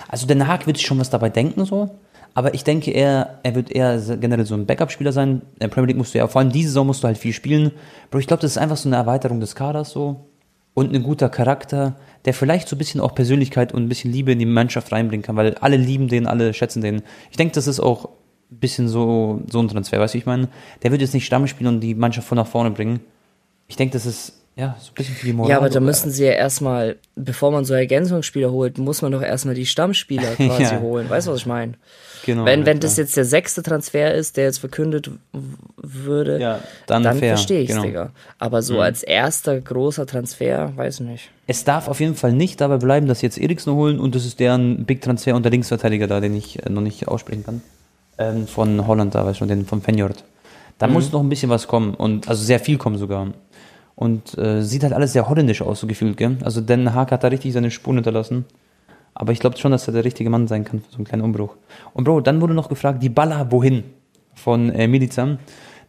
Also 0.08 0.28
Den 0.28 0.48
Haag 0.48 0.66
wird 0.66 0.78
sich 0.78 0.86
schon 0.86 1.00
was 1.00 1.10
dabei 1.10 1.30
denken, 1.30 1.66
so. 1.66 2.00
Aber 2.36 2.54
ich 2.54 2.64
denke, 2.64 2.92
er, 2.92 3.40
er 3.44 3.54
wird 3.54 3.72
eher 3.72 4.00
generell 4.18 4.46
so 4.46 4.56
ein 4.56 4.66
Backup-Spieler 4.66 5.12
sein. 5.12 5.42
In 5.54 5.60
der 5.62 5.68
Premier 5.68 5.90
League 5.90 5.98
musst 5.98 6.16
du 6.16 6.18
ja, 6.18 6.28
vor 6.28 6.42
allem 6.42 6.52
diese 6.52 6.70
Saison 6.70 6.88
musst 6.88 7.04
du 7.04 7.08
halt 7.08 7.18
viel 7.18 7.34
spielen. 7.34 7.72
Bro, 8.10 8.20
ich 8.20 8.28
glaube, 8.28 8.42
das 8.42 8.52
ist 8.52 8.58
einfach 8.58 8.78
so 8.78 8.90
eine 8.90 8.96
Erweiterung 8.96 9.40
des 9.40 9.54
Kaders 9.56 9.92
so. 9.92 10.30
Und 10.74 10.94
ein 10.94 11.04
guter 11.04 11.30
Charakter 11.30 11.96
der 12.26 12.34
vielleicht 12.34 12.68
so 12.68 12.76
ein 12.76 12.80
bisschen 12.80 13.02
auch 13.02 13.16
Persönlichkeit 13.16 13.74
und 13.74 13.84
ein 13.84 13.90
bisschen 13.90 14.12
Liebe 14.12 14.32
in 14.32 14.40
die 14.40 14.46
Mannschaft 14.46 14.92
reinbringen 14.92 15.24
kann, 15.24 15.36
weil 15.36 15.56
alle 15.56 15.78
lieben 15.78 16.08
den, 16.08 16.28
alle 16.28 16.54
schätzen 16.54 16.82
den. 16.82 17.02
Ich 17.32 17.38
denke, 17.38 17.54
das 17.54 17.68
ist 17.68 17.80
auch 17.80 18.06
ein 18.52 18.60
bisschen 18.60 18.88
so, 18.88 19.42
so 19.50 19.60
ein 19.60 19.68
Transfer, 19.68 20.00
weißt 20.00 20.14
du, 20.14 20.18
ich 20.20 20.26
meine, 20.26 20.48
der 20.84 20.92
wird 20.92 21.02
jetzt 21.02 21.14
nicht 21.14 21.26
Stamm 21.26 21.48
spielen 21.48 21.76
und 21.76 21.82
die 21.82 21.96
Mannschaft 21.96 22.28
von 22.28 22.38
nach 22.38 22.48
vorne 22.48 22.72
bringen. 22.72 23.02
Ich 23.68 23.76
denke, 23.76 23.94
das 23.94 24.06
ist 24.06 24.43
ja, 24.56 24.76
so 24.80 24.92
ein 24.92 24.94
bisschen 24.94 25.16
für 25.16 25.26
die 25.26 25.34
Moral. 25.34 25.50
Ja, 25.50 25.58
aber 25.58 25.70
da 25.70 25.80
müssen 25.80 26.12
sie 26.12 26.26
ja 26.26 26.32
erstmal, 26.32 26.98
bevor 27.16 27.52
man 27.52 27.66
so 27.66 27.74
Ergänzungsspieler 27.74 28.52
holt, 28.52 28.78
muss 28.78 29.02
man 29.02 29.12
doch 29.12 29.24
erstmal 29.24 29.56
die 29.56 29.66
Stammspieler 29.66 30.36
quasi 30.36 30.64
ja. 30.64 30.80
holen. 30.80 31.10
Weißt 31.10 31.28
du, 31.28 31.32
was 31.32 31.40
ich 31.40 31.46
meine? 31.48 31.74
Genau. 32.26 32.46
Wenn, 32.46 32.66
wenn 32.66 32.80
das 32.80 32.96
jetzt 32.96 33.18
der 33.18 33.26
sechste 33.26 33.64
Transfer 33.64 34.14
ist, 34.14 34.38
der 34.38 34.46
jetzt 34.46 34.60
verkündet 34.60 35.10
würde, 35.76 36.40
ja, 36.40 36.60
dann, 36.86 37.04
dann 37.04 37.18
verstehe 37.18 37.62
ich 37.62 37.70
es, 37.70 37.76
genau. 37.76 37.86
Digga. 37.86 38.12
Aber 38.40 38.62
so 38.62 38.76
mhm. 38.76 38.80
als 38.82 39.04
erster 39.04 39.60
großer 39.60 40.06
Transfer, 40.06 40.72
weiß 40.76 41.02
ich 41.02 41.06
nicht. 41.06 41.30
Es 41.48 41.66
darf 41.66 41.90
auf 41.90 42.00
jeden 42.00 42.16
Fall 42.16 42.32
nicht 42.32 42.62
dabei 42.62 42.78
bleiben, 42.78 43.08
dass 43.08 43.20
sie 43.20 43.26
jetzt 43.26 43.38
Eriksen 43.38 43.74
holen 43.74 44.00
und 44.00 44.16
das 44.16 44.26
ist 44.26 44.40
deren 44.40 44.86
Big 44.86 45.02
Transfer 45.02 45.36
und 45.36 45.44
der 45.44 45.52
Linksverteidiger 45.52 46.08
da, 46.08 46.22
den 46.22 46.36
ich 46.36 46.66
äh, 46.66 46.70
noch 46.70 46.82
nicht 46.82 47.08
aussprechen 47.08 47.44
kann. 47.44 47.62
Ähm, 48.18 48.48
von 48.48 48.88
Holland 48.88 49.16
da, 49.16 49.26
weißt 49.26 49.42
du, 49.42 49.46
den 49.46 49.66
von 49.66 49.82
Fenjord. 49.82 50.24
Da 50.78 50.88
mhm. 50.88 50.94
muss 50.94 51.12
noch 51.12 51.22
ein 51.22 51.30
bisschen 51.30 51.50
was 51.50 51.68
kommen 51.68 51.94
und 51.94 52.30
also 52.30 52.42
sehr 52.42 52.60
viel 52.60 52.78
kommen 52.78 52.98
sogar. 52.98 53.34
Und 53.96 54.38
äh, 54.38 54.62
sieht 54.64 54.84
halt 54.84 54.94
alles 54.94 55.14
sehr 55.14 55.30
holländisch 55.30 55.62
aus, 55.62 55.80
so 55.80 55.88
gefühlt, 55.88 56.18
gell? 56.18 56.38
Also 56.44 56.62
Den 56.62 56.94
Haag 56.94 57.12
hat 57.12 57.24
da 57.24 57.28
richtig 57.28 57.54
seine 57.54 57.70
Spuren 57.70 57.98
hinterlassen. 57.98 58.46
Aber 59.14 59.32
ich 59.32 59.40
glaube 59.40 59.58
schon, 59.58 59.72
dass 59.72 59.88
er 59.88 59.94
der 59.94 60.04
richtige 60.04 60.30
Mann 60.30 60.48
sein 60.48 60.66
kann 60.66 60.82
für 60.82 60.90
so 60.90 60.98
einen 60.98 61.06
kleinen 61.06 61.22
Umbruch. 61.22 61.56
Und 61.94 62.04
Bro, 62.04 62.22
dann 62.22 62.42
wurde 62.42 62.54
noch 62.54 62.70
gefragt, 62.70 63.04
die 63.04 63.10
Baller 63.10 63.52
wohin? 63.52 63.84
Von 64.34 64.72
äh, 64.72 64.88
Milica. 64.88 65.38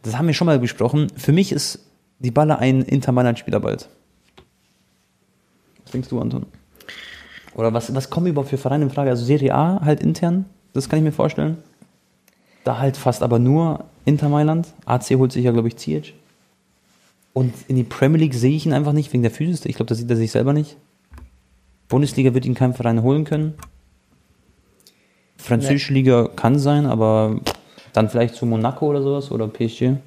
Das 0.03 0.17
haben 0.17 0.27
wir 0.27 0.35
schon 0.35 0.45
mal 0.45 0.59
besprochen. 0.59 1.07
Für 1.15 1.31
mich 1.31 1.51
ist 1.51 1.79
die 2.19 2.29
Baller 2.29 2.59
ein 2.59 2.83
Inter 2.83 3.11
Mailand-Spieler 3.11 3.59
bald. 3.59 3.89
Was 5.83 5.91
denkst 5.91 6.09
du, 6.09 6.19
Anton? 6.19 6.45
Oder 7.55 7.73
was, 7.73 7.93
was 7.95 8.09
kommen 8.09 8.27
überhaupt 8.27 8.49
für 8.49 8.57
Vereine 8.57 8.83
in 8.83 8.89
Frage? 8.91 9.09
Also 9.09 9.25
Serie 9.25 9.55
A 9.55 9.81
halt 9.83 10.01
intern, 10.01 10.45
das 10.73 10.89
kann 10.89 10.99
ich 10.99 11.05
mir 11.05 11.11
vorstellen. 11.11 11.57
Da 12.63 12.79
halt 12.79 12.97
fast 12.97 13.23
aber 13.23 13.39
nur 13.39 13.85
Inter 14.03 14.29
Mailand. 14.29 14.73
AC 14.85 15.11
holt 15.11 15.31
sich 15.31 15.45
ja, 15.45 15.51
glaube 15.51 15.69
ich, 15.69 15.77
Ziyech. 15.77 16.13
Und 17.35 17.53
in 17.67 17.75
die 17.75 17.83
Premier 17.83 18.21
League 18.21 18.33
sehe 18.33 18.55
ich 18.55 18.65
ihn 18.65 18.71
einfach 18.71 18.93
nicht, 18.93 19.11
wegen 19.11 19.21
der 19.21 19.29
Physis. 19.29 19.65
Ich 19.65 19.75
glaube, 19.75 19.89
da 19.89 19.95
sieht 19.95 20.09
er 20.09 20.15
sich 20.15 20.31
selber 20.31 20.53
nicht. 20.53 20.77
Bundesliga 21.89 22.33
wird 22.33 22.45
ihn 22.45 22.55
kein 22.55 22.73
Verein 22.73 23.03
holen 23.03 23.25
können. 23.25 23.55
Französische 25.35 25.91
nee. 25.91 25.99
Liga 25.99 26.29
kann 26.33 26.57
sein, 26.57 26.85
aber 26.85 27.41
dann 27.91 28.07
vielleicht 28.09 28.35
zu 28.35 28.45
Monaco 28.45 28.87
oder 28.87 29.01
sowas 29.01 29.31
oder 29.31 29.49
PSG. 29.49 29.97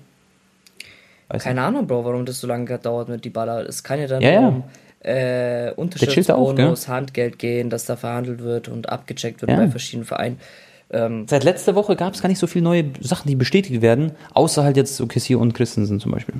Weiß 1.29 1.43
Keine 1.43 1.61
nicht. 1.61 1.69
Ahnung, 1.69 1.87
Bro, 1.87 2.07
warum 2.07 2.25
das 2.25 2.41
so 2.41 2.47
lange 2.47 2.64
gedauert 2.64 3.11
mit 3.11 3.27
die 3.27 3.31
Baller. 3.31 3.69
Es 3.69 3.85
kann 3.85 4.01
ja 4.01 4.07
dann 4.07 4.23
ja, 4.23 4.49
um 4.49 4.64
äh, 5.01 5.71
Unterschriftsbonus, 5.73 6.88
Handgeld 6.88 7.38
gehen, 7.38 7.69
dass 7.69 7.85
da 7.85 7.97
verhandelt 7.97 8.41
wird 8.41 8.69
und 8.69 8.88
abgecheckt 8.88 9.43
wird 9.43 9.51
ja. 9.51 9.59
bei 9.59 9.69
verschiedenen 9.69 10.07
Vereinen. 10.07 10.41
Ähm, 10.91 11.27
Seit 11.29 11.45
letzter 11.45 11.75
Woche 11.75 11.95
gab 11.95 12.14
es 12.14 12.23
gar 12.23 12.31
nicht 12.31 12.38
so 12.38 12.47
viele 12.47 12.64
neue 12.64 12.85
Sachen, 13.03 13.29
die 13.29 13.37
bestätigt 13.37 13.83
werden, 13.83 14.12
außer 14.33 14.64
halt 14.64 14.79
jetzt 14.79 14.97
so 14.97 15.07
Kessier 15.07 15.38
und 15.38 15.53
Christensen 15.53 16.01
zum 16.01 16.12
Beispiel. 16.12 16.37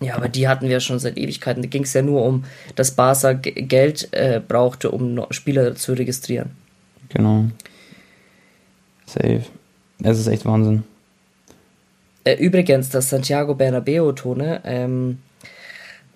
Ja, 0.00 0.16
aber 0.16 0.28
die 0.28 0.48
hatten 0.48 0.68
wir 0.68 0.80
schon 0.80 0.98
seit 0.98 1.18
Ewigkeiten. 1.18 1.62
Da 1.62 1.68
ging 1.68 1.82
es 1.82 1.92
ja 1.92 2.00
nur 2.00 2.24
um, 2.24 2.44
dass 2.74 2.92
Barca 2.92 3.34
Geld 3.34 4.08
äh, 4.12 4.40
brauchte, 4.46 4.90
um 4.90 5.26
Spieler 5.30 5.74
zu 5.74 5.92
registrieren. 5.92 6.50
Genau. 7.10 7.44
Safe. 9.04 9.42
Es 10.02 10.18
ist 10.18 10.26
echt 10.26 10.46
Wahnsinn. 10.46 10.84
Äh, 12.24 12.34
übrigens, 12.34 12.88
das 12.88 13.10
Santiago 13.10 13.54
Bernabeo-Tone 13.54 14.62
ähm, 14.64 15.18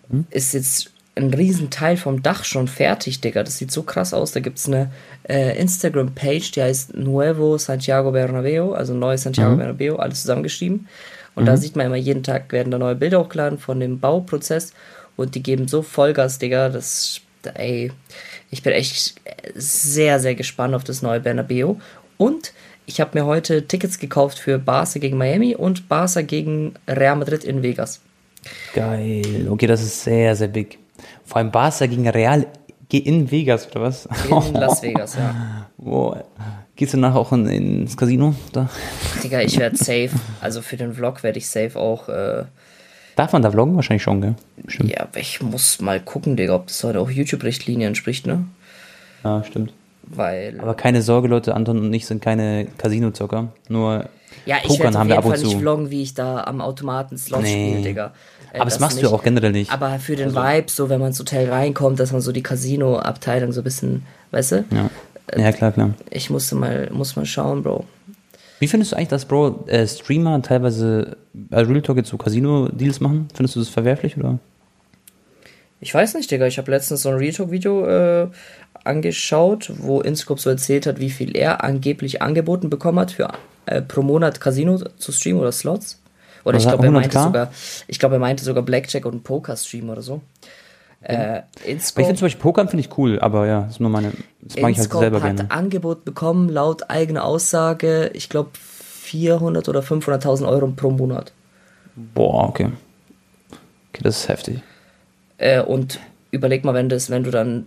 hm? 0.08 0.26
ist 0.30 0.54
jetzt 0.54 0.90
ein 1.16 1.32
Riesenteil 1.32 1.96
vom 1.96 2.22
Dach 2.22 2.44
schon 2.44 2.68
fertig, 2.68 3.20
Digga. 3.20 3.42
Das 3.42 3.58
sieht 3.58 3.70
so 3.70 3.82
krass 3.82 4.12
aus. 4.12 4.32
Da 4.32 4.40
gibt 4.40 4.58
es 4.58 4.66
eine 4.66 4.90
äh, 5.28 5.58
Instagram-Page, 5.60 6.52
die 6.52 6.62
heißt 6.62 6.96
Nuevo 6.96 7.56
Santiago 7.58 8.12
Bernabeo, 8.12 8.72
also 8.72 8.94
Neues 8.94 9.22
Santiago 9.22 9.52
mhm. 9.52 9.58
Bernabeo, 9.58 9.96
alles 9.96 10.22
zusammengeschrieben. 10.22 10.88
Und 11.34 11.44
mhm. 11.44 11.46
da 11.46 11.56
sieht 11.56 11.76
man 11.76 11.86
immer, 11.86 11.96
jeden 11.96 12.22
Tag 12.22 12.52
werden 12.52 12.70
da 12.70 12.78
neue 12.78 12.94
Bilder 12.94 13.20
hochgeladen 13.20 13.58
von 13.58 13.80
dem 13.80 14.00
Bauprozess 14.00 14.72
und 15.16 15.34
die 15.34 15.42
geben 15.42 15.68
so 15.68 15.82
Vollgas, 15.82 16.38
Digga. 16.38 16.68
Das, 16.68 17.20
ey, 17.54 17.92
ich 18.50 18.62
bin 18.62 18.72
echt 18.72 19.14
sehr, 19.54 20.20
sehr 20.20 20.34
gespannt 20.34 20.74
auf 20.74 20.84
das 20.84 21.02
neue 21.02 21.20
Bernabeo. 21.20 21.80
Und 22.16 22.52
ich 22.86 23.00
habe 23.00 23.18
mir 23.18 23.26
heute 23.26 23.66
Tickets 23.66 23.98
gekauft 23.98 24.38
für 24.38 24.58
Barca 24.58 24.98
gegen 24.98 25.16
Miami 25.16 25.54
und 25.54 25.88
Barca 25.88 26.22
gegen 26.22 26.74
Real 26.88 27.16
Madrid 27.16 27.44
in 27.44 27.62
Vegas. 27.62 28.00
Geil. 28.74 29.48
Okay, 29.48 29.66
das 29.66 29.82
ist 29.82 30.04
sehr, 30.04 30.36
sehr 30.36 30.48
big. 30.48 30.78
Vor 31.24 31.38
allem 31.38 31.50
Barca 31.50 31.86
gegen 31.86 32.08
Real 32.08 32.46
in 32.90 33.30
Vegas, 33.30 33.66
oder 33.70 33.82
was? 33.82 34.06
In 34.28 34.54
Las 34.54 34.82
Vegas, 34.82 35.16
ja. 35.16 35.66
Boah. 35.76 36.24
Gehst 36.76 36.92
du 36.92 36.98
nachher 36.98 37.18
auch 37.18 37.32
in, 37.32 37.46
ins 37.46 37.96
Casino? 37.96 38.34
Da? 38.52 38.68
Digga, 39.22 39.40
ich 39.40 39.58
werde 39.58 39.76
safe. 39.76 40.10
Also 40.40 40.60
für 40.60 40.76
den 40.76 40.94
Vlog 40.94 41.22
werde 41.22 41.38
ich 41.38 41.48
safe 41.48 41.78
auch. 41.78 42.08
Äh, 42.08 42.44
Darf 43.14 43.32
man 43.32 43.42
da 43.42 43.50
vloggen? 43.52 43.76
Wahrscheinlich 43.76 44.02
schon, 44.02 44.20
gell? 44.20 44.34
Stimmt. 44.66 44.90
Ja, 44.90 45.02
aber 45.02 45.20
ich 45.20 45.40
muss 45.40 45.80
mal 45.80 46.00
gucken, 46.00 46.36
Digga, 46.36 46.56
ob 46.56 46.66
das 46.66 46.82
heute 46.82 46.98
auch 46.98 47.10
YouTube-Richtlinien 47.10 47.88
entspricht, 47.88 48.26
ne? 48.26 48.44
Ja, 49.22 49.44
stimmt. 49.44 49.72
Weil. 50.02 50.58
Aber 50.60 50.74
keine 50.74 51.00
Sorge, 51.00 51.28
Leute, 51.28 51.54
Anton 51.54 51.78
und 51.78 51.94
ich 51.94 52.06
sind 52.06 52.20
keine 52.20 52.66
Casino-Zocker. 52.76 53.52
Nur 53.68 54.08
ja, 54.46 54.56
ich 54.64 54.78
werde 54.78 54.98
auf 54.98 55.06
jeden 55.06 55.22
Fall 55.22 55.38
nicht 55.38 55.58
vloggen, 55.58 55.90
wie 55.90 56.02
ich 56.02 56.14
da 56.14 56.44
am 56.44 56.60
Automaten 56.60 57.16
Slots 57.16 57.44
nee. 57.44 57.70
spiele, 57.70 57.82
Digga. 57.82 58.12
Äh, 58.52 58.56
aber 58.56 58.66
das 58.66 58.80
machst 58.80 58.96
nicht. 58.96 59.06
du 59.06 59.14
auch 59.14 59.22
generell 59.22 59.52
nicht. 59.52 59.72
Aber 59.72 59.98
für 59.98 60.16
den 60.16 60.36
also. 60.36 60.42
Vibe, 60.42 60.70
so 60.70 60.88
wenn 60.88 61.00
man 61.00 61.08
ins 61.08 61.20
Hotel 61.20 61.48
reinkommt, 61.50 62.00
dass 62.00 62.12
man 62.12 62.20
so 62.20 62.32
die 62.32 62.42
Casino-Abteilung 62.42 63.52
so 63.52 63.60
ein 63.60 63.64
bisschen, 63.64 64.06
weißt 64.32 64.52
du? 64.52 64.64
Ja. 64.72 64.90
Ja, 65.36 65.52
klar, 65.52 65.72
klar. 65.72 65.94
Ich 66.10 66.30
musste 66.30 66.54
mal, 66.54 66.90
muss 66.92 67.16
mal 67.16 67.24
schauen, 67.24 67.62
Bro. 67.62 67.84
Wie 68.58 68.68
findest 68.68 68.92
du 68.92 68.96
eigentlich, 68.96 69.08
dass 69.08 69.24
Bro 69.24 69.64
äh, 69.66 69.86
Streamer 69.86 70.40
teilweise 70.42 71.16
äh, 71.50 71.60
Real 71.60 71.82
Talk 71.82 71.96
jetzt 71.96 72.10
so 72.10 72.16
Casino-Deals 72.16 73.00
machen? 73.00 73.28
Findest 73.34 73.56
du 73.56 73.60
das 73.60 73.68
verwerflich 73.68 74.16
oder? 74.16 74.38
Ich 75.80 75.92
weiß 75.92 76.14
nicht, 76.14 76.30
Digga. 76.30 76.46
Ich 76.46 76.58
habe 76.58 76.70
letztens 76.70 77.02
so 77.02 77.10
ein 77.10 77.16
Real 77.16 77.32
Talk-Video 77.32 77.86
äh, 77.86 78.28
angeschaut, 78.84 79.72
wo 79.78 80.00
Inscope 80.00 80.40
so 80.40 80.50
erzählt 80.50 80.86
hat, 80.86 81.00
wie 81.00 81.10
viel 81.10 81.36
er 81.36 81.64
angeblich 81.64 82.22
angeboten 82.22 82.70
bekommen 82.70 83.00
hat 83.00 83.12
für 83.12 83.28
äh, 83.66 83.82
pro 83.82 84.02
Monat 84.02 84.40
Casino 84.40 84.78
zu 84.78 85.12
streamen 85.12 85.40
oder 85.40 85.52
Slots. 85.52 86.00
Oder 86.44 86.56
Was 86.56 86.64
ich 86.64 86.68
glaube, 86.68 86.84
er 86.84 86.90
meinte 86.90 87.18
sogar, 87.18 87.52
ich 87.86 87.98
glaube, 87.98 88.16
er 88.16 88.18
meinte 88.18 88.44
sogar 88.44 88.62
Blackjack 88.62 89.06
und 89.06 89.24
Poker-Stream 89.24 89.88
oder 89.88 90.02
so. 90.02 90.20
Äh, 91.04 91.42
ich 91.66 91.82
finde 91.82 92.14
zum 92.14 92.24
Beispiel 92.26 92.40
Poker 92.40 92.66
finde 92.66 92.80
ich 92.80 92.96
cool, 92.96 93.20
aber 93.20 93.46
ja, 93.46 93.62
das 93.62 93.72
ist 93.72 93.80
nur 93.80 93.90
meine, 93.90 94.12
das 94.40 94.56
mag 94.56 94.70
ich 94.70 94.78
halt 94.78 94.90
selber 94.90 95.22
hat 95.22 95.36
gerne. 95.36 95.50
Angebot 95.50 96.04
bekommen, 96.04 96.48
laut 96.48 96.88
eigener 96.88 97.24
Aussage, 97.24 98.10
ich 98.14 98.30
glaube 98.30 98.50
400 98.54 99.68
oder 99.68 99.80
500.000 99.80 100.48
Euro 100.48 100.68
pro 100.68 100.90
Monat. 100.90 101.32
Boah, 101.94 102.48
okay. 102.48 102.70
Okay, 103.90 104.02
das 104.02 104.20
ist 104.20 104.28
heftig. 104.28 104.60
Äh, 105.36 105.60
und 105.60 106.00
überleg 106.30 106.64
mal, 106.64 106.74
wenn, 106.74 106.88
das, 106.88 107.10
wenn 107.10 107.22
du 107.22 107.30
dann 107.30 107.66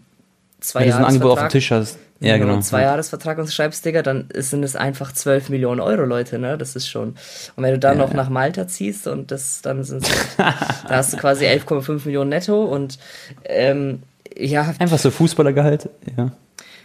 zwei 0.59 0.85
Jahre. 0.87 0.89
Wenn 0.89 0.97
du 0.97 0.97
so 0.97 0.97
ein 0.97 1.13
Angebot 1.13 1.31
auf 1.33 1.47
dem 1.47 1.49
Tisch 1.49 1.71
hast. 1.71 1.99
Ja, 2.19 2.33
Wenn 2.33 2.41
genau. 2.41 2.53
Wenn 2.53 2.59
du 2.59 2.65
zwei 2.65 2.81
Jahresvertrag 2.81 3.37
unterschreibst, 3.37 3.85
Digga, 3.85 4.01
dann 4.01 4.27
sind 4.33 4.63
es 4.63 4.75
einfach 4.75 5.11
12 5.11 5.49
Millionen 5.49 5.79
Euro, 5.79 6.03
Leute, 6.03 6.39
ne? 6.39 6.57
Das 6.57 6.75
ist 6.75 6.89
schon. 6.89 7.09
Und 7.55 7.63
wenn 7.63 7.73
du 7.73 7.79
dann 7.79 7.97
ja, 7.97 8.03
noch 8.03 8.11
ja. 8.11 8.17
nach 8.17 8.29
Malta 8.29 8.67
ziehst 8.67 9.07
und 9.07 9.31
das 9.31 9.61
dann 9.61 9.83
sind 9.83 10.07
da 10.37 10.89
hast 10.89 11.13
du 11.13 11.17
quasi 11.17 11.45
11,5 11.45 12.05
Millionen 12.05 12.29
netto 12.29 12.63
und 12.63 12.97
ähm, 13.45 14.01
ja. 14.35 14.73
Einfach 14.79 14.99
so 14.99 15.11
Fußballergehalt, 15.11 15.89
ja. 16.17 16.31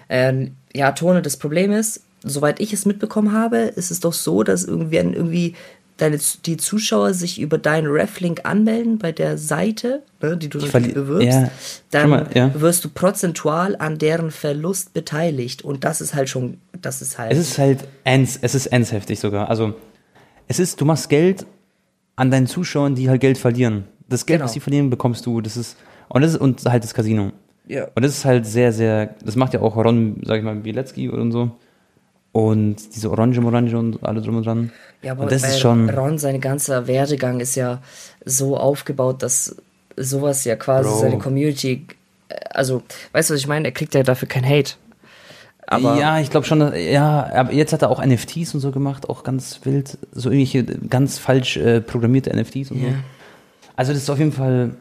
Ähm, 0.09 0.57
ja, 0.75 0.93
Tone, 0.93 1.23
das 1.23 1.39
Problem 1.39 1.73
ist, 1.73 2.03
soweit 2.23 2.61
ich 2.61 2.73
es 2.73 2.85
mitbekommen 2.85 3.33
habe, 3.33 3.59
ist 3.59 3.91
es 3.91 4.01
doch 4.01 4.13
so, 4.13 4.43
dass 4.43 4.65
irgendwie, 4.65 4.97
irgendwie 4.97 5.57
deine, 6.03 6.19
die 6.45 6.57
Zuschauer 6.57 7.15
sich 7.15 7.41
über 7.41 7.59
deinen 7.59 7.87
Reflink 7.87 8.41
anmelden 8.45 8.99
bei 8.99 9.13
der 9.13 9.39
Seite, 9.39 10.03
ne, 10.21 10.37
die 10.37 10.49
du 10.49 10.59
natürlich 10.59 10.95
bewirbst, 10.95 11.29
ja. 11.29 11.51
dann 11.91 12.11
mal, 12.11 12.31
ja. 12.35 12.61
wirst 12.61 12.85
du 12.85 12.89
prozentual 12.89 13.77
an 13.77 13.99
deren 13.99 14.31
Verlust 14.31 14.93
beteiligt. 14.93 15.63
Und 15.63 15.85
das 15.85 16.01
ist 16.01 16.15
halt 16.15 16.29
schon, 16.29 16.59
das 16.81 17.01
ist 17.03 17.19
halt. 17.19 17.33
Es 17.33 17.39
ist 17.39 17.59
halt 17.59 17.85
ends, 18.05 18.39
es 18.43 18.55
ist 18.55 18.67
ends 18.67 18.91
heftig 18.93 19.21
sogar. 19.21 19.49
Also, 19.49 19.75
es 20.49 20.59
ist, 20.59 20.81
du 20.81 20.85
machst 20.85 21.09
Geld 21.09 21.47
an 22.17 22.31
deinen 22.31 22.47
Zuschauern, 22.47 22.95
die 22.95 23.09
halt 23.09 23.21
Geld 23.21 23.39
verlieren. 23.39 23.85
Das 24.09 24.27
Geld, 24.27 24.39
genau. 24.39 24.47
was 24.47 24.53
sie 24.53 24.61
verlieren, 24.61 24.91
bekommst 24.91 25.25
du. 25.25 25.41
Das 25.41 25.57
ist, 25.57 25.77
und 26.09 26.23
das 26.23 26.33
ist, 26.33 26.41
und 26.41 26.65
halt 26.65 26.83
das 26.83 26.93
Casino. 26.93 27.33
Ja. 27.69 27.87
Und 27.95 28.05
das 28.05 28.13
ist 28.13 28.25
halt 28.25 28.45
sehr, 28.45 28.73
sehr, 28.73 29.15
das 29.25 29.37
macht 29.37 29.55
ja 29.55 29.61
auch 29.61 29.77
Ron, 29.77 30.21
sag 30.25 30.39
ich 30.39 30.45
mal, 30.45 30.57
Bielecki 30.57 31.09
und 31.09 31.31
so. 31.33 31.53
Und 32.33 32.95
diese 32.95 33.11
Orange 33.11 33.39
Orange 33.45 33.77
und 33.77 34.03
alle 34.03 34.21
drum 34.21 34.37
und 34.37 34.47
dran. 34.47 34.73
Ja, 35.03 35.13
aber 35.13 35.27
das 35.27 35.43
ist 35.43 35.61
schon 35.61 35.91
Ron, 35.91 36.19
sein 36.19 36.41
ganzer 36.41 36.87
Werdegang 36.87 37.41
ist 37.41 37.57
ja 37.57 37.81
so 38.25 38.57
aufgebaut, 38.57 39.23
dass 39.23 39.57
sowas 39.97 40.45
ja 40.45 40.57
quasi 40.57 40.89
Bro. 40.89 40.99
seine 40.99 41.19
Community, 41.19 41.87
äh, 42.29 42.35
also, 42.51 42.83
weißt 43.13 43.31
du, 43.31 43.35
was 43.35 43.41
ich 43.41 43.49
meine? 43.49 43.69
Er 43.69 43.73
kriegt 43.73 43.95
ja 43.95 44.03
dafür 44.03 44.29
kein 44.29 44.45
Hate. 44.45 44.75
Aber 45.67 45.99
ja, 45.99 46.19
ich 46.19 46.31
glaube 46.31 46.47
schon, 46.47 46.75
ja, 46.75 47.31
aber 47.33 47.53
jetzt 47.53 47.73
hat 47.73 47.83
er 47.83 47.91
auch 47.91 48.05
NFTs 48.05 48.55
und 48.55 48.61
so 48.61 48.73
gemacht, 48.73 49.09
auch 49.09 49.23
ganz 49.25 49.61
wild, 49.65 49.97
so 50.13 50.31
irgendwelche 50.31 50.65
ganz 50.65 51.19
falsch 51.19 51.57
äh, 51.57 51.81
programmierte 51.81 52.35
NFTs 52.35 52.71
und 52.71 52.83
yeah. 52.83 52.91
so. 52.91 52.97
Also 53.77 53.93
das 53.93 54.03
ist 54.03 54.11
auf 54.11 54.19
jeden 54.19 54.33
Fall 54.33 54.73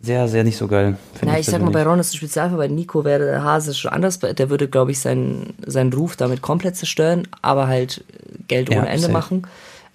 sehr, 0.00 0.28
sehr 0.28 0.44
nicht 0.44 0.56
so 0.56 0.68
geil. 0.68 0.96
Na, 1.22 1.34
ich, 1.34 1.40
ich 1.40 1.46
sag 1.46 1.60
mal, 1.60 1.70
bei 1.70 1.82
Ron 1.82 1.98
ist 1.98 2.08
es 2.08 2.16
Spezialfall, 2.16 2.58
bei 2.58 2.68
Nico 2.68 3.04
wäre 3.04 3.24
der 3.24 3.42
Hase 3.44 3.74
schon 3.74 3.90
anders. 3.90 4.18
Der 4.18 4.50
würde, 4.50 4.68
glaube 4.68 4.92
ich, 4.92 5.00
seinen, 5.00 5.54
seinen 5.66 5.92
Ruf 5.92 6.16
damit 6.16 6.42
komplett 6.42 6.76
zerstören, 6.76 7.28
aber 7.42 7.66
halt 7.66 8.04
Geld 8.48 8.70
ohne 8.70 8.78
ja, 8.78 8.84
Ende 8.84 9.08
machen. 9.08 9.46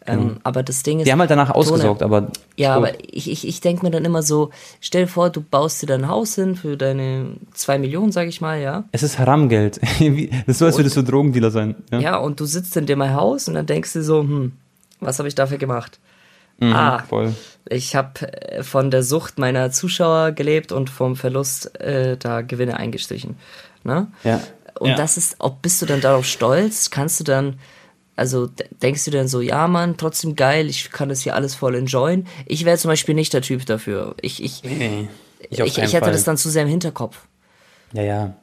Ähm, 0.08 0.20
mhm. 0.20 0.38
Aber 0.44 0.64
das 0.64 0.82
Ding 0.82 1.00
ist. 1.00 1.06
Die 1.06 1.12
haben 1.12 1.20
halt 1.20 1.30
danach 1.30 1.52
ausgesorgt, 1.52 2.02
aber. 2.02 2.32
Ja, 2.58 2.76
aber 2.76 2.94
ich, 3.14 3.30
ich, 3.30 3.48
ich 3.48 3.62
denke 3.62 3.86
mir 3.86 3.92
dann 3.92 4.04
immer 4.04 4.24
so: 4.24 4.50
stell 4.80 5.04
dir 5.04 5.08
vor, 5.08 5.30
du 5.30 5.42
baust 5.42 5.82
dir 5.82 5.86
dein 5.86 6.08
Haus 6.08 6.36
hin 6.36 6.56
für 6.56 6.76
deine 6.76 7.36
zwei 7.54 7.78
Millionen, 7.78 8.12
sag 8.12 8.28
ich 8.28 8.42
mal, 8.42 8.60
ja. 8.60 8.86
Es 8.92 9.04
ist 9.04 9.20
Haramgeld. 9.20 9.80
das 9.82 10.48
ist 10.48 10.58
so, 10.58 10.66
als 10.66 10.78
würdest 10.78 10.98
du 10.98 11.04
Drogendealer 11.04 11.52
sein. 11.52 11.76
Ja? 11.92 12.00
ja, 12.00 12.18
und 12.18 12.40
du 12.40 12.46
sitzt 12.46 12.76
in 12.78 12.88
dem 12.88 13.04
Haus 13.14 13.48
und 13.48 13.54
dann 13.54 13.68
denkst 13.68 13.94
du 13.94 14.02
so: 14.04 14.22
hm, 14.22 14.54
was 15.00 15.20
habe 15.20 15.28
ich 15.28 15.36
dafür 15.36 15.60
gemacht? 15.60 16.00
Mhm, 16.62 16.74
ah, 16.74 17.00
voll. 17.00 17.34
ich 17.70 17.96
habe 17.96 18.32
äh, 18.32 18.64
von 18.64 18.92
der 18.92 19.04
Sucht 19.04 19.40
meiner 19.40 19.72
Zuschauer 19.72 20.32
gelebt 20.32 20.72
und 20.72 20.90
vom 20.90 21.16
Verlust 21.16 21.80
äh, 21.80 22.18
da 22.18 22.42
Gewinne 22.42 22.78
eingestrichen. 22.78 23.36
Ne? 23.84 24.08
Ja. 24.24 24.42
Und 24.80 24.92
ja. 24.92 24.96
das 24.96 25.18
ist, 25.18 25.36
ob 25.40 25.62
bist 25.62 25.82
du 25.82 25.88
dann 25.88 26.02
darauf 26.02 26.26
stolz? 26.26 26.92
Kannst 26.92 27.20
du 27.20 27.24
dann, 27.24 27.60
also 28.16 28.50
denkst 28.82 29.06
du 29.06 29.12
dann 29.12 29.28
so, 29.28 29.42
ja 29.42 29.68
Mann, 29.68 29.98
trotzdem 29.98 30.36
geil, 30.36 30.70
ich 30.70 30.92
kann 30.92 31.10
das 31.10 31.22
hier 31.22 31.36
alles 31.36 31.56
voll 31.56 31.76
enjoyen. 31.76 32.28
Ich 32.46 32.66
wäre 32.66 32.78
zum 32.78 32.90
Beispiel 32.90 33.16
nicht 33.16 33.34
der 33.34 33.42
Typ 33.42 33.66
dafür. 33.66 34.16
Ich, 34.22 34.44
ich, 34.44 34.64
nee, 34.64 35.08
ich, 35.50 35.60
ich, 35.60 35.78
ich 35.78 35.94
hätte 35.94 36.12
das 36.12 36.24
dann 36.24 36.38
zu 36.38 36.50
sehr 36.50 36.64
im 36.64 36.70
Hinterkopf. 36.70 37.28
Ja, 37.94 38.04
ja. 38.04 38.34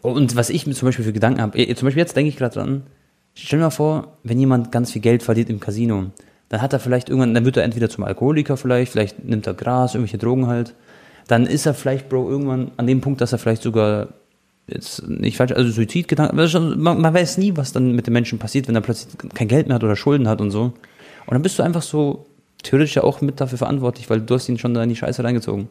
Und 0.00 0.36
was 0.36 0.50
ich 0.50 0.66
mir 0.66 0.74
zum 0.74 0.86
Beispiel 0.86 1.04
für 1.04 1.12
Gedanken 1.12 1.40
habe, 1.40 1.74
zum 1.74 1.86
Beispiel 1.86 2.00
jetzt 2.00 2.16
denke 2.16 2.30
ich 2.30 2.36
gerade 2.36 2.54
dran, 2.54 2.82
stell 3.34 3.58
dir 3.58 3.66
mal 3.66 3.70
vor, 3.70 4.16
wenn 4.22 4.38
jemand 4.38 4.72
ganz 4.72 4.92
viel 4.92 5.02
Geld 5.02 5.22
verliert 5.22 5.50
im 5.50 5.60
Casino, 5.60 6.06
dann 6.48 6.62
hat 6.62 6.72
er 6.72 6.80
vielleicht 6.80 7.08
irgendwann, 7.08 7.34
dann 7.34 7.44
wird 7.44 7.56
er 7.56 7.64
entweder 7.64 7.90
zum 7.90 8.04
Alkoholiker 8.04 8.56
vielleicht, 8.56 8.92
vielleicht 8.92 9.24
nimmt 9.24 9.46
er 9.46 9.54
Gras, 9.54 9.94
irgendwelche 9.94 10.18
Drogen 10.18 10.46
halt. 10.46 10.74
Dann 11.26 11.46
ist 11.46 11.66
er 11.66 11.74
vielleicht, 11.74 12.08
Bro, 12.08 12.30
irgendwann 12.30 12.72
an 12.78 12.86
dem 12.86 13.02
Punkt, 13.02 13.20
dass 13.20 13.32
er 13.32 13.38
vielleicht 13.38 13.62
sogar 13.62 14.08
jetzt 14.68 15.08
nicht 15.08 15.36
falsch, 15.36 15.52
also 15.52 15.70
Suizidgedanken, 15.70 16.36
man, 16.80 17.00
man 17.00 17.14
weiß 17.14 17.38
nie, 17.38 17.56
was 17.56 17.72
dann 17.72 17.92
mit 17.92 18.06
dem 18.06 18.12
Menschen 18.12 18.38
passiert, 18.38 18.68
wenn 18.68 18.74
er 18.74 18.80
plötzlich 18.80 19.16
kein 19.34 19.48
Geld 19.48 19.66
mehr 19.66 19.76
hat 19.76 19.84
oder 19.84 19.96
Schulden 19.96 20.28
hat 20.28 20.40
und 20.40 20.50
so. 20.50 20.72
Und 21.26 21.34
dann 21.34 21.42
bist 21.42 21.58
du 21.58 21.62
einfach 21.62 21.82
so 21.82 22.26
theoretisch 22.62 22.96
ja 22.96 23.04
auch 23.04 23.20
mit 23.20 23.40
dafür 23.40 23.58
verantwortlich, 23.58 24.08
weil 24.10 24.20
du 24.20 24.34
hast 24.34 24.48
ihn 24.48 24.58
schon 24.58 24.74
da 24.74 24.82
in 24.82 24.88
die 24.88 24.96
Scheiße 24.96 25.22
reingezogen. 25.24 25.68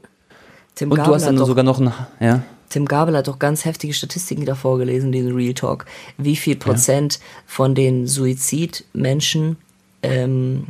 Tim 0.76 0.92
und 0.92 0.98
Gabel 0.98 1.10
du 1.10 1.16
hast 1.16 1.26
dann 1.26 1.38
doch, 1.38 1.48
sogar 1.48 1.64
noch 1.64 1.80
ein, 1.80 1.92
ja. 2.20 2.44
Tim 2.70 2.86
Gabel 2.86 3.16
hat 3.18 3.28
doch 3.28 3.40
ganz 3.40 3.66
heftige 3.66 3.94
Statistiken 3.94 4.46
davor 4.46 4.78
gelesen, 4.78 5.12
diesen 5.12 5.34
Real 5.34 5.54
Talk. 5.54 5.86
Wie 6.18 6.36
viel 6.36 6.56
Prozent 6.56 7.16
ja. 7.16 7.22
von 7.46 7.76
den 7.76 8.08
Suizidmenschen 8.08 9.58
ähm, 10.04 10.68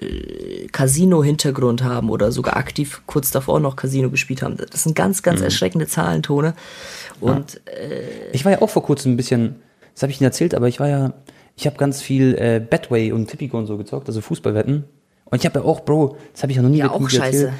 äh, 0.00 0.66
Casino-Hintergrund 0.68 1.82
haben 1.82 2.10
oder 2.10 2.32
sogar 2.32 2.56
aktiv 2.56 3.02
kurz 3.06 3.30
davor 3.30 3.60
noch 3.60 3.76
Casino 3.76 4.10
gespielt 4.10 4.42
haben. 4.42 4.56
Das 4.56 4.82
sind 4.82 4.94
ganz, 4.94 5.22
ganz 5.22 5.40
mhm. 5.40 5.46
erschreckende 5.46 5.86
Zahlentone. 5.86 6.54
Und 7.20 7.60
ja. 7.66 7.72
äh, 7.72 8.30
ich 8.32 8.44
war 8.44 8.52
ja 8.52 8.62
auch 8.62 8.70
vor 8.70 8.82
kurzem 8.82 9.12
ein 9.12 9.16
bisschen, 9.16 9.56
das 9.94 10.02
habe 10.02 10.12
ich 10.12 10.20
Ihnen 10.20 10.26
erzählt, 10.26 10.54
aber 10.54 10.68
ich 10.68 10.80
war 10.80 10.88
ja, 10.88 11.12
ich 11.56 11.66
habe 11.66 11.76
ganz 11.76 12.02
viel 12.02 12.34
äh, 12.34 12.60
Betway 12.60 13.12
und 13.12 13.28
Tipico 13.28 13.58
und 13.58 13.66
so 13.66 13.76
gezockt, 13.76 14.08
also 14.08 14.20
Fußballwetten. 14.20 14.84
Und 15.24 15.38
ich 15.38 15.46
habe 15.46 15.60
ja 15.60 15.64
auch, 15.64 15.80
Bro, 15.80 16.16
das 16.32 16.42
habe 16.42 16.52
ich 16.52 16.56
ja 16.56 16.62
noch 16.62 16.70
nie 16.70 16.78
ja, 16.78 16.90
auch 16.90 17.08
scheiße. 17.08 17.46
Erzählt. 17.46 17.52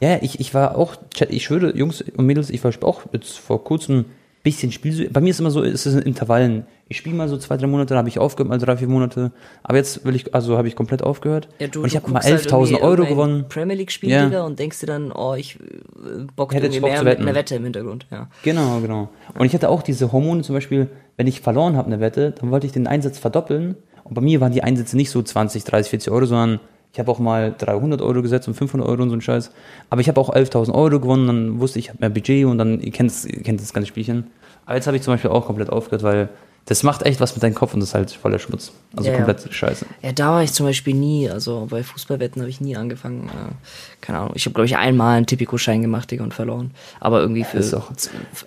Ja, 0.00 0.18
ich, 0.20 0.40
ich 0.40 0.52
war 0.52 0.76
auch, 0.76 0.96
ich 1.28 1.44
schwöre, 1.44 1.76
Jungs 1.76 2.02
und 2.02 2.26
Mädels, 2.26 2.50
ich 2.50 2.64
war 2.64 2.72
auch 2.82 3.02
jetzt 3.12 3.38
vor 3.38 3.62
kurzem 3.62 4.06
bisschen 4.42 4.72
Spiel. 4.72 5.08
Bei 5.10 5.20
mir 5.20 5.30
ist 5.30 5.40
immer 5.40 5.50
so, 5.50 5.62
ist 5.62 5.86
es 5.86 5.94
in 5.94 6.02
Intervallen. 6.02 6.66
Ich 6.88 6.96
spiele 6.96 7.14
mal 7.14 7.28
so 7.28 7.38
zwei, 7.38 7.56
drei 7.56 7.66
Monate, 7.66 7.90
dann 7.90 7.98
habe 7.98 8.08
ich 8.08 8.18
aufgehört, 8.18 8.48
mal 8.48 8.58
drei, 8.58 8.76
vier 8.76 8.88
Monate. 8.88 9.32
Aber 9.62 9.78
jetzt 9.78 10.04
will 10.04 10.16
ich, 10.16 10.34
also 10.34 10.58
habe 10.58 10.68
ich 10.68 10.76
komplett 10.76 11.02
aufgehört. 11.02 11.48
Ja, 11.58 11.68
du, 11.68 11.80
und 11.80 11.86
ich 11.86 11.96
habe 11.96 12.10
mal 12.10 12.20
11.000 12.20 12.72
halt 12.72 12.82
Euro 12.82 13.06
gewonnen. 13.06 13.46
Premier 13.48 13.76
League 13.76 13.92
Spiel 13.92 14.10
ja. 14.10 14.42
und 14.42 14.58
denkst 14.58 14.80
dir 14.80 14.86
dann, 14.86 15.12
oh, 15.12 15.34
ich 15.34 15.58
äh, 15.60 16.24
bock 16.34 16.52
irgendwie 16.52 16.80
mehr 16.80 17.02
mit 17.02 17.20
einer 17.20 17.34
Wette 17.34 17.54
im 17.54 17.64
Hintergrund. 17.64 18.06
Ja. 18.10 18.28
Genau, 18.42 18.80
genau. 18.80 19.08
Und 19.38 19.46
ich 19.46 19.54
hatte 19.54 19.68
auch 19.68 19.82
diese 19.82 20.12
Hormone 20.12 20.42
zum 20.42 20.54
Beispiel, 20.54 20.88
wenn 21.16 21.26
ich 21.26 21.40
verloren 21.40 21.76
habe 21.76 21.86
eine 21.86 22.00
Wette, 22.00 22.32
dann 22.32 22.50
wollte 22.50 22.66
ich 22.66 22.72
den 22.72 22.86
Einsatz 22.86 23.18
verdoppeln. 23.18 23.76
Und 24.04 24.14
bei 24.14 24.20
mir 24.20 24.40
waren 24.40 24.52
die 24.52 24.64
Einsätze 24.64 24.96
nicht 24.96 25.10
so 25.10 25.22
20, 25.22 25.64
30, 25.64 25.90
40 25.90 26.12
Euro, 26.12 26.26
sondern 26.26 26.60
ich 26.92 26.98
habe 26.98 27.10
auch 27.10 27.18
mal 27.18 27.54
300 27.56 28.02
Euro 28.02 28.20
gesetzt 28.20 28.48
und 28.48 28.54
500 28.54 28.86
Euro 28.86 29.02
und 29.02 29.08
so 29.08 29.16
ein 29.16 29.22
Scheiß. 29.22 29.50
Aber 29.88 30.00
ich 30.00 30.08
habe 30.08 30.20
auch 30.20 30.30
11.000 30.30 30.74
Euro 30.74 31.00
gewonnen, 31.00 31.26
dann 31.26 31.60
wusste 31.60 31.78
ich, 31.78 31.86
ich 31.86 31.88
habe 31.88 32.00
mehr 32.00 32.10
Budget 32.10 32.44
und 32.44 32.58
dann, 32.58 32.80
ihr 32.80 32.92
kennt, 32.92 33.12
ihr 33.24 33.42
kennt 33.42 33.60
das 33.60 33.72
ganze 33.72 33.88
Spielchen. 33.88 34.26
Aber 34.66 34.76
jetzt 34.76 34.86
habe 34.86 34.96
ich 34.96 35.02
zum 35.02 35.14
Beispiel 35.14 35.30
auch 35.30 35.46
komplett 35.46 35.70
aufgehört, 35.70 36.02
weil 36.02 36.28
das 36.66 36.82
macht 36.82 37.02
echt 37.02 37.20
was 37.20 37.34
mit 37.34 37.42
deinem 37.42 37.54
Kopf 37.54 37.74
und 37.74 37.80
das 37.80 37.88
ist 37.90 37.94
halt 37.94 38.10
voller 38.10 38.38
Schmutz. 38.38 38.72
Also 38.94 39.10
ja, 39.10 39.16
komplett 39.16 39.44
ja. 39.44 39.50
scheiße. 39.50 39.86
Ja, 40.02 40.12
da 40.12 40.30
war 40.30 40.42
ich 40.42 40.52
zum 40.52 40.66
Beispiel 40.66 40.94
nie, 40.94 41.28
also 41.28 41.66
bei 41.68 41.82
Fußballwetten 41.82 42.40
habe 42.40 42.50
ich 42.50 42.60
nie 42.60 42.76
angefangen. 42.76 43.28
Äh, 43.28 43.52
keine 44.00 44.18
Ahnung, 44.18 44.32
ich 44.34 44.44
habe 44.44 44.54
glaube 44.54 44.66
ich 44.66 44.76
einmal 44.76 45.16
einen 45.16 45.26
Tipico-Schein 45.26 45.82
gemacht, 45.82 46.10
Digga, 46.10 46.22
und 46.22 46.34
verloren. 46.34 46.70
Aber 47.00 47.20
irgendwie 47.20 47.44
für 47.44 47.58
auch, 47.76 47.90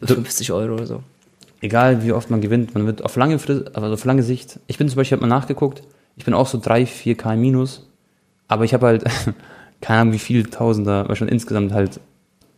50 0.04 0.52
Euro 0.54 0.76
oder 0.76 0.86
so. 0.86 1.04
Egal 1.62 2.04
wie 2.04 2.12
oft 2.12 2.30
man 2.30 2.42
gewinnt, 2.42 2.74
man 2.74 2.86
wird 2.86 3.04
auf 3.04 3.16
lange 3.16 3.40
Frist, 3.40 3.76
also 3.76 3.94
auf 3.94 4.06
lange 4.06 4.24
Sicht. 4.24 4.60
Ich 4.68 4.78
bin 4.78 4.88
zum 4.88 4.98
Beispiel, 4.98 5.18
habe 5.18 5.28
mal 5.28 5.36
nachgeguckt, 5.36 5.82
ich 6.16 6.24
bin 6.24 6.34
auch 6.34 6.48
so 6.48 6.60
3, 6.62 6.86
4 6.86 7.18
K 7.18 7.36
minus, 7.36 7.86
aber 8.48 8.64
ich 8.64 8.74
habe 8.74 8.86
halt, 8.86 9.04
keine 9.82 10.02
Ahnung 10.02 10.14
wie 10.14 10.20
viel 10.20 10.46
Tausender, 10.46 11.14
schon 11.16 11.28
insgesamt 11.28 11.74
halt 11.74 12.00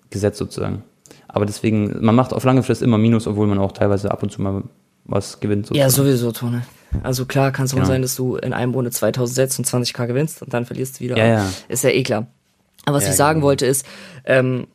gesetzt 0.09 0.37
sozusagen. 0.37 0.83
Aber 1.27 1.45
deswegen, 1.45 2.03
man 2.03 2.15
macht 2.15 2.33
auf 2.33 2.43
lange 2.43 2.63
Frist 2.63 2.81
immer 2.81 2.97
Minus, 2.97 3.27
obwohl 3.27 3.47
man 3.47 3.59
auch 3.59 3.71
teilweise 3.71 4.11
ab 4.11 4.23
und 4.23 4.31
zu 4.31 4.41
mal 4.41 4.63
was 5.05 5.39
gewinnt. 5.39 5.67
Sozusagen. 5.67 5.79
Ja, 5.79 5.89
sowieso, 5.89 6.31
Tone. 6.31 6.63
Also 7.03 7.25
klar 7.25 7.51
kann 7.51 7.65
es 7.65 7.73
auch 7.73 7.77
genau. 7.77 7.87
sein, 7.87 8.01
dass 8.01 8.15
du 8.15 8.37
in 8.37 8.53
einem 8.53 8.71
Monat 8.71 8.93
2000 8.93 9.35
setzt 9.35 9.59
und 9.59 9.67
20k 9.67 10.07
gewinnst 10.07 10.41
und 10.41 10.53
dann 10.53 10.65
verlierst 10.65 10.99
du 10.99 11.03
wieder. 11.03 11.17
Ja, 11.17 11.25
ja. 11.25 11.49
Ist 11.67 11.83
ja 11.83 11.89
eh 11.89 12.03
klar. 12.03 12.27
Aber 12.85 12.97
was 12.97 13.03
ja, 13.03 13.09
ich 13.09 13.15
sagen 13.15 13.39
genau. 13.39 13.47
wollte 13.47 13.65
ist, 13.65 13.85
ähm, 14.25 14.67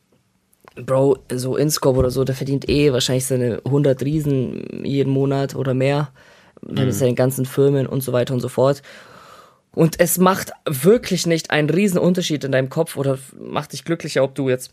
Bro, 0.75 1.19
so 1.35 1.57
Inscope 1.57 1.99
oder 1.99 2.11
so, 2.11 2.25
der 2.25 2.35
verdient 2.35 2.69
eh 2.69 2.93
wahrscheinlich 2.93 3.27
seine 3.27 3.61
100 3.65 4.03
Riesen 4.03 4.85
jeden 4.85 5.13
Monat 5.13 5.55
oder 5.55 5.75
mehr, 5.75 6.09
wenn 6.63 6.85
mhm. 6.85 6.91
es 6.91 6.99
seine 6.99 7.15
ganzen 7.15 7.45
Firmen 7.45 7.87
und 7.87 8.03
so 8.03 8.13
weiter 8.13 8.33
und 8.33 8.41
so 8.41 8.49
fort. 8.49 8.83
Und 9.75 9.99
es 10.01 10.19
macht 10.19 10.53
wirklich 10.67 11.27
nicht 11.27 11.51
einen 11.51 11.71
riesen 11.71 11.99
Unterschied 11.99 12.45
in 12.45 12.53
deinem 12.53 12.69
Kopf 12.69 12.97
oder 12.97 13.19
macht 13.39 13.73
dich 13.73 13.85
glücklicher, 13.85 14.23
ob 14.23 14.35
du 14.35 14.49
jetzt 14.49 14.73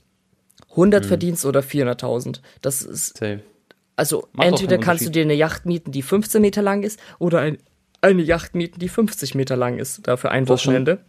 100 0.71 1.03
mhm. 1.03 1.07
verdienst 1.07 1.45
oder 1.45 1.61
400.000. 1.61 2.41
Das 2.61 2.81
ist. 2.81 3.17
Safe. 3.17 3.41
Also 3.95 4.27
Macht 4.31 4.47
entweder 4.47 4.77
kannst 4.77 5.05
du 5.05 5.09
dir 5.09 5.23
eine 5.23 5.33
Yacht 5.33 5.65
mieten, 5.65 5.91
die 5.91 6.01
15 6.01 6.41
Meter 6.41 6.61
lang 6.61 6.83
ist, 6.83 6.99
oder 7.19 7.39
ein, 7.39 7.57
eine 7.99 8.21
Yacht 8.21 8.55
mieten, 8.55 8.79
die 8.79 8.87
50 8.87 9.35
Meter 9.35 9.57
lang 9.57 9.77
ist, 9.77 10.07
dafür 10.07 10.31
ein 10.31 10.47
Wochenende. 10.47 10.91
Schon, 10.91 11.05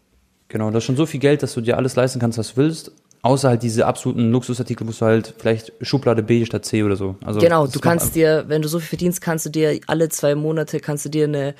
genau, 0.48 0.70
das 0.72 0.78
ist 0.78 0.86
schon 0.86 0.96
so 0.96 1.06
viel 1.06 1.20
Geld, 1.20 1.44
dass 1.44 1.54
du 1.54 1.60
dir 1.60 1.76
alles 1.76 1.94
leisten 1.94 2.18
kannst, 2.18 2.36
was 2.38 2.54
du 2.54 2.56
willst. 2.56 2.92
Außer 3.22 3.50
halt 3.50 3.62
diese 3.62 3.86
absoluten 3.86 4.32
Luxusartikel 4.32 4.84
musst 4.84 5.02
du 5.02 5.06
halt 5.06 5.34
vielleicht 5.38 5.72
Schublade 5.82 6.22
B 6.22 6.44
statt 6.46 6.64
C 6.64 6.82
oder 6.82 6.96
so. 6.96 7.16
Also 7.22 7.38
genau, 7.38 7.66
du 7.66 7.78
kannst 7.78 8.16
dir, 8.16 8.44
wenn 8.48 8.62
du 8.62 8.66
so 8.66 8.80
viel 8.80 8.88
verdienst, 8.88 9.20
kannst 9.20 9.46
du 9.46 9.50
dir 9.50 9.78
alle 9.86 10.08
zwei 10.08 10.34
Monate 10.34 10.80
kannst 10.80 11.04
du 11.04 11.10
dir 11.10 11.24
eine 11.24 11.54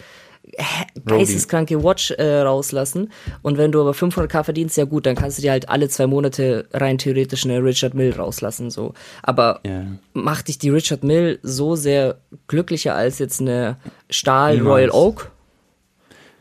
geisteskranke 1.07 1.82
Watch 1.82 2.11
äh, 2.12 2.41
rauslassen. 2.41 3.11
Und 3.43 3.59
wenn 3.59 3.72
du 3.72 3.80
aber 3.80 3.93
500k 3.93 4.45
verdienst, 4.45 4.76
ja 4.76 4.84
gut, 4.84 5.07
dann 5.07 5.14
kannst 5.14 5.38
du 5.38 5.43
dir 5.43 5.53
halt 5.53 5.68
alle 5.68 5.88
zwei 5.88 6.07
Monate 6.07 6.66
rein 6.72 6.99
theoretisch 6.99 7.45
eine 7.45 7.62
Richard 7.62 7.95
Mill 7.95 8.12
rauslassen. 8.12 8.70
So. 8.70 8.95
Aber 9.22 9.61
yeah. 9.66 9.86
macht 10.12 10.49
dich 10.49 10.59
die 10.59 10.70
Richard 10.70 11.05
Mill 11.05 11.38
so 11.43 11.76
sehr 11.76 12.18
glücklicher 12.49 12.95
als 12.95 13.18
jetzt 13.18 13.41
eine 13.41 13.76
Stahl 14.09 14.57
Niemals. 14.57 14.74
Royal 14.74 14.91
Oak? 14.91 15.30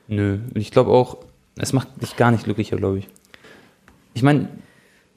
Nö, 0.07 0.39
ich 0.55 0.71
glaube 0.71 0.91
auch, 0.91 1.17
es 1.57 1.73
macht 1.73 1.87
dich 2.01 2.15
gar 2.15 2.31
nicht 2.31 2.45
glücklicher, 2.45 2.77
glaube 2.77 2.99
ich. 2.99 3.07
Ich 4.13 4.23
meine, 4.23 4.49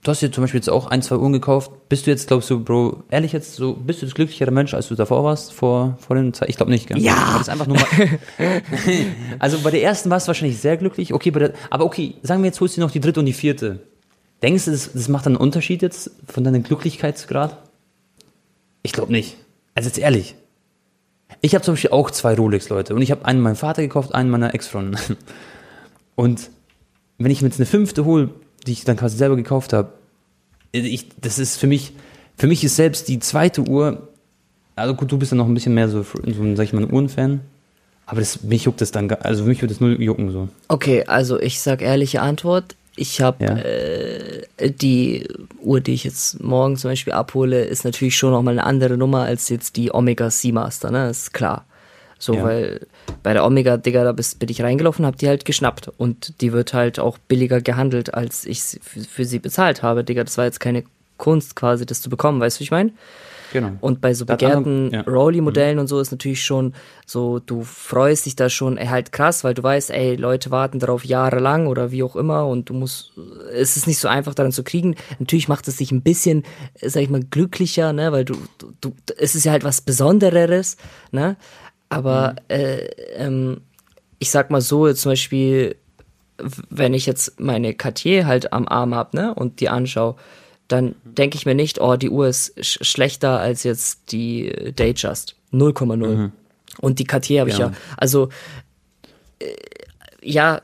Du 0.05 0.11
hast 0.11 0.21
dir 0.21 0.33
zum 0.33 0.43
Beispiel 0.43 0.59
jetzt 0.59 0.69
auch 0.69 0.89
ein, 0.89 1.01
zwei 1.01 1.17
Uhren 1.17 1.33
gekauft. 1.33 1.71
Bist 1.89 2.07
du 2.07 2.11
jetzt, 2.11 2.27
glaubst 2.27 2.51
du, 2.51 2.65
Bro, 2.65 3.05
ehrlich 3.09 3.31
jetzt, 3.31 3.55
so, 3.55 3.75
bist 3.75 4.03
du 4.03 4.07
das 4.07 4.17
glücklichere 4.17 4.51
Mensch, 4.51 4.75
als 4.75 4.89
du 4.89 4.97
davor 4.97 5.23
warst, 5.23 5.53
vor, 5.53 5.97
vor 6.01 6.17
den 6.17 6.35
Zeit? 6.35 6.49
Ich 6.49 6.57
glaube 6.57 6.73
nicht, 6.73 6.89
gell? 6.89 6.99
Ja! 6.99 7.37
Das 7.39 7.49
einfach 7.49 7.69
nur 7.69 7.79
also 9.39 9.61
bei 9.61 9.71
der 9.71 9.85
ersten 9.85 10.11
warst 10.11 10.27
du 10.27 10.29
wahrscheinlich 10.29 10.59
sehr 10.59 10.77
glücklich. 10.77 11.15
Okay, 11.15 11.31
der, 11.31 11.53
aber 11.71 11.85
okay, 11.85 12.17
sagen 12.23 12.43
wir 12.43 12.49
jetzt, 12.49 12.61
holst 12.61 12.77
du 12.77 12.81
noch 12.81 12.91
die 12.91 12.99
dritte 12.99 13.21
und 13.21 13.27
die 13.27 13.33
vierte. 13.33 13.79
Denkst 14.43 14.65
du, 14.65 14.73
das, 14.73 14.93
das 14.93 15.07
macht 15.07 15.27
einen 15.29 15.37
Unterschied 15.37 15.83
jetzt 15.83 16.11
von 16.27 16.43
deinem 16.43 16.65
Glücklichkeitsgrad? 16.65 17.59
Ich 18.83 18.93
glaube 18.93 19.13
nicht. 19.13 19.37
Also 19.77 19.89
jetzt 19.89 19.99
ehrlich. 19.99 20.35
Ich 21.43 21.55
habe 21.55 21.65
zum 21.65 21.75
Beispiel 21.75 21.91
auch 21.91 22.11
zwei 22.11 22.35
Rolex, 22.35 22.69
Leute. 22.69 22.97
Und 22.97 23.03
ich 23.03 23.13
habe 23.13 23.25
einen 23.25 23.41
meinem 23.41 23.55
Vater 23.55 23.83
gekauft, 23.83 24.17
einen 24.17 24.31
meiner 24.31 24.53
Ex-Freundin. 24.53 24.99
Und 26.17 26.51
wenn 27.19 27.31
ich 27.31 27.41
mir 27.41 27.49
jetzt 27.49 27.61
eine 27.61 27.67
fünfte 27.67 28.05
hole, 28.05 28.31
die 28.67 28.73
ich 28.73 28.85
dann 28.85 28.97
quasi 28.97 29.17
selber 29.17 29.37
gekauft 29.37 29.73
habe, 29.73 29.93
ich, 30.73 31.09
das 31.21 31.39
ist 31.39 31.57
für 31.59 31.67
mich, 31.67 31.93
für 32.37 32.47
mich 32.47 32.65
ist 32.65 32.77
selbst 32.77 33.09
die 33.09 33.19
zweite 33.19 33.63
Uhr, 33.63 34.09
also 34.75 34.95
gut, 34.95 35.13
du 35.13 35.19
bist 35.19 35.33
ja 35.33 35.37
noch 35.37 35.47
ein 35.47 35.55
bisschen 35.55 35.75
mehr 35.75 35.89
so, 35.89 36.03
so 36.03 36.57
sag 36.57 36.65
ich 36.65 36.73
mal, 36.73 36.83
ein 36.83 36.93
Uhrenfan. 36.93 37.41
Aber 38.07 38.21
das, 38.21 38.43
mich 38.43 38.65
juckt 38.65 38.81
das 38.81 38.91
dann, 38.91 39.11
also 39.11 39.45
mich 39.45 39.63
würde 39.63 39.73
das 39.75 39.81
nur 39.81 39.91
jucken 40.01 40.31
so. 40.33 40.49
Okay, 40.69 41.05
also 41.07 41.41
ich 41.41 41.61
sag 41.61 41.83
ehrliche 41.83 42.21
Antwort. 42.21 42.75
Ich 42.95 43.23
habe 43.23 43.45
ja. 43.45 43.57
äh, 43.57 44.71
die 44.71 45.27
Uhr, 45.63 45.81
die 45.81 45.95
ich 45.95 46.05
jetzt 46.05 46.43
morgen 46.43 46.77
zum 46.77 46.91
Beispiel 46.91 47.15
abhole, 47.15 47.65
ist 47.65 47.85
natürlich 47.85 48.17
schon 48.17 48.33
nochmal 48.33 48.59
eine 48.59 48.65
andere 48.65 48.99
Nummer 48.99 49.23
als 49.23 49.49
jetzt 49.49 49.77
die 49.77 49.95
Omega 49.95 50.31
Seamaster, 50.31 50.91
ne? 50.91 51.07
Das 51.07 51.23
ist 51.23 51.33
klar. 51.33 51.65
So, 52.23 52.35
ja. 52.35 52.45
weil 52.45 52.87
bei 53.25 53.33
der 53.33 53.45
Omega, 53.45 53.77
Digga, 53.77 54.05
da 54.05 54.13
bin 54.13 54.49
ich 54.49 54.63
reingelaufen, 54.63 55.05
hab 55.05 55.17
die 55.17 55.27
halt 55.27 55.45
geschnappt. 55.45 55.91
Und 55.99 56.41
die 56.41 56.53
wird 56.53 56.73
halt 56.73 57.01
auch 57.01 57.19
billiger 57.19 57.61
gehandelt, 57.61 58.15
als 58.15 58.45
ich 58.45 58.63
für 58.63 59.25
sie 59.25 59.41
bezahlt 59.41 59.83
habe. 59.83 60.05
Digga, 60.05 60.23
das 60.23 60.39
war 60.39 60.45
jetzt 60.45 60.61
keine 60.61 60.85
Kunst 61.17 61.57
quasi, 61.57 61.85
das 61.85 62.01
zu 62.01 62.11
bekommen, 62.11 62.41
weißt 62.41 62.59
du, 62.59 62.61
wie 62.61 62.65
ich 62.65 62.71
meine? 62.71 62.93
Genau. 63.53 63.73
Und 63.81 64.01
bei 64.01 64.15
so 64.15 64.25
begehrten 64.25 64.91
ja. 64.93 65.03
Rolli-Modellen 65.03 65.75
mhm. 65.75 65.81
und 65.81 65.87
so 65.89 66.01
ist 66.01 66.13
natürlich 66.13 66.43
schon 66.45 66.75
so, 67.07 67.39
du 67.39 67.65
freust 67.65 68.25
dich 68.25 68.37
da 68.37 68.49
schon 68.49 68.79
ey, 68.79 68.87
halt 68.87 69.13
krass, 69.13 69.45
weil 69.45 69.55
du 69.55 69.63
weißt, 69.63 69.91
ey, 69.91 70.15
Leute 70.15 70.51
warten 70.51 70.79
darauf 70.79 71.05
jahrelang 71.05 71.67
oder 71.67 71.91
wie 71.91 72.03
auch 72.03 72.17
immer 72.17 72.47
und 72.47 72.71
du 72.71 72.75
musst, 72.75 73.13
es 73.53 73.77
ist 73.77 73.87
nicht 73.87 73.99
so 73.99 74.09
einfach 74.09 74.35
daran 74.35 74.53
zu 74.53 74.63
kriegen. 74.63 74.95
Natürlich 75.19 75.49
macht 75.49 75.69
es 75.69 75.77
dich 75.77 75.93
ein 75.93 76.03
bisschen, 76.03 76.45
sag 76.81 77.03
ich 77.03 77.11
mal, 77.11 77.23
glücklicher, 77.23 77.93
ne, 77.93 78.11
weil 78.13 78.25
du, 78.25 78.35
du, 78.59 78.73
du 78.81 78.95
es 79.19 79.35
ist 79.35 79.45
ja 79.45 79.53
halt 79.53 79.65
was 79.65 79.83
Besondereres, 79.83 80.79
ne, 81.11 81.37
aber 81.93 82.33
mhm. 82.33 82.37
äh, 82.49 82.85
ähm, 83.17 83.61
ich 84.19 84.31
sag 84.31 84.51
mal 84.51 84.61
so, 84.61 84.93
zum 84.93 85.13
Beispiel, 85.13 85.77
wenn 86.71 86.95
ich 86.95 87.07
jetzt 87.07 87.41
meine 87.41 87.75
Cartier 87.75 88.27
halt 88.27 88.53
am 88.53 88.69
Arm 88.69 88.95
hab, 88.95 89.15
ne, 89.15 89.35
und 89.35 89.61
die 89.61 89.69
anschaue, 89.69 90.17
dann 90.69 90.95
mhm. 91.05 91.15
denke 91.15 91.37
ich 91.37 91.47
mir 91.47 91.55
nicht, 91.55 91.81
oh, 91.81 91.97
die 91.97 92.11
Uhr 92.11 92.29
ist 92.29 92.55
sch 92.65 92.79
schlechter 92.83 93.41
als 93.41 93.63
jetzt 93.63 94.13
die 94.13 94.73
Datejust. 94.75 95.37
0,0. 95.53 95.97
Mhm. 95.97 96.33
Und 96.81 96.99
die 96.99 97.05
Cartier 97.05 97.41
habe 97.41 97.51
ich 97.51 97.59
ja. 97.59 97.67
ja. 97.67 97.73
Also 97.97 98.31
äh, 99.39 99.53
ja, 100.23 100.61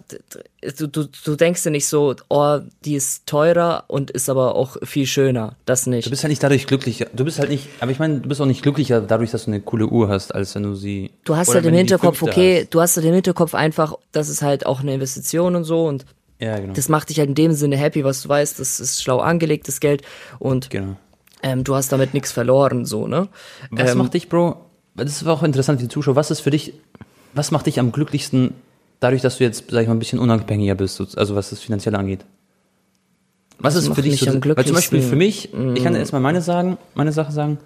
du, 0.78 0.86
du, 0.86 1.08
du 1.24 1.36
denkst 1.36 1.62
dir 1.62 1.70
nicht 1.70 1.86
so, 1.86 2.14
oh, 2.28 2.60
die 2.84 2.94
ist 2.94 3.26
teurer 3.26 3.84
und 3.88 4.10
ist 4.10 4.28
aber 4.28 4.54
auch 4.54 4.76
viel 4.84 5.06
schöner. 5.06 5.56
Das 5.64 5.86
nicht. 5.86 6.06
Du 6.06 6.10
bist 6.10 6.22
halt 6.22 6.30
nicht 6.30 6.42
dadurch 6.42 6.66
glücklicher. 6.66 7.06
Du 7.12 7.24
bist 7.24 7.38
halt 7.38 7.50
nicht, 7.50 7.68
aber 7.80 7.90
ich 7.90 7.98
meine, 7.98 8.20
du 8.20 8.28
bist 8.28 8.40
auch 8.40 8.46
nicht 8.46 8.62
glücklicher 8.62 9.00
dadurch, 9.00 9.30
dass 9.30 9.44
du 9.44 9.50
eine 9.50 9.60
coole 9.60 9.86
Uhr 9.86 10.08
hast, 10.08 10.34
als 10.34 10.54
wenn 10.54 10.62
du 10.62 10.74
sie. 10.74 11.10
Du 11.24 11.36
hast 11.36 11.52
halt 11.52 11.66
im 11.66 11.74
Hinterkopf, 11.74 12.22
okay, 12.22 12.62
hast. 12.62 12.74
du 12.74 12.80
hast 12.80 12.96
halt 12.96 13.06
im 13.06 13.14
Hinterkopf 13.14 13.54
einfach, 13.54 13.94
das 14.12 14.28
ist 14.28 14.42
halt 14.42 14.64
auch 14.66 14.80
eine 14.80 14.94
Investition 14.94 15.56
und 15.56 15.64
so 15.64 15.86
und 15.86 16.06
ja, 16.40 16.58
genau. 16.58 16.72
das 16.72 16.88
macht 16.88 17.08
dich 17.10 17.18
halt 17.18 17.30
in 17.30 17.34
dem 17.34 17.52
Sinne 17.52 17.76
happy, 17.76 18.04
was 18.04 18.22
du 18.22 18.28
weißt, 18.28 18.60
das 18.60 18.78
ist 18.78 19.02
schlau 19.02 19.18
angelegtes 19.18 19.80
Geld 19.80 20.02
und 20.38 20.70
genau. 20.70 20.96
ähm, 21.42 21.64
du 21.64 21.74
hast 21.74 21.90
damit 21.90 22.14
nichts 22.14 22.30
verloren, 22.30 22.84
so, 22.84 23.08
ne? 23.08 23.28
Was 23.70 23.92
ähm, 23.92 23.98
macht 23.98 24.14
dich, 24.14 24.28
Bro? 24.28 24.64
Das 24.94 25.24
war 25.24 25.34
auch 25.34 25.42
interessant 25.42 25.80
für 25.80 25.86
die 25.86 25.92
Zuschauer. 25.92 26.16
Was 26.16 26.30
ist 26.30 26.40
für 26.40 26.50
dich, 26.50 26.74
was 27.32 27.50
macht 27.50 27.66
dich 27.66 27.78
am 27.78 27.92
glücklichsten 27.92 28.54
dadurch, 29.00 29.22
dass 29.22 29.38
du 29.38 29.44
jetzt, 29.44 29.70
sag 29.70 29.82
ich 29.82 29.88
mal, 29.88 29.94
ein 29.94 29.98
bisschen 29.98 30.18
unabhängiger 30.18 30.74
bist, 30.74 31.00
also 31.16 31.34
was 31.34 31.50
das 31.50 31.60
finanziell 31.60 31.94
angeht? 31.94 32.24
Was 33.58 33.74
ist 33.74 33.92
für 33.92 34.02
dich 34.02 34.20
so, 34.20 34.32
weil 34.32 34.64
zum 34.64 34.74
Beispiel 34.74 35.02
für 35.02 35.16
mich, 35.16 35.50
mm. 35.52 35.74
ich 35.74 35.82
kann 35.82 35.94
jetzt 35.96 36.12
mal 36.12 36.20
meine 36.20 36.40
sagen, 36.40 36.78
meine 36.94 37.10
Sache 37.10 37.32
sagen, 37.32 37.58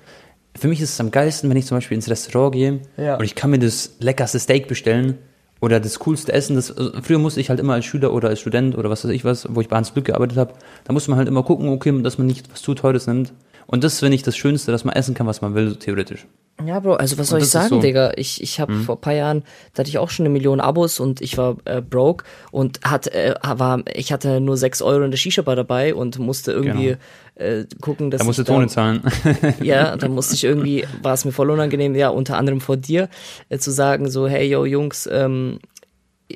für 0.59 0.68
mich 0.68 0.80
ist 0.80 0.91
es 0.91 1.01
am 1.01 1.11
geilsten, 1.11 1.51
wenn 1.51 1.57
ich 1.57 1.66
zum 1.66 1.76
Beispiel 1.76 1.97
ins 1.97 2.09
Restaurant 2.09 2.55
gehe 2.55 2.80
ja. 2.97 3.16
und 3.16 3.24
ich 3.24 3.35
kann 3.35 3.51
mir 3.51 3.59
das 3.59 3.97
leckerste 4.01 4.39
Steak 4.39 4.68
bestellen 4.68 5.18
oder 5.61 5.80
das 5.80 5.99
coolste 6.01 6.33
Essen. 6.33 6.57
Das, 6.57 6.76
also 6.76 6.93
früher 7.03 7.18
musste 7.18 7.41
ich 7.41 7.51
halt 7.51 7.61
immer 7.61 7.74
als 7.74 7.85
Schüler 7.85 8.12
oder 8.12 8.28
als 8.28 8.41
Student 8.41 8.76
oder 8.76 8.91
was 8.91 9.05
weiß 9.05 9.11
ich 9.12 9.24
was, 9.24 9.47
wo 9.51 9.61
ich 9.61 9.68
bei 9.68 9.76
Hans 9.76 9.93
Glück 9.93 10.07
gearbeitet 10.07 10.39
habe, 10.39 10.55
da 10.85 10.93
musste 10.93 11.11
man 11.11 11.18
halt 11.18 11.28
immer 11.28 11.43
gucken, 11.43 11.68
okay, 11.68 12.03
dass 12.03 12.18
man 12.18 12.26
nicht 12.26 12.51
was 12.51 12.62
zu 12.62 12.74
teures 12.74 13.07
nimmt. 13.07 13.33
Und 13.66 13.85
das 13.85 14.01
finde 14.01 14.14
ich 14.14 14.22
das 14.22 14.37
Schönste, 14.37 14.72
dass 14.72 14.85
man 14.85 14.95
essen 14.95 15.14
kann, 15.14 15.26
was 15.26 15.41
man 15.41 15.55
will, 15.55 15.76
theoretisch. 15.76 16.26
Ja, 16.66 16.80
Bro, 16.80 16.94
also 16.94 17.18
was 17.18 17.28
soll 17.28 17.40
ich 17.40 17.48
sagen, 17.48 17.68
so. 17.68 17.80
Digga? 17.80 18.12
Ich, 18.16 18.42
ich 18.42 18.60
habe 18.60 18.72
mhm. 18.72 18.82
vor 18.84 19.00
paar 19.00 19.12
Jahren, 19.12 19.42
da 19.74 19.80
hatte 19.80 19.90
ich 19.90 19.98
auch 19.98 20.10
schon 20.10 20.26
eine 20.26 20.32
Million 20.32 20.60
Abos 20.60 21.00
und 21.00 21.20
ich 21.20 21.38
war 21.38 21.56
äh, 21.64 21.80
broke 21.80 22.24
und 22.50 22.80
hat, 22.84 23.08
äh, 23.08 23.34
war, 23.42 23.82
ich 23.92 24.12
hatte 24.12 24.40
nur 24.40 24.56
sechs 24.56 24.82
Euro 24.82 25.04
in 25.04 25.10
der 25.10 25.18
Shisha-Bar 25.18 25.56
dabei 25.56 25.94
und 25.94 26.18
musste 26.18 26.52
irgendwie 26.52 26.96
genau. 27.36 27.60
äh, 27.60 27.66
gucken, 27.80 28.10
dass 28.10 28.20
Da 28.20 28.24
musste 28.24 28.44
Tone 28.44 28.68
zahlen. 28.68 29.02
ja, 29.62 29.96
da 29.96 30.08
musste 30.08 30.34
ich 30.34 30.44
irgendwie, 30.44 30.86
war 31.02 31.14
es 31.14 31.24
mir 31.24 31.32
voll 31.32 31.50
unangenehm, 31.50 31.94
ja, 31.94 32.08
unter 32.08 32.38
anderem 32.38 32.60
vor 32.60 32.76
dir, 32.76 33.08
äh, 33.48 33.58
zu 33.58 33.70
sagen 33.70 34.10
so, 34.10 34.28
hey, 34.28 34.48
yo, 34.48 34.64
Jungs, 34.64 35.08
ähm, 35.10 35.58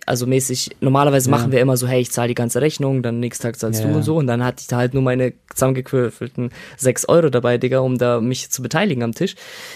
also 0.06 0.26
mäßig, 0.26 0.76
normalerweise 0.80 1.30
ja. 1.30 1.36
machen 1.36 1.52
wir 1.52 1.60
immer 1.60 1.76
so, 1.76 1.86
hey, 1.86 2.00
ich 2.00 2.10
zahle 2.10 2.28
die 2.28 2.34
ganze 2.34 2.60
Rechnung, 2.60 3.02
dann 3.02 3.20
nächsten 3.20 3.44
Tag 3.44 3.58
zahlst 3.58 3.82
ja. 3.82 3.88
du 3.88 3.94
und 3.94 4.02
so. 4.02 4.16
Und 4.16 4.26
dann 4.26 4.44
hatte 4.44 4.60
ich 4.60 4.66
da 4.66 4.76
halt 4.76 4.94
nur 4.94 5.02
meine 5.02 5.32
zusammengewürfelten 5.54 6.50
sechs 6.76 7.08
Euro 7.08 7.30
dabei, 7.30 7.58
Digga, 7.58 7.78
um 7.80 7.98
da 7.98 8.20
mich 8.20 8.50
zu 8.50 8.62
beteiligen 8.62 9.02
am 9.02 9.12
Tisch. 9.12 9.34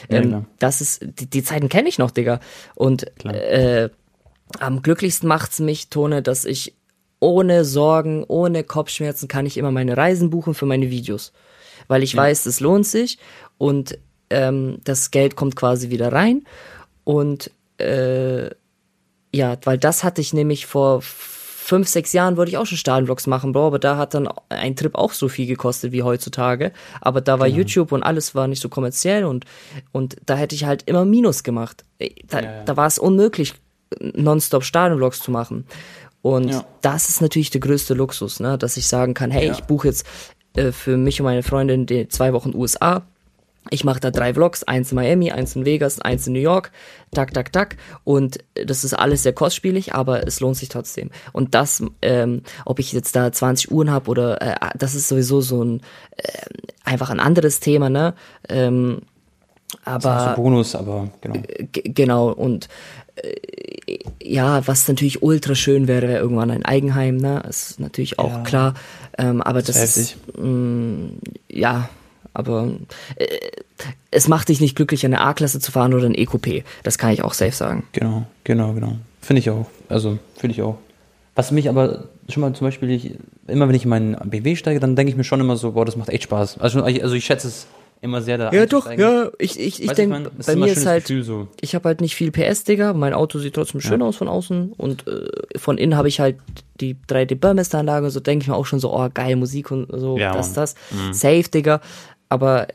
Ähm, 0.09 0.31
ja, 0.31 0.45
das 0.59 0.81
ist, 0.81 1.01
die, 1.03 1.27
die 1.27 1.43
Zeiten 1.43 1.69
kenne 1.69 1.89
ich 1.89 1.99
noch, 1.99 2.11
Digga. 2.11 2.41
Und 2.75 3.07
äh, 3.25 3.89
am 4.59 4.83
glücklichsten 4.83 5.29
macht's 5.29 5.61
mich, 5.61 5.89
Tone, 5.89 6.23
dass 6.23 6.45
ich 6.45 6.75
ohne 7.21 7.65
Sorgen, 7.65 8.25
ohne 8.25 8.65
Kopfschmerzen 8.65 9.29
kann 9.29 9.47
ich 9.47 9.57
immer 9.57 9.71
meine 9.71 9.97
Reisen 9.97 10.31
buchen 10.31 10.55
für 10.55 10.67
meine 10.67 10.91
Videos. 10.91 11.33
Weil 11.89 12.03
ich 12.03 12.17
weiß, 12.17 12.47
es 12.47 12.61
lohnt 12.61 12.87
sich 12.87 13.19
und 13.59 13.99
ähm, 14.31 14.79
das 14.85 15.11
Geld 15.11 15.37
kommt 15.37 15.57
quasi 15.57 15.91
wieder 15.91 16.13
rein. 16.13 16.45
Und 17.05 17.51
äh, 17.79 18.51
ja, 19.33 19.57
weil 19.65 19.79
das 19.79 20.05
hatte 20.05 20.21
ich 20.21 20.33
nämlich 20.33 20.67
vor 20.67 21.03
fünf, 21.71 21.87
sechs 21.87 22.13
Jahren 22.13 22.37
wollte 22.37 22.51
ich 22.51 22.59
auch 22.59 22.67
schon 22.67 22.79
Stadionvlogs 22.79 23.29
machen, 23.29 23.53
Bro, 23.53 23.69
aber 23.69 23.79
da 23.79 23.97
hat 23.97 24.15
dann 24.15 24.29
ein 24.49 24.75
Trip 24.75 24.97
auch 24.97 25.13
so 25.13 25.29
viel 25.29 25.47
gekostet 25.47 25.93
wie 25.93 26.03
heutzutage. 26.03 26.73
Aber 27.01 27.21
da 27.21 27.39
war 27.39 27.47
genau. 27.47 27.59
YouTube 27.59 27.93
und 27.93 28.03
alles 28.03 28.35
war 28.35 28.49
nicht 28.49 28.61
so 28.61 28.69
kommerziell 28.69 29.25
und, 29.25 29.45
und 29.93 30.17
da 30.27 30.35
hätte 30.35 30.57
ich 30.57 30.65
halt 30.65 30.83
immer 30.87 31.05
Minus 31.05 31.45
gemacht. 31.45 31.85
Äh, 32.01 32.11
da, 32.27 32.41
ja, 32.41 32.45
ja. 32.45 32.65
da 32.65 32.77
war 32.77 32.89
es 32.89 32.99
unmöglich, 32.99 33.55
nonstop 34.01 34.65
Stadionvlogs 34.65 35.21
zu 35.21 35.31
machen. 35.31 35.65
Und 36.23 36.49
ja. 36.49 36.65
das 36.81 37.09
ist 37.09 37.23
natürlich 37.23 37.51
der 37.51 37.61
größte 37.61 37.95
Luxus, 37.95 38.41
ne? 38.41 38.59
dass 38.59 38.77
ich 38.77 38.89
sagen 38.89 39.15
kann, 39.15 39.31
hey, 39.31 39.51
ich 39.51 39.63
buche 39.63 39.89
jetzt 39.89 40.07
äh, 40.57 40.73
für 40.73 40.97
mich 40.97 41.21
und 41.21 41.25
meine 41.25 41.45
Freundin 41.45 41.87
die 41.87 42.09
zwei 42.09 42.33
Wochen 42.33 42.53
USA 42.55 43.03
ich 43.69 43.85
mache 43.85 44.01
da 44.01 44.11
drei 44.11 44.33
Vlogs, 44.33 44.63
eins 44.63 44.91
in 44.91 44.97
Miami, 44.97 45.31
eins 45.31 45.55
in 45.55 45.67
Vegas, 45.67 46.01
eins 46.01 46.27
in 46.27 46.33
New 46.33 46.41
York, 46.41 46.73
tak, 47.13 47.35
tak, 47.35 47.53
tak. 47.53 47.77
Und 48.05 48.39
das 48.55 48.85
ist 48.85 48.95
alles 48.95 49.23
sehr 49.23 49.35
kostspielig, 49.35 49.95
aber 49.95 50.27
es 50.27 50.41
lohnt 50.41 50.57
sich 50.57 50.71
trotzdem. 50.71 51.11
Und 51.33 51.55
das, 51.55 51.83
ähm, 52.01 52.43
ob 52.65 52.79
ich 52.79 52.93
jetzt 52.93 53.15
da 53.15 53.31
20 53.31 53.71
Uhren 53.71 53.91
habe 53.91 54.11
oder 54.11 54.41
äh, 54.41 54.57
das 54.79 54.95
ist 54.95 55.09
sowieso 55.09 55.43
so 55.43 55.63
ein 55.63 55.83
äh, 56.17 56.23
einfach 56.85 57.11
ein 57.11 57.21
anderes 57.21 57.61
Thema, 57.61 57.91
ne? 57.91 58.15
Ähm, 58.49 59.03
aber 59.85 59.99
das 59.99 60.23
ist 60.23 60.29
so 60.31 60.43
Bonus, 60.43 60.75
aber 60.75 61.09
genau. 61.21 61.43
Genau 61.73 62.29
und 62.33 62.69
äh, 63.17 63.99
ja, 64.23 64.67
was 64.67 64.89
natürlich 64.89 65.23
ultra 65.23 65.55
schön 65.55 65.87
wäre, 65.87 66.09
wäre 66.09 66.21
irgendwann 66.21 66.51
ein 66.51 66.65
Eigenheim, 66.65 67.19
ne? 67.19 67.43
Ist 67.49 67.79
natürlich 67.79 68.19
auch 68.19 68.33
ja, 68.33 68.43
klar. 68.43 68.75
Ähm, 69.19 69.43
aber 69.43 69.61
das, 69.61 69.77
das 69.77 69.97
ist, 69.97 70.17
mh, 70.37 70.47
mm, 70.47 71.19
ja, 71.51 71.91
aber 72.35 72.71
äh, 73.17 73.27
es 74.11 74.29
macht 74.29 74.49
dich 74.49 74.61
nicht 74.61 74.77
glücklich, 74.77 75.05
eine 75.05 75.21
A-Klasse 75.21 75.61
zu 75.61 75.73
fahren 75.73 75.95
oder 75.95 76.07
ein 76.07 76.15
EQP. 76.15 76.65
Das 76.83 76.99
kann 76.99 77.13
ich 77.13 77.23
auch 77.23 77.35
safe 77.35 77.53
sagen. 77.53 77.85
Genau, 77.93 78.27
genau, 78.45 78.73
genau. 78.73 78.97
Finde 79.21 79.41
ich 79.41 79.51
auch. 79.51 79.67
Also, 79.89 80.19
finde 80.37 80.55
ich 80.55 80.63
auch. 80.63 80.79
Was 81.35 81.51
mich 81.51 81.69
aber 81.69 82.05
schon 82.29 82.41
mal 82.41 82.53
zum 82.55 82.67
Beispiel, 82.67 82.91
ich, 82.91 83.15
immer 83.47 83.69
wenn 83.69 83.75
ich 83.75 83.85
in 83.85 83.91
meinen 83.91 84.17
BW 84.25 84.57
steige, 84.57 84.81
dann 84.81 84.97
denke 84.97 85.11
ich 85.11 85.17
mir 85.17 85.25
schon 85.25 85.41
immer 85.41 85.57
so, 85.57 85.73
boah, 85.73 85.85
das 85.85 85.97
macht 85.97 86.09
echt 86.09 86.25
Spaß. 86.25 86.59
Also, 86.59 86.83
also 86.83 87.15
ich 87.15 87.25
schätze 87.25 87.49
es 87.49 87.67
immer 88.03 88.23
sehr 88.23 88.39
da 88.39 88.51
Ja, 88.53 88.67
doch, 88.67 88.91
ja, 88.91 89.31
ich, 89.39 89.61
ich, 89.61 89.83
ich 89.83 89.93
denke, 89.93 90.31
bei 90.47 90.57
mir 90.57 90.73
ist 90.73 90.87
halt, 90.87 91.07
so. 91.07 91.49
ich 91.61 91.75
habe 91.75 91.89
halt 91.89 92.01
nicht 92.01 92.15
viel 92.15 92.31
PS, 92.31 92.65
Digga, 92.65 92.95
mein 92.95 93.13
Auto 93.13 93.39
sieht 93.39 93.55
trotzdem 93.55 93.81
schön 93.81 94.01
ja. 94.01 94.07
aus 94.07 94.17
von 94.17 94.29
außen 94.29 94.73
und 94.77 95.07
äh, 95.07 95.29
von 95.59 95.77
innen 95.77 95.97
habe 95.97 96.09
ich 96.09 96.21
halt 96.21 96.37
die 96.81 96.97
3D-Burmester-Anlage, 97.09 98.11
so 98.11 98.21
denke 98.21 98.45
ich 98.45 98.49
mir 98.49 98.55
auch 98.55 98.67
schon 98.67 98.81
so, 98.81 98.95
oh, 98.95 99.09
geil, 99.13 99.37
Musik 99.37 99.71
und 99.71 99.89
so, 99.93 100.17
ja, 100.17 100.33
das, 100.33 100.55
das, 100.55 100.75
mhm. 100.91 101.13
safe, 101.13 101.51
Digga, 101.51 101.81
aber 102.31 102.69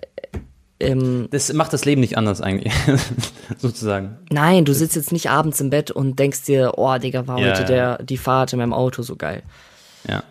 ähm, 0.80 1.30
das 1.32 1.52
macht 1.54 1.74
das 1.74 1.86
Leben 1.86 2.02
nicht 2.02 2.18
anders 2.18 2.42
eigentlich, 2.42 2.74
sozusagen. 3.58 4.18
Nein, 4.30 4.66
du 4.66 4.74
sitzt 4.74 4.96
jetzt 4.96 5.12
nicht 5.14 5.30
abends 5.30 5.62
im 5.62 5.70
Bett 5.70 5.90
und 5.90 6.20
denkst 6.20 6.44
dir, 6.44 6.74
oh 6.78 6.96
Digga, 6.98 7.28
war 7.28 7.40
ja, 7.40 7.52
heute 7.52 7.66
der, 7.66 8.04
die 8.04 8.18
Fahrt 8.18 8.54
in 8.54 8.60
meinem 8.60 8.74
Auto 8.74 9.02
so 9.02 9.16
geil. 9.16 9.42
Ja. 10.08 10.24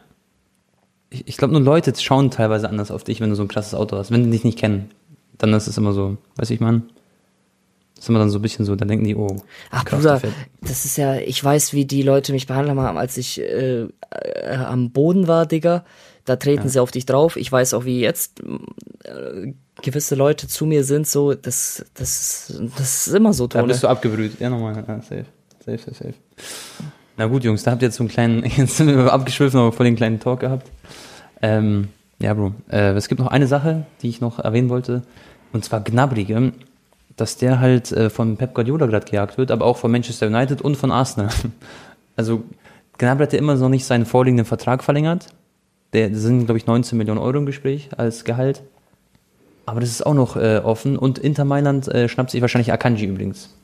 Ich, 1.09 1.27
ich 1.27 1.37
glaube, 1.39 1.53
nur 1.53 1.63
Leute 1.63 1.93
schauen 1.99 2.31
teilweise 2.31 2.69
anders 2.69 2.91
auf 2.91 3.05
dich, 3.05 3.21
wenn 3.21 3.31
du 3.31 3.37
so 3.37 3.43
ein 3.43 3.49
krasses 3.49 3.75
Auto 3.75 3.97
hast. 3.97 4.11
Wenn 4.11 4.25
die 4.25 4.31
dich 4.31 4.45
nicht 4.45 4.59
kennen, 4.59 4.91
dann 5.39 5.53
ist 5.55 5.67
es 5.67 5.79
immer 5.79 5.93
so, 5.93 6.19
weiß 6.37 6.51
ich 6.51 6.61
man. 6.61 6.91
Das 7.95 8.05
ist 8.05 8.09
immer 8.11 8.19
dann 8.19 8.31
so 8.31 8.39
ein 8.39 8.43
bisschen 8.43 8.67
so, 8.67 8.77
dann 8.77 8.89
denken 8.89 9.07
die, 9.07 9.17
oh. 9.17 9.37
Ach 9.71 9.85
Bruder, 9.85 10.21
das 10.61 10.85
ist 10.85 10.99
ja, 10.99 11.17
ich 11.17 11.43
weiß, 11.43 11.73
wie 11.73 11.87
die 11.87 12.03
Leute 12.03 12.33
mich 12.33 12.47
behandelt 12.47 12.77
haben, 12.77 12.99
als 12.99 13.17
ich 13.17 13.41
äh, 13.41 13.85
äh, 14.11 14.57
am 14.57 14.91
Boden 14.91 15.27
war, 15.27 15.47
Digga 15.47 15.85
da 16.25 16.37
treten 16.37 16.65
ja. 16.65 16.69
sie 16.69 16.81
auf 16.81 16.91
dich 16.91 17.07
drauf. 17.07 17.37
Ich 17.37 17.51
weiß 17.51 17.75
auch, 17.75 17.85
wie 17.85 18.01
jetzt 18.01 18.41
äh, 19.05 19.53
gewisse 19.83 20.15
Leute 20.15 20.49
zu 20.49 20.67
mir 20.67 20.85
sind, 20.85 21.07
so, 21.07 21.35
das, 21.35 21.85
das, 21.95 22.61
das 22.77 23.07
ist 23.07 23.15
immer 23.15 23.33
so, 23.33 23.47
Tone. 23.47 23.65
Da 23.65 23.69
bist 23.69 23.83
du 23.83 23.89
abgebrüht. 23.89 24.41
Ja, 24.41 24.51
nochmal. 24.51 24.75
Ja, 24.77 25.03
safe. 25.03 25.27
Safe, 25.65 25.79
safe, 25.79 25.95
safe. 25.95 26.15
Na 27.17 27.27
gut, 27.27 27.45
Jungs, 27.45 27.63
da 27.63 27.71
habt 27.71 27.83
ihr 27.83 27.89
jetzt 27.89 27.97
so 27.97 28.03
einen 28.03 28.11
kleinen, 28.11 28.45
jetzt 28.57 28.77
sind 28.77 28.89
wir 28.89 29.13
abgeschwiffen, 29.13 29.61
aber 29.61 29.73
vor 29.73 29.85
den 29.85 29.97
kleinen 29.97 30.21
Talk 30.21 30.41
gehabt. 30.41 30.71
Ähm, 31.43 31.89
ja, 32.19 32.35
Bro. 32.35 32.55
Äh, 32.71 32.93
es 32.93 33.09
gibt 33.09 33.21
noch 33.21 33.29
eine 33.29 33.47
Sache, 33.47 33.87
die 34.03 34.09
ich 34.09 34.21
noch 34.21 34.39
erwähnen 34.39 34.69
wollte. 34.69 35.03
Und 35.53 35.65
zwar 35.65 35.81
Gnabrige, 35.81 36.53
dass 37.17 37.37
der 37.37 37.61
halt 37.61 37.93
äh, 37.93 38.11
von 38.11 38.37
Pep 38.37 38.55
Guardiola 38.55 38.87
gerade 38.87 39.07
gejagt 39.07 39.39
wird, 39.39 39.51
aber 39.51 39.65
auch 39.65 39.77
von 39.77 39.91
Manchester 39.91 40.27
United 40.27 40.63
und 40.63 40.77
von 40.77 40.91
Arsenal. 40.91 41.31
Also 42.17 42.45
Gnabry 42.99 43.25
hat 43.25 43.33
ja 43.33 43.41
immer 43.41 43.57
noch 43.57 43.69
nicht 43.69 43.85
seinen 43.85 44.07
vorliegenden 44.07 44.47
Vertrag 44.47 44.85
verlängert. 44.85 45.27
Der 45.95 46.15
sind, 46.15 46.45
glaube 46.45 46.59
ich, 46.59 46.67
19 46.67 46.99
Millionen 46.99 47.21
Euro 47.21 47.39
im 47.39 47.47
Gespräch 47.47 47.89
als 47.97 48.25
Gehalt. 48.25 48.63
Aber 49.65 49.81
das 49.81 49.91
ist 49.91 50.05
auch 50.05 50.15
noch 50.15 50.37
äh, 50.37 50.61
offen. 50.63 50.99
Und 50.99 51.19
Inter 51.19 51.45
Mailand 51.45 51.89
äh, 51.89 52.09
schnappt 52.09 52.31
sich 52.31 52.43
wahrscheinlich 52.43 52.73
Akanji 52.73 53.07
übrigens. 53.07 53.55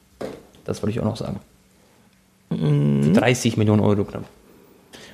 Das 0.64 0.82
wollte 0.82 0.92
ich 0.92 1.00
auch 1.00 1.04
noch 1.04 1.16
sagen. 1.16 1.40
Mhm. 2.50 3.02
Für 3.02 3.12
30 3.12 3.56
Millionen 3.56 3.80
Euro 3.80 4.04
knapp. 4.04 4.24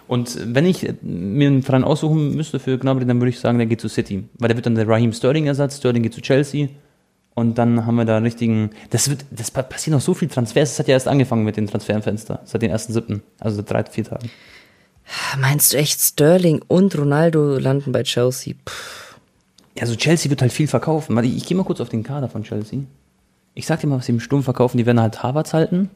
Und 0.08 0.38
wenn 0.54 0.66
ich 0.66 0.86
mir 1.02 1.48
einen 1.48 1.62
Verein 1.62 1.82
aussuchen 1.82 2.36
müsste 2.36 2.60
für 2.60 2.78
Gnabry, 2.78 3.06
dann 3.06 3.18
würde 3.20 3.30
ich 3.30 3.40
sagen, 3.40 3.58
der 3.58 3.66
geht 3.66 3.80
zu 3.80 3.88
City. 3.88 4.24
Weil 4.38 4.48
der 4.48 4.56
wird 4.56 4.66
dann 4.66 4.76
der 4.76 4.86
Raheem 4.86 5.12
Sterling-Ersatz. 5.12 5.78
Sterling 5.78 6.02
geht 6.02 6.14
zu 6.14 6.20
Chelsea. 6.20 6.68
Und 7.34 7.58
dann 7.58 7.84
haben 7.84 7.96
wir 7.96 8.04
da 8.04 8.16
einen 8.16 8.24
richtigen. 8.24 8.70
Das 8.90 9.10
wird, 9.10 9.24
das 9.30 9.50
passiert 9.50 9.92
noch 9.94 10.00
so 10.00 10.14
viel 10.14 10.28
Transfers. 10.28 10.70
Das 10.70 10.78
hat 10.78 10.88
ja 10.88 10.94
erst 10.94 11.08
angefangen 11.08 11.44
mit 11.44 11.56
dem 11.56 11.66
Transferfenster. 11.66 12.40
Seit 12.44 12.62
den 12.62 12.70
ersten 12.70 12.92
siebten. 12.92 13.22
Also 13.40 13.56
seit 13.56 13.70
drei, 13.70 13.84
vier 13.84 14.04
Tagen. 14.04 14.30
Meinst 15.38 15.72
du 15.72 15.76
echt, 15.76 16.00
Sterling 16.00 16.62
und 16.66 16.96
Ronaldo 16.96 17.58
landen 17.58 17.92
bei 17.92 18.02
Chelsea? 18.02 18.54
Puh. 18.64 18.72
Also 19.80 19.94
Chelsea 19.94 20.30
wird 20.30 20.42
halt 20.42 20.52
viel 20.52 20.68
verkaufen. 20.68 21.16
Ich, 21.24 21.36
ich 21.36 21.46
gehe 21.46 21.56
mal 21.56 21.64
kurz 21.64 21.80
auf 21.80 21.88
den 21.88 22.02
Kader 22.02 22.28
von 22.28 22.42
Chelsea. 22.42 22.80
Ich 23.54 23.66
sag 23.66 23.80
dir 23.80 23.86
mal, 23.86 23.98
was 23.98 24.06
sie 24.06 24.12
im 24.12 24.20
Sturm 24.20 24.42
verkaufen. 24.42 24.78
Die 24.78 24.86
werden 24.86 25.00
halt 25.00 25.22
Harvards 25.22 25.54
halten. 25.54 25.90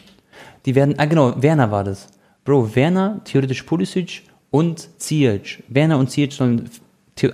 Die 0.66 0.74
werden, 0.74 0.94
ah 0.98 1.06
genau, 1.06 1.42
Werner 1.42 1.70
war 1.70 1.84
das. 1.84 2.08
Bro, 2.44 2.74
Werner, 2.74 3.20
theoretisch 3.24 3.62
Pulisic 3.62 4.22
und 4.50 4.88
Ziyech. 5.00 5.62
Werner 5.68 5.98
und 5.98 6.10
Ziyech 6.10 6.34
sollen 6.34 6.70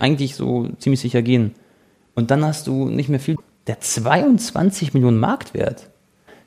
eigentlich 0.01 0.35
so 0.35 0.69
ziemlich 0.79 1.01
sicher 1.01 1.23
gehen. 1.23 1.55
Und 2.15 2.31
dann 2.31 2.45
hast 2.45 2.67
du 2.67 2.89
nicht 2.89 3.09
mehr 3.09 3.21
viel. 3.21 3.37
Der 3.67 3.81
22 3.81 4.95
Millionen 4.95 5.19
Marktwert. 5.19 5.89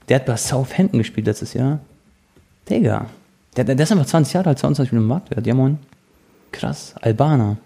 Der 0.08 0.16
hat 0.16 0.26
bei 0.26 0.38
Southampton 0.38 1.00
gespielt 1.00 1.28
letztes 1.28 1.54
Jahr. 1.54 1.80
Digga. 2.70 3.08
Der, 3.56 3.64
der, 3.64 3.80
ist 3.80 3.92
einfach 3.92 4.06
20 4.06 4.34
Jahre 4.34 4.50
alt, 4.50 4.60
22 4.60 4.92
Millionen 4.92 5.08
Marktwert. 5.08 5.46
Ja, 5.46 5.54
moin. 5.54 5.80
Krass. 6.52 6.96
Albaner. 7.02 7.58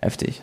Heftig. 0.00 0.42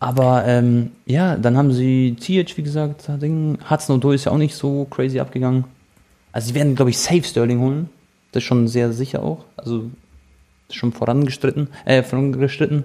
Aber 0.00 0.44
ähm, 0.46 0.92
ja, 1.06 1.36
dann 1.36 1.56
haben 1.56 1.72
sie 1.72 2.16
Ziyech, 2.18 2.56
wie 2.56 2.62
gesagt, 2.62 3.08
Hudson 3.08 3.96
Odoi 3.96 4.14
ist 4.14 4.26
ja 4.26 4.32
auch 4.32 4.38
nicht 4.38 4.54
so 4.54 4.86
crazy 4.90 5.18
abgegangen. 5.18 5.64
Also 6.32 6.48
sie 6.48 6.54
werden, 6.54 6.76
glaube 6.76 6.90
ich, 6.90 6.98
safe 6.98 7.24
Sterling 7.24 7.58
holen. 7.58 7.90
Das 8.30 8.42
ist 8.42 8.46
schon 8.46 8.68
sehr 8.68 8.92
sicher 8.92 9.22
auch. 9.22 9.44
Also 9.56 9.90
schon 10.70 10.92
vorangestritten, 10.92 11.68
äh, 11.84 12.02
vorangestritten. 12.02 12.84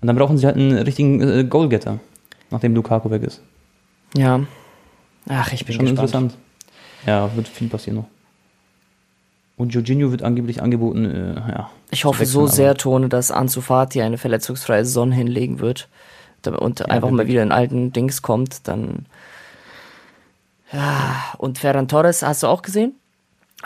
Und 0.00 0.06
dann 0.06 0.16
brauchen 0.16 0.38
sie 0.38 0.46
halt 0.46 0.56
einen 0.56 0.76
richtigen 0.78 1.20
äh, 1.20 1.44
Goalgetter, 1.44 2.00
nachdem 2.50 2.74
Lukaku 2.74 3.10
weg 3.10 3.22
ist. 3.22 3.40
Ja. 4.16 4.40
Ach, 5.28 5.52
ich 5.52 5.64
bin 5.64 5.74
schon 5.74 5.84
gespannt. 5.84 6.10
interessant. 6.10 6.36
Ja, 7.06 7.34
wird 7.36 7.46
viel 7.46 7.68
passieren 7.68 7.98
noch. 7.98 8.06
Und 9.58 9.74
Jorginho 9.74 10.12
wird 10.12 10.22
angeblich 10.22 10.62
angeboten, 10.62 11.04
äh, 11.04 11.34
ja. 11.34 11.70
Ich 11.90 12.04
hoffe 12.04 12.24
so 12.26 12.46
sehr, 12.46 12.76
Tone, 12.76 13.08
dass 13.08 13.30
Ansu 13.30 13.60
Fati 13.60 14.00
eine 14.00 14.16
verletzungsfreie 14.16 14.84
Saison 14.84 15.10
hinlegen 15.10 15.58
wird 15.58 15.88
und 16.46 16.78
ja, 16.80 16.86
einfach 16.86 17.10
mal 17.10 17.26
wieder 17.26 17.42
in 17.42 17.50
alten 17.50 17.92
Dings 17.92 18.22
kommt, 18.22 18.68
dann. 18.68 19.06
Ja, 20.72 21.16
und 21.38 21.58
Ferran 21.58 21.88
Torres 21.88 22.22
hast 22.22 22.44
du 22.44 22.46
auch 22.46 22.62
gesehen? 22.62 22.94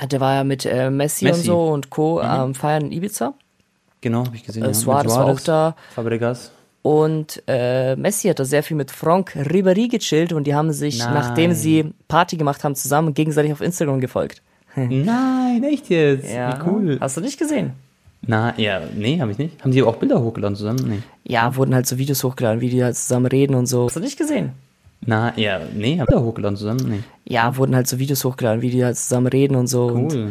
Der 0.00 0.20
war 0.20 0.34
ja 0.36 0.44
mit 0.44 0.64
äh, 0.64 0.88
Messi, 0.88 1.26
Messi, 1.26 1.40
und 1.40 1.44
so 1.44 1.68
und 1.68 1.90
Co. 1.90 2.14
Mhm. 2.14 2.28
am 2.28 2.54
Feiern 2.54 2.86
in 2.86 2.92
Ibiza. 2.92 3.34
Genau, 4.00 4.24
habe 4.24 4.34
ich 4.34 4.44
gesehen. 4.44 4.62
Äh, 4.62 4.68
ja. 4.68 4.74
Suarez 4.74 5.14
war 5.14 5.26
auch 5.26 5.40
da. 5.40 5.76
Fabregas. 5.94 6.52
Und 6.80 7.42
äh, 7.46 7.96
Messi 7.96 8.28
hat 8.28 8.40
da 8.40 8.44
sehr 8.44 8.62
viel 8.62 8.76
mit 8.76 8.90
Franck 8.90 9.36
Ribéry 9.36 9.88
gechillt 9.88 10.32
und 10.32 10.44
die 10.44 10.54
haben 10.54 10.72
sich, 10.72 10.98
Nein. 10.98 11.14
nachdem 11.14 11.52
sie 11.52 11.92
Party 12.08 12.36
gemacht 12.36 12.64
haben, 12.64 12.74
zusammen 12.74 13.12
gegenseitig 13.12 13.52
auf 13.52 13.60
Instagram 13.60 14.00
gefolgt. 14.00 14.42
Nein, 14.88 15.64
echt 15.64 15.88
jetzt? 15.88 16.32
Ja. 16.32 16.58
Wie 16.58 16.70
cool. 16.70 16.98
Hast 17.00 17.16
du 17.16 17.20
nicht 17.20 17.38
gesehen? 17.38 17.72
Na, 18.24 18.54
ja, 18.56 18.80
nee, 18.94 19.20
habe 19.20 19.32
ich 19.32 19.38
nicht. 19.38 19.60
Haben 19.62 19.72
die 19.72 19.82
auch 19.82 19.96
Bilder 19.96 20.22
hochgeladen 20.22 20.56
zusammen? 20.56 20.88
Nee. 20.88 21.02
Ja, 21.24 21.56
wurden 21.56 21.74
halt 21.74 21.86
so 21.86 21.98
Videos 21.98 22.22
hochgeladen, 22.22 22.60
wie 22.60 22.70
die 22.70 22.82
halt 22.82 22.96
zusammen 22.96 23.26
reden 23.26 23.54
und 23.54 23.66
so. 23.66 23.86
Hast 23.86 23.96
du 23.96 24.00
nicht 24.00 24.16
gesehen? 24.16 24.52
Na, 25.04 25.36
ja, 25.36 25.60
nee, 25.74 25.98
haben 25.98 26.06
Bilder 26.06 26.22
hochgeladen 26.22 26.56
zusammen? 26.56 26.88
Nee. 26.88 27.00
Ja, 27.24 27.56
wurden 27.56 27.74
halt 27.74 27.88
so 27.88 27.98
Videos 27.98 28.24
hochgeladen, 28.24 28.62
wie 28.62 28.70
die 28.70 28.84
halt 28.84 28.96
zusammen 28.96 29.26
reden 29.26 29.56
und 29.56 29.66
so. 29.66 29.88
Cool. 29.88 30.30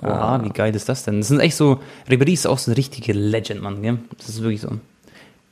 Und, 0.00 0.08
Oha, 0.08 0.42
wie 0.44 0.50
geil 0.50 0.74
ist 0.74 0.88
das 0.88 1.04
denn? 1.04 1.18
Das 1.18 1.28
sind 1.28 1.40
echt 1.40 1.56
so, 1.56 1.80
Ribéry 2.08 2.32
ist 2.32 2.46
auch 2.46 2.58
so 2.58 2.70
eine 2.70 2.76
richtige 2.76 3.12
Legend, 3.12 3.62
Mann, 3.62 3.82
gell? 3.82 3.98
Das 4.16 4.28
ist 4.28 4.42
wirklich 4.42 4.60
so. 4.60 4.68
Den 4.68 4.78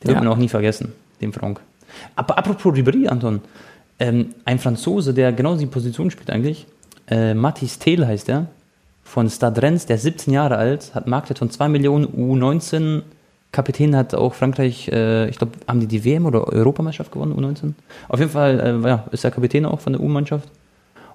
ja. 0.03 0.09
wird 0.09 0.19
man 0.19 0.29
auch 0.29 0.37
nie 0.37 0.49
vergessen, 0.49 0.93
den 1.21 1.33
Frank. 1.33 1.61
Aber 2.17 2.39
apropos 2.39 2.75
Ribéry, 2.75 3.09
Anton, 3.09 3.41
ähm, 3.99 4.35
ein 4.45 4.59
Franzose, 4.59 5.15
der 5.15 5.33
genau 5.33 5.57
die 5.57 5.67
Position 5.67 6.11
spielt 6.11 6.31
eigentlich, 6.31 6.67
äh, 7.09 7.35
Mathis 7.35 7.79
Thiel 7.79 8.07
heißt 8.07 8.29
der, 8.29 8.47
von 9.05 9.29
Stade 9.29 9.61
Rennes, 9.61 9.87
der 9.87 9.97
ist 9.97 10.03
17 10.03 10.33
Jahre 10.33 10.57
alt, 10.57 10.95
hat 10.95 11.07
Marktwert 11.07 11.39
von 11.39 11.51
2 11.51 11.69
Millionen 11.69 12.07
U19. 12.07 13.03
Kapitän 13.51 13.95
hat 13.95 14.15
auch 14.15 14.33
Frankreich, 14.33 14.89
äh, 14.89 15.29
ich 15.29 15.37
glaube, 15.37 15.53
haben 15.69 15.81
die 15.81 15.87
die 15.87 16.05
WM 16.05 16.25
oder 16.25 16.49
Europameisterschaft 16.49 17.13
gewonnen, 17.13 17.35
U19? 17.35 17.75
Auf 18.09 18.21
jeden 18.21 18.33
Fall 18.33 18.61
äh, 18.61 18.89
ja, 18.89 19.05
ist 19.11 19.25
er 19.25 19.31
Kapitän 19.31 19.67
auch 19.67 19.81
von 19.81 19.93
der 19.93 20.03
U-Mannschaft. 20.03 20.49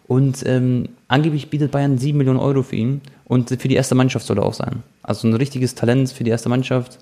Und 0.07 0.45
ähm, 0.45 0.89
angeblich 1.07 1.49
bietet 1.49 1.71
Bayern 1.71 1.97
7 1.97 2.17
Millionen 2.17 2.39
Euro 2.39 2.63
für 2.63 2.75
ihn. 2.75 3.01
Und 3.25 3.49
für 3.49 3.67
die 3.67 3.75
erste 3.75 3.95
Mannschaft 3.95 4.25
soll 4.25 4.37
er 4.37 4.45
auch 4.45 4.53
sein. 4.53 4.83
Also 5.03 5.27
ein 5.27 5.33
richtiges 5.33 5.75
Talent 5.75 6.11
für 6.11 6.23
die 6.23 6.29
erste 6.29 6.47
Mannschaft. 6.47 6.99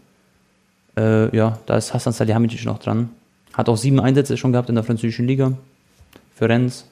Äh, 0.97 1.35
ja, 1.35 1.59
da 1.65 1.77
ist 1.77 1.93
Hassan 1.93 2.13
Salihamidzic 2.13 2.65
noch 2.65 2.79
dran. 2.79 3.09
Hat 3.53 3.69
auch 3.69 3.77
sieben 3.77 3.99
Einsätze 3.99 4.37
schon 4.37 4.51
gehabt 4.51 4.69
in 4.69 4.75
der 4.75 4.83
französischen 4.83 5.27
Liga. 5.27 5.53
Für 6.35 6.49
Rennes. 6.49 6.85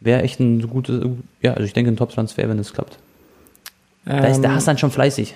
Wäre 0.00 0.22
echt 0.22 0.40
ein 0.40 0.66
gutes, 0.68 1.04
ja, 1.42 1.52
also 1.52 1.64
ich 1.64 1.74
denke 1.74 1.90
ein 1.90 1.96
Top-Transfer, 1.96 2.48
wenn 2.48 2.58
es 2.58 2.72
klappt. 2.72 2.98
Ähm, 4.06 4.22
da 4.22 4.28
ist 4.28 4.40
der 4.40 4.50
ähm, 4.50 4.56
Hassan 4.56 4.78
schon 4.78 4.90
fleißig. 4.90 5.34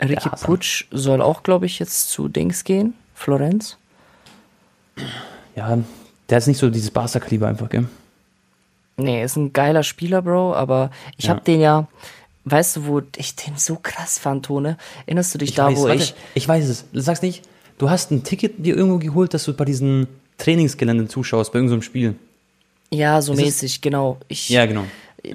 Ricky 0.00 0.28
Putsch 0.28 0.86
soll 0.90 1.20
auch, 1.20 1.42
glaube 1.42 1.66
ich, 1.66 1.78
jetzt 1.78 2.10
zu 2.10 2.28
Dings 2.28 2.64
gehen. 2.64 2.94
Florenz. 3.14 3.78
Ja, 5.56 5.78
der 6.28 6.38
ist 6.38 6.46
nicht 6.46 6.58
so 6.58 6.70
dieses 6.70 6.90
Barca-Kaliber 6.90 7.48
einfach, 7.48 7.68
gell? 7.68 7.86
Nee, 8.98 9.22
ist 9.22 9.36
ein 9.36 9.52
geiler 9.52 9.82
Spieler, 9.82 10.22
Bro, 10.22 10.54
aber 10.54 10.90
ich 11.16 11.26
ja. 11.26 11.30
habe 11.30 11.42
den 11.42 11.60
ja, 11.60 11.86
weißt 12.44 12.76
du, 12.76 12.86
wo 12.86 13.02
ich 13.16 13.36
den 13.36 13.56
so 13.56 13.76
krass 13.76 14.18
fand, 14.18 14.46
Tone? 14.46 14.78
Erinnerst 15.06 15.34
du 15.34 15.38
dich 15.38 15.50
ich 15.50 15.54
da, 15.56 15.66
weiß, 15.66 15.78
wo 15.78 15.84
warte, 15.84 16.02
ich. 16.02 16.14
Ich 16.34 16.48
weiß 16.48 16.68
es. 16.68 16.84
Du 16.92 17.00
sagst 17.00 17.22
nicht, 17.22 17.42
du 17.78 17.90
hast 17.90 18.10
ein 18.10 18.22
Ticket 18.22 18.54
dir 18.64 18.76
irgendwo 18.76 18.98
geholt, 18.98 19.34
dass 19.34 19.44
du 19.44 19.54
bei 19.54 19.64
diesen 19.64 20.06
Trainingsgelände 20.38 21.08
zuschaust, 21.08 21.52
bei 21.52 21.58
irgendeinem 21.58 21.82
Spiel. 21.82 22.14
Ja, 22.90 23.20
so 23.22 23.32
ist 23.32 23.40
mäßig, 23.40 23.74
es? 23.76 23.80
genau. 23.80 24.18
Ich, 24.28 24.48
ja, 24.48 24.66
genau. 24.66 24.84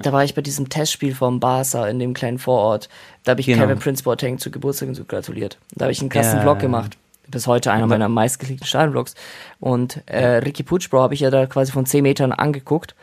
Da 0.02 0.14
war 0.14 0.24
ich 0.24 0.36
bei 0.36 0.42
diesem 0.42 0.70
Testspiel 0.70 1.14
vom 1.14 1.40
Barca 1.40 1.88
in 1.88 2.00
dem 2.00 2.14
kleinen 2.14 2.40
Vorort. 2.40 2.88
Da 3.24 3.32
habe 3.32 3.42
ich 3.42 3.48
genau. 3.48 3.64
Kevin 3.64 3.80
Prince 3.80 4.04
Boateng 4.04 4.38
zu 4.38 4.50
Geburtstag 4.52 4.90
und 4.90 4.96
so 4.96 5.04
gratuliert. 5.04 5.58
Da 5.76 5.86
habe 5.86 5.92
ich 5.92 6.00
einen 6.00 6.10
krassen 6.10 6.38
ja. 6.38 6.42
Vlog 6.42 6.60
gemacht. 6.60 6.98
Bis 7.28 7.48
heute 7.48 7.72
einer 7.72 7.88
meiner 7.88 8.10
meistgeklickten 8.10 8.68
Stadionvlogs. 8.68 9.16
Und 9.60 10.02
äh, 10.06 10.38
Ricky 10.38 10.64
Putsch, 10.64 10.90
Bro, 10.90 11.02
habe 11.02 11.14
ich 11.14 11.22
ja 11.22 11.30
da 11.30 11.46
quasi 11.46 11.72
von 11.72 11.86
10 11.86 12.04
Metern 12.04 12.32
angeguckt. 12.32 12.96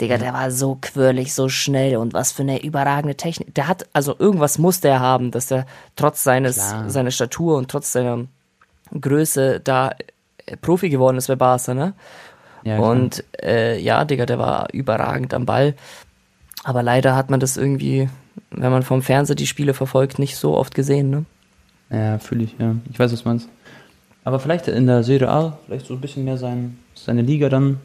Digga, 0.00 0.18
der 0.18 0.34
war 0.34 0.50
so 0.50 0.76
quirlig, 0.80 1.32
so 1.32 1.48
schnell 1.48 1.96
und 1.96 2.12
was 2.12 2.32
für 2.32 2.42
eine 2.42 2.62
überragende 2.62 3.16
Technik. 3.16 3.54
Der 3.54 3.66
hat, 3.66 3.86
also 3.94 4.14
irgendwas 4.18 4.58
musste 4.58 4.88
er 4.88 5.00
haben, 5.00 5.30
dass 5.30 5.50
er 5.50 5.66
trotz 5.94 6.22
seines, 6.22 6.56
Klar. 6.56 6.90
seiner 6.90 7.10
Statur 7.10 7.56
und 7.56 7.70
trotz 7.70 7.92
seiner 7.92 8.26
Größe 8.98 9.60
da 9.60 9.92
äh, 10.44 10.56
Profi 10.58 10.90
geworden 10.90 11.16
ist 11.16 11.28
bei 11.28 11.36
Barca, 11.36 11.72
ne? 11.72 11.94
Ja, 12.66 12.78
und 12.78 13.22
äh, 13.42 13.78
ja, 13.78 14.04
Digga, 14.04 14.26
der 14.26 14.40
war 14.40 14.68
überragend 14.72 15.32
am 15.34 15.46
Ball. 15.46 15.74
Aber 16.64 16.82
leider 16.82 17.14
hat 17.14 17.30
man 17.30 17.38
das 17.38 17.56
irgendwie, 17.56 18.08
wenn 18.50 18.72
man 18.72 18.82
vom 18.82 19.02
Fernseher 19.02 19.36
die 19.36 19.46
Spiele 19.46 19.72
verfolgt, 19.72 20.18
nicht 20.18 20.36
so 20.36 20.56
oft 20.56 20.74
gesehen, 20.74 21.10
ne? 21.10 21.24
Ja, 21.90 22.18
fühle 22.18 22.42
ich, 22.42 22.56
ja. 22.58 22.74
Ich 22.90 22.98
weiß, 22.98 23.12
was 23.12 23.22
du 23.22 23.28
meinst. 23.28 23.48
Aber 24.24 24.40
vielleicht 24.40 24.66
in 24.66 24.88
der 24.88 25.04
Serie 25.04 25.28
A, 25.28 25.58
vielleicht 25.66 25.86
so 25.86 25.94
ein 25.94 26.00
bisschen 26.00 26.24
mehr 26.24 26.38
sein, 26.38 26.76
seine 26.94 27.22
Liga 27.22 27.48
dann 27.48 27.78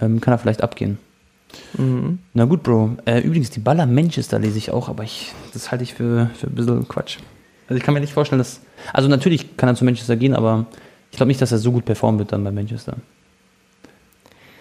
ähm, 0.00 0.20
kann 0.20 0.32
er 0.32 0.38
vielleicht 0.38 0.62
abgehen. 0.62 0.98
Mhm. 1.76 2.20
Na 2.34 2.44
gut, 2.44 2.62
Bro. 2.62 2.98
Äh, 3.04 3.18
übrigens, 3.18 3.50
die 3.50 3.58
Baller 3.58 3.86
Manchester 3.86 4.38
lese 4.38 4.58
ich 4.58 4.70
auch, 4.70 4.88
aber 4.88 5.02
ich, 5.02 5.32
das 5.52 5.72
halte 5.72 5.82
ich 5.82 5.94
für, 5.94 6.30
für 6.34 6.46
ein 6.46 6.54
bisschen 6.54 6.86
Quatsch. 6.86 7.18
Also 7.68 7.78
ich 7.78 7.82
kann 7.82 7.94
mir 7.94 8.00
nicht 8.00 8.12
vorstellen, 8.12 8.38
dass. 8.38 8.60
Also 8.92 9.08
natürlich 9.08 9.56
kann 9.56 9.68
er 9.68 9.74
zu 9.74 9.84
Manchester 9.84 10.14
gehen, 10.14 10.36
aber 10.36 10.66
ich 11.10 11.16
glaube 11.16 11.28
nicht, 11.28 11.42
dass 11.42 11.50
er 11.50 11.58
so 11.58 11.72
gut 11.72 11.84
performen 11.84 12.20
wird 12.20 12.30
dann 12.30 12.44
bei 12.44 12.52
Manchester. 12.52 12.96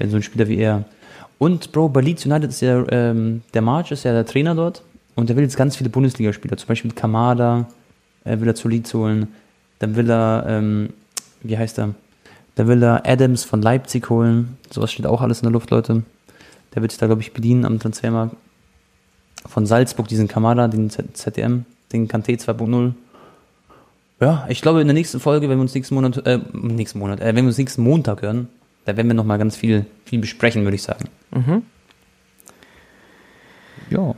Wenn 0.02 0.10
so 0.10 0.16
ein 0.16 0.24
Spieler 0.24 0.47
wie 0.47 0.58
er. 0.58 0.86
Und 1.38 1.72
Bro, 1.72 1.89
bei 1.89 2.02
Leeds 2.02 2.26
United 2.26 2.49
ist 2.49 2.62
ja, 2.62 2.84
ähm, 2.89 3.43
der 3.54 3.62
March 3.62 3.91
ist 3.91 4.04
ja 4.04 4.14
der 4.14 4.26
Trainer 4.26 4.56
dort 4.56 4.82
und 5.14 5.30
der 5.30 5.36
will 5.36 5.43
jetzt 5.43 5.58
ganz 5.58 5.76
viele 5.76 5.91
Bundesligaspieler, 5.91 6.58
zum 6.58 6.68
Beispiel 6.68 6.91
Kamada, 6.91 7.68
äh, 8.24 8.39
will 8.39 8.47
er 8.47 8.56
zu 8.56 8.68
Leeds 8.68 8.91
holen. 8.95 9.28
Dann 9.78 9.95
will 9.95 10.10
er, 10.10 10.45
ähm, 10.47 10.89
wie 11.43 11.56
heißt 11.56 11.78
er? 11.78 11.93
Da 12.56 12.66
will 12.66 12.82
er 12.84 13.08
Adams 13.08 13.43
von 13.43 13.62
Leipzig 13.62 14.10
holen. 14.10 14.58
Sowas 14.72 14.91
steht 14.91 15.06
auch 15.06 15.22
alles 15.22 15.41
in 15.41 15.45
der 15.45 15.52
Luft, 15.52 15.70
Leute. 15.70 16.02
Der 16.74 16.82
wird 16.82 16.91
sich 16.91 16.99
da, 16.99 17.06
glaube 17.06 17.22
ich, 17.22 17.32
bedienen 17.32 17.64
am 17.66 17.78
Transfermarkt. 17.78 18.36
Von 19.45 19.68
Salzburg, 19.68 20.08
diesen 20.08 20.28
Kamada, 20.28 20.68
den 20.68 20.89
ZDM, 20.89 21.66
den 21.93 22.08
Kanté 22.08 22.39
2.0. 22.39 22.93
Ja, 24.20 24.45
ich 24.49 24.64
glaube, 24.64 24.82
in 24.82 24.88
der 24.88 24.95
nächsten 24.95 25.20
Folge, 25.20 25.47
wenn 25.47 25.58
wir 25.60 25.62
uns 25.62 25.76
nächsten 25.76 25.93
Monat, 25.93 26.26
äh, 26.26 26.39
nächsten 26.54 26.97
Monat, 26.97 27.20
äh, 27.20 27.36
wenn 27.36 27.45
wir 27.45 27.49
uns 27.49 27.58
nächsten 27.60 27.84
Montag 27.84 28.24
hören, 28.24 28.47
da 28.86 28.96
werden 28.98 29.08
wir 29.08 29.14
nochmal 29.14 29.38
ganz 29.38 29.56
viel, 29.56 29.86
viel 30.06 30.20
besprechen, 30.20 30.64
würde 30.64 30.76
ich 30.76 30.84
sagen. 30.84 31.06
Mhm. 31.32 31.64
Ja. 33.90 34.16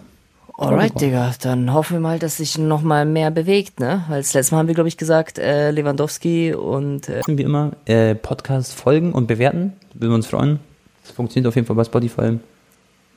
Alright, 0.56 1.02
Digga, 1.02 1.34
dann 1.42 1.74
hoffen 1.74 1.94
wir 1.94 2.00
mal, 2.00 2.20
dass 2.20 2.38
sich 2.38 2.60
noch 2.60 2.84
mal 2.84 3.06
mehr 3.06 3.32
bewegt, 3.32 3.80
ne? 3.80 4.04
Weil 4.08 4.22
das 4.22 4.34
letzte 4.34 4.54
Mal 4.54 4.60
haben 4.60 4.68
wir, 4.68 4.76
glaube 4.76 4.88
ich, 4.88 4.98
gesagt, 4.98 5.40
äh, 5.40 5.72
Lewandowski 5.72 6.54
und 6.54 7.10
äh 7.10 7.22
wie 7.26 7.42
immer 7.42 7.72
äh, 7.86 8.14
Podcast 8.14 8.74
folgen 8.76 9.14
und 9.14 9.28
bewerten, 9.28 9.74
würden 9.96 10.12
wir 10.12 10.16
uns 10.16 10.28
freuen. 10.28 10.60
Das 11.02 11.12
funktioniert 11.12 11.48
auf 11.48 11.56
jeden 11.56 11.66
Fall 11.66 11.76
bei 11.76 11.84
Spotify. 11.84 12.38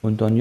Und 0.01 0.20
dann 0.20 0.30
ja. 0.30 0.34